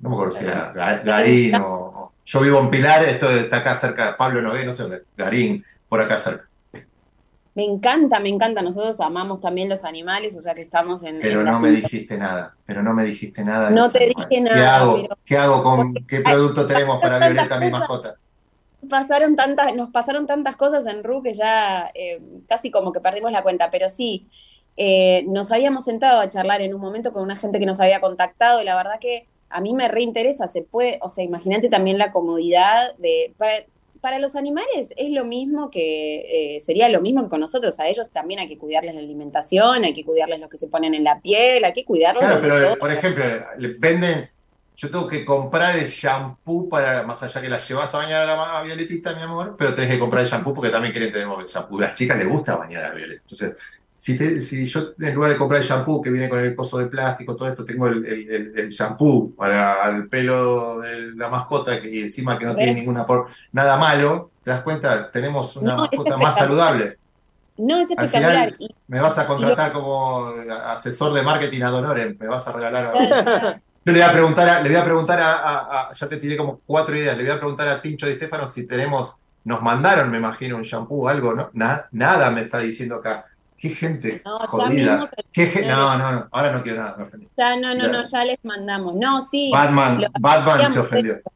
[0.00, 3.74] no me acuerdo si era Ga- Garín o, Yo vivo en Pilar, esto está acá
[3.74, 6.44] cerca, Pablo Nogué, no sé dónde, Garín, por acá cerca.
[7.54, 8.62] Me encanta, me encanta.
[8.62, 11.18] Nosotros amamos también los animales, o sea que estamos en.
[11.20, 13.70] Pero en no me dijiste nada, pero no me dijiste nada.
[13.70, 14.14] No te animales.
[14.28, 14.94] dije ¿Qué nada, hago?
[15.02, 17.80] pero- ¿Qué hago con qué producto tenemos para Violeta, mi cosas.
[17.80, 18.14] mascota?
[18.88, 23.32] Pasaron tantas, nos pasaron tantas cosas en RU que ya eh, casi como que perdimos
[23.32, 24.28] la cuenta, pero sí,
[24.76, 28.00] eh, nos habíamos sentado a charlar en un momento con una gente que nos había
[28.00, 31.98] contactado y la verdad que a mí me reinteresa, se puede, o sea, imagínate también
[31.98, 33.64] la comodidad de, para,
[34.00, 37.86] para los animales es lo mismo que, eh, sería lo mismo que con nosotros, a
[37.86, 41.04] ellos también hay que cuidarles la alimentación, hay que cuidarles lo que se ponen en
[41.04, 43.24] la piel, hay que cuidarlos Claro, pero por ejemplo,
[43.58, 44.30] le venden,
[44.76, 48.26] yo tengo que comprar el shampoo para, más allá que la llevas a bañar a
[48.26, 51.26] la a Violetita, mi amor, pero tenés que comprar el shampoo porque también quieren tener
[51.26, 51.80] el shampoo.
[51.80, 53.22] Las chicas les gusta bañar a Violeta.
[53.22, 53.56] Entonces,
[53.98, 56.78] si, te- si yo en lugar de comprar el shampoo que viene con el coso
[56.78, 61.28] de plástico, todo esto, tengo el, el, el- el shampoo para el pelo de la
[61.28, 65.10] mascota que y encima que no tiene ninguna por, nada malo, ¿te das cuenta?
[65.10, 66.98] Tenemos una No, mascota más saludable.
[67.56, 68.50] No, es Al espectacular.
[68.50, 72.86] final me vas a contratar como asesor de marketing a Donoren, me vas a regalar
[72.86, 72.92] a...
[73.84, 76.18] Yo le voy a preguntar, a, le voy a, preguntar a, a- a- ya te
[76.18, 79.14] tiré como cuatro ideas, le voy a preguntar a Tincho Di Stefano si tenemos,
[79.44, 81.50] nos mandaron, me imagino, un shampoo o algo, ¿no?
[81.54, 83.24] Na- nada me está diciendo acá.
[83.58, 85.10] Qué gente No, jodida.
[85.32, 87.28] Qué no, no, no, ahora no quiero nada, me ofendí.
[87.36, 87.92] Ya, no, no, Ya.
[87.92, 88.94] no, ya les mandamos.
[88.94, 89.50] No, sí.
[89.52, 91.20] Batman, lo Batman se habíamos ofendió.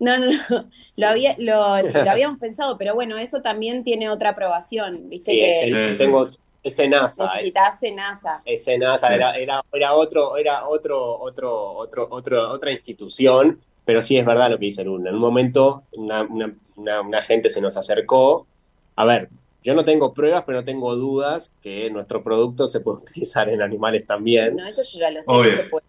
[0.00, 4.30] No, no, no, lo, había, lo, lo habíamos pensado, pero bueno, eso también tiene otra
[4.30, 5.98] aprobación, viste Sí, que ese, Sí, sí.
[5.98, 6.28] tengo
[6.62, 7.28] ese NASA, eh.
[7.50, 8.42] necesitas NASA.
[8.44, 9.14] ese NASA Sí.
[9.14, 14.50] era, era, era otro, era otro, otro, otro, otro, otra institución, pero sí es verdad
[14.50, 15.10] lo que dice Luna.
[15.10, 18.46] En un momento una, una, una- una gente se nos acercó.
[18.94, 19.28] A ver,
[19.62, 23.62] yo no tengo pruebas, pero no tengo dudas que nuestro producto se puede utilizar en
[23.62, 24.56] animales también.
[24.56, 25.50] No, eso yo ya lo sé Obvio.
[25.50, 25.84] que se puede.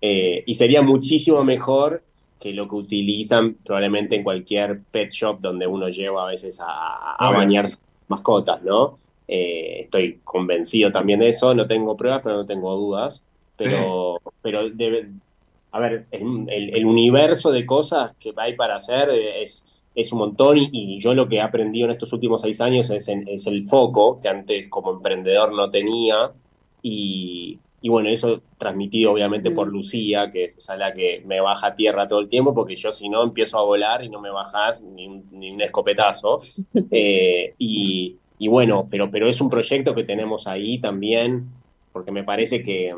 [0.00, 2.02] Eh, y sería muchísimo mejor
[2.38, 7.14] que lo que utilizan probablemente en cualquier pet shop donde uno lleva a veces a,
[7.16, 7.38] a Obvio.
[7.38, 7.66] bañar
[8.06, 8.98] mascotas, ¿no?
[9.26, 13.22] Eh, estoy convencido también de eso, no tengo pruebas, pero no tengo dudas.
[13.56, 15.08] Pero, pero debe,
[15.72, 19.64] a ver, el, el- el universo de cosas que hay para hacer es,
[20.00, 22.90] es un montón y, y yo lo que he aprendido en estos últimos seis años
[22.90, 26.32] es, en- es el foco que antes como emprendedor no tenía
[26.82, 31.68] y, y bueno, eso transmitido obviamente por Lucía, que es esa la que me baja
[31.68, 34.30] a tierra todo el tiempo, porque yo si no empiezo a volar y no me
[34.30, 36.38] bajas ni un, ni un escopetazo.
[36.90, 41.48] Eh, y, y bueno, pero, pero es un proyecto que tenemos ahí también,
[41.92, 42.94] porque me parece que,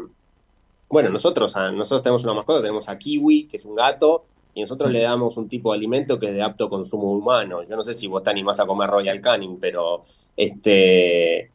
[0.88, 4.60] bueno, nosotros, a- nosotros tenemos una mascota, tenemos a Kiwi, que es un gato, y
[4.62, 7.62] nosotros le damos un tipo de alimento que es de apto consumo humano.
[7.64, 10.02] Yo no sé si vos te animás a comer Royal Canin, pero
[10.36, 11.50] este,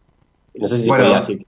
[0.56, 1.46] no sé si Bueno, podía decir.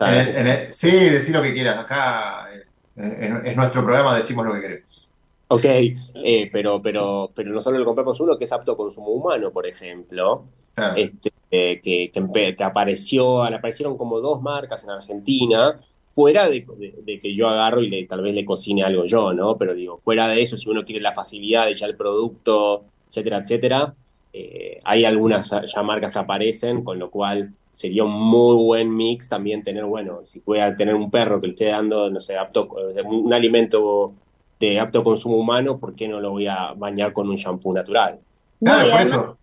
[0.00, 1.78] En el- en el- sí, decir lo que quieras.
[1.78, 2.64] Acá eh,
[2.96, 5.10] eh, es nuestro programa, decimos lo que queremos.
[5.48, 9.66] Ok, eh, pero, pero, pero nosotros le compramos uno que es apto consumo humano, por
[9.66, 10.44] ejemplo,
[10.74, 10.96] Claro.
[10.96, 15.78] este, eh, que, que, que apareció, aparecieron como dos marcas en Argentina,
[16.14, 19.32] fuera de, de- de que yo agarro y le, tal vez le cocine algo yo,
[19.32, 19.56] ¿no?
[19.58, 23.38] Pero digo, fuera de eso, si uno quiere la facilidad de ya el producto, etcétera,
[23.38, 23.94] etcétera,
[24.32, 29.28] eh, hay algunas ya marcas que aparecen, con lo cual sería un muy buen mix
[29.28, 32.68] también tener, bueno, si puede tener un perro que le esté dando, no sé, apto,
[32.96, 34.14] eh, un alimento
[34.60, 38.20] de apto consumo humano, ¿por qué no lo voy a bañar con un shampoo natural?
[38.60, 39.38] No, Claro, y por además, eso.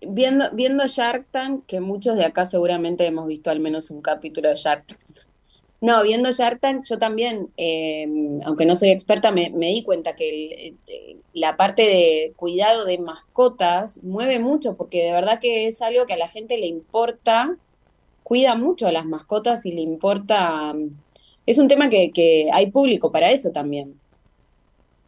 [0.00, 4.48] viendo, viendo Shark Tank, que muchos de acá seguramente hemos visto al menos un capítulo
[4.48, 5.25] de Shark Tank.
[5.80, 8.06] No, viendo Shark Tank, yo también, eh,
[8.44, 10.28] aunque no soy experta, me, di cuenta que
[10.68, 15.82] el- eh, la parte de cuidado de mascotas mueve mucho, porque de verdad que es
[15.82, 17.58] algo que a la gente le importa,
[18.22, 20.74] cuida mucho a las mascotas y le importa.
[21.46, 24.00] Es un tema que, que hay público para eso también.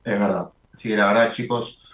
[0.05, 0.51] Es verdad.
[0.81, 1.88] Que la verdad, chicos,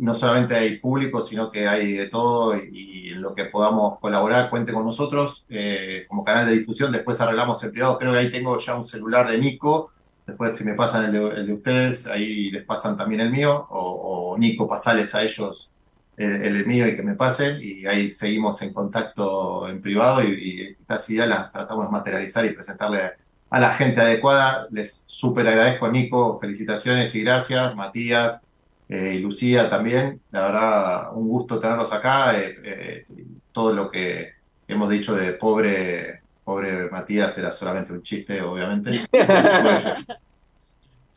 [0.00, 4.50] no solamente hay público, sino que hay de todo y, y lo que podamos colaborar,
[4.50, 6.92] cuente con nosotros eh, como canal de difusión.
[6.92, 7.98] Después arreglamos el privado.
[7.98, 9.92] Creo que ahí tengo ya un celular de Nico.
[10.26, 11.12] Después, si me pasan el
[11.46, 13.66] de, ustedes, ahí les pasan también el mío.
[13.70, 15.70] O, Nico, pasales a ellos
[16.16, 17.58] el, el mío y que me pasen.
[17.62, 22.44] Y ahí seguimos en contacto en privado y, y estas ideas las tratamos de materializar
[22.46, 23.12] y presentarle
[23.50, 24.66] a la gente adecuada.
[24.70, 27.74] Les súper agradezco Nico, felicitaciones y gracias.
[27.74, 28.43] Matías
[28.88, 30.20] eh, y Lucía también.
[30.30, 32.38] La verdad, un gusto tenerlos acá.
[32.38, 33.06] Eh, eh,
[33.52, 34.32] todo lo que
[34.68, 39.06] hemos dicho de pobre, pobre Matías era solamente un chiste, obviamente.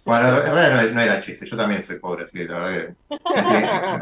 [0.05, 2.95] Bueno, en realidad no, era chiste, yo también soy pobre, así que la verdad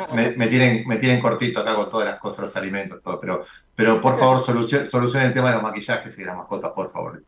[0.08, 3.20] que me, me tienen, me tienen cortito acá con todas las cosas, los alimentos, todo,
[3.20, 3.44] pero,
[3.74, 7.24] pero por favor solucion- solucionen el tema de los maquillajes y las mascotas, por favor.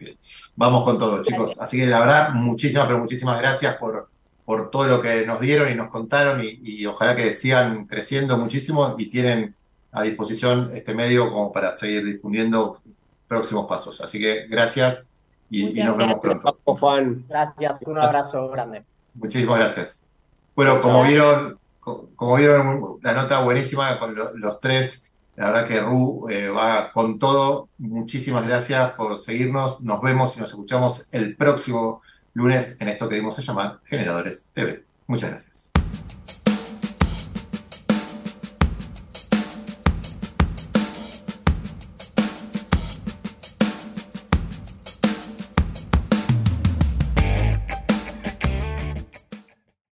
[0.56, 1.60] Vamos con todo, chicos.
[1.60, 4.10] Así que la verdad, muchísimas, pero muchísimas gracias por,
[4.48, 8.38] por todo lo que nos dieron y nos contaron y, y ojalá que sigan creciendo
[8.38, 9.54] muchísimo y tienen
[9.92, 12.80] a disposición este medio como para seguir difundiendo
[13.28, 14.00] próximos pasos.
[14.00, 15.12] Así que gracias
[15.50, 16.58] y, y nos vemos pronto.
[16.64, 18.84] Juan, gracias, un abrazo grande.
[19.16, 20.08] Muchísimas gracias.
[20.56, 25.12] Bueno, como vieron, como vieron, la nota buenísima con los tres.
[25.36, 27.68] La verdad que Ru eh, va con todo.
[27.80, 29.82] Muchísimas gracias por seguirnos.
[29.82, 32.02] Nos vemos y nos escuchamos el próximo
[32.38, 34.84] lunes en esto que dimos a llamar Generadores TV.
[35.08, 35.67] Muchas gracias.